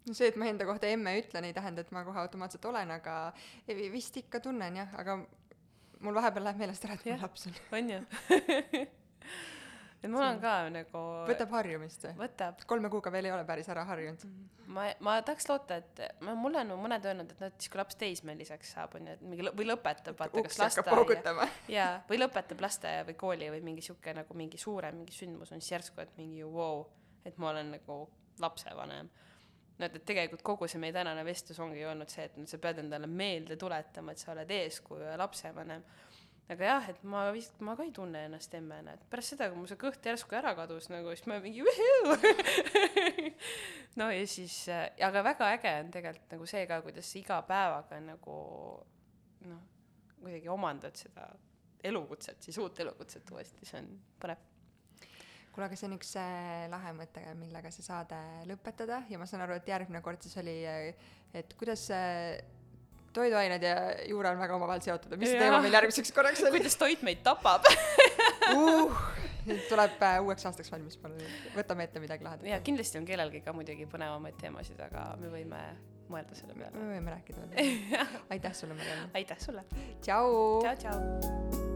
no 0.07 0.15
see, 0.15 0.29
et 0.31 0.37
ma 0.39 0.51
enda 0.51 0.67
kohta 0.69 0.91
emme 0.91 1.17
ütlen, 1.21 1.49
ei 1.49 1.57
tähenda, 1.57 1.83
et 1.83 1.95
ma 1.95 2.05
kohe 2.07 2.21
automaatselt 2.23 2.69
olen, 2.71 2.93
aga 2.99 3.17
vist 3.93 4.17
ikka 4.23 4.41
tunnen 4.45 4.83
jah, 4.83 4.95
aga 5.01 5.19
mul 6.05 6.21
vahepeal 6.21 6.47
läheb 6.47 6.63
meelest 6.63 6.87
ära, 6.87 6.99
et 6.99 7.09
mul 7.11 7.25
laps 7.25 7.49
on. 7.51 7.59
on 7.79 7.91
ju? 7.95 8.01
et 10.03 10.11
mul 10.13 10.23
on 10.23 10.39
ka 10.43 10.53
nagu 10.73 11.03
võtab 11.31 11.55
harjumist 11.57 12.05
või? 12.07 12.13
võtab 12.21 12.61
kolme 12.71 12.91
kuuga 12.93 13.11
veel 13.15 13.31
ei 13.31 13.35
ole 13.35 13.47
päris 13.49 13.71
ära 13.73 13.87
harjunud. 13.89 14.27
ma, 14.77 14.87
ma 15.05 15.17
tahaks 15.27 15.49
loota, 15.51 15.81
et 15.83 16.03
ma, 16.25 16.37
mulle 16.39 16.63
on 16.63 16.75
mõned 16.85 17.09
öelnud, 17.09 17.33
et 17.33 17.43
noh, 17.43 17.51
et 17.51 17.65
siis 17.65 17.73
kui 17.73 17.81
laps 17.81 17.99
teismeliseks 18.01 18.75
saab, 18.77 18.99
onju, 19.01 19.17
et 19.17 19.25
mingi 19.25 19.49
lõ- 19.49 19.55
või 19.57 19.71
lõpetab, 19.73 20.19
vaata 20.21 20.45
kas 20.47 20.61
lasteaia 20.63 21.49
jaa, 21.73 21.89
või 22.11 22.21
lõpetab 22.23 22.63
lasteaia 22.67 23.09
või 23.09 23.19
kooli 23.25 23.51
või 23.57 23.65
mingi 23.73 23.89
sihuke 23.89 24.15
nagu 24.17 24.39
mingi 24.39 24.61
suurem 24.61 25.01
mingi 25.03 25.17
sündmus 25.17 25.55
on 25.57 25.65
siis 25.65 25.79
järsku, 25.79 26.05
et 26.05 26.15
mingi 26.21 26.45
vau 26.45 26.61
wow,, 26.61 26.87
et 27.27 27.39
ma 27.43 27.53
olen 27.53 27.75
nagu 27.77 28.01
lapsevanem. 28.43 29.11
no 29.77 29.85
et, 29.85 29.97
et 29.99 30.05
tegelikult 30.09 30.45
kogu 30.47 30.69
see 30.71 30.81
meie 30.81 30.95
tänane 30.97 31.25
vestlus 31.27 31.59
ongi 31.61 31.85
olnud 31.85 32.11
see, 32.13 32.29
et 32.29 32.51
sa 32.51 32.61
pead 32.63 32.81
endale 32.85 33.09
meelde 33.11 33.59
tuletama, 33.61 34.13
et 34.13 34.23
sa 34.23 34.33
oled 34.33 34.53
eeskuju 34.59 35.09
ja 35.09 35.17
lapsevanem. 35.21 35.83
aga 36.55 36.69
jah, 36.71 36.91
et 36.93 37.01
ma 37.03 37.25
vist, 37.35 37.57
ma 37.67 37.75
ka 37.77 37.85
ei 37.85 37.91
tunne 37.95 38.21
ennast 38.29 38.53
emmena, 38.55 38.95
et 38.95 39.07
pärast 39.11 39.35
seda, 39.35 39.49
kui 39.51 39.59
mul 39.59 39.71
see 39.71 39.81
kõht 39.81 40.07
järsku 40.07 40.37
ära 40.39 40.55
kadus 40.59 40.87
nagu, 40.93 41.11
siis 41.15 41.27
ma 41.27 41.41
mingi 41.43 41.65
no 43.99 44.11
ja 44.15 44.29
siis, 44.31 44.61
aga 45.03 45.25
väga 45.27 45.51
äge 45.57 45.73
on 45.81 45.91
tegelikult 45.99 46.37
nagu 46.37 46.47
see 46.53 46.63
ka, 46.71 46.79
kuidas 46.87 47.11
sa 47.11 47.19
iga 47.19 47.41
päevaga 47.49 47.99
nagu 48.05 48.37
noh, 49.51 49.67
kuidagi 50.21 50.55
omandad 50.55 50.95
seda 50.99 51.27
elukutset, 51.87 52.43
siis 52.43 52.59
uut 52.59 52.81
elukutset 52.81 53.31
uuesti, 53.31 53.67
see 53.67 53.81
on 53.81 53.91
põnev. 54.23 54.45
kuule, 55.57 55.71
aga 55.71 55.79
see 55.79 55.89
on 55.89 55.97
üks 55.97 56.13
äh, 56.21 56.67
lahe 56.73 56.93
mõte, 56.97 57.23
millega 57.41 57.73
see 57.73 57.87
saade 57.87 58.19
lõpetada 58.51 59.01
ja 59.09 59.21
ma 59.21 59.29
saan 59.29 59.47
aru, 59.47 59.57
et 59.57 59.73
järgmine 59.73 60.03
kord 60.05 60.21
siis 60.23 60.37
oli, 60.43 60.59
et 61.37 61.57
kuidas 61.57 61.89
äh, 61.97 62.37
toiduained 63.17 63.65
ja 63.65 63.77
juura 64.11 64.35
on 64.35 64.41
väga 64.43 64.59
omavahel 64.59 64.85
seotud, 64.85 65.17
et 65.17 65.23
mis 65.23 65.33
see 65.33 65.41
teema 65.41 65.63
meil 65.65 65.79
järgmiseks 65.79 66.13
korraks 66.17 66.45
oli 66.45 66.59
kuidas 66.59 66.77
toit 66.81 67.05
meid 67.07 67.25
tapab 67.27 67.69
uh,? 68.57 69.05
tuleb 69.71 70.01
äh, 70.03 70.17
uueks 70.27 70.49
aastaks 70.51 70.73
valmis 70.75 70.99
panna, 71.01 71.29
võtame 71.55 71.87
ette 71.87 72.03
midagi 72.03 72.27
lahedat. 72.27 72.49
ja 72.51 72.59
kindlasti 72.67 73.01
on 73.01 73.07
kellelgi 73.09 73.45
ka 73.47 73.55
muidugi 73.57 73.87
põnevamaid 73.91 74.37
teemasid, 74.43 74.81
aga 74.89 75.13
me 75.23 75.31
võime 75.33 75.63
mõelda 76.11 76.39
selle 76.39 76.59
me 76.59 76.67
peale. 76.67 76.91
võime 76.97 77.15
rääkida 77.15 77.47
veel. 77.55 78.03
aitäh 78.37 78.59
sulle, 78.59 78.75
Mariann. 78.75 79.15
aitäh 79.15 79.41
sulle, 79.47 79.65
tšau. 80.03 80.61
tšau, 80.67 80.77
tšau. 80.83 81.76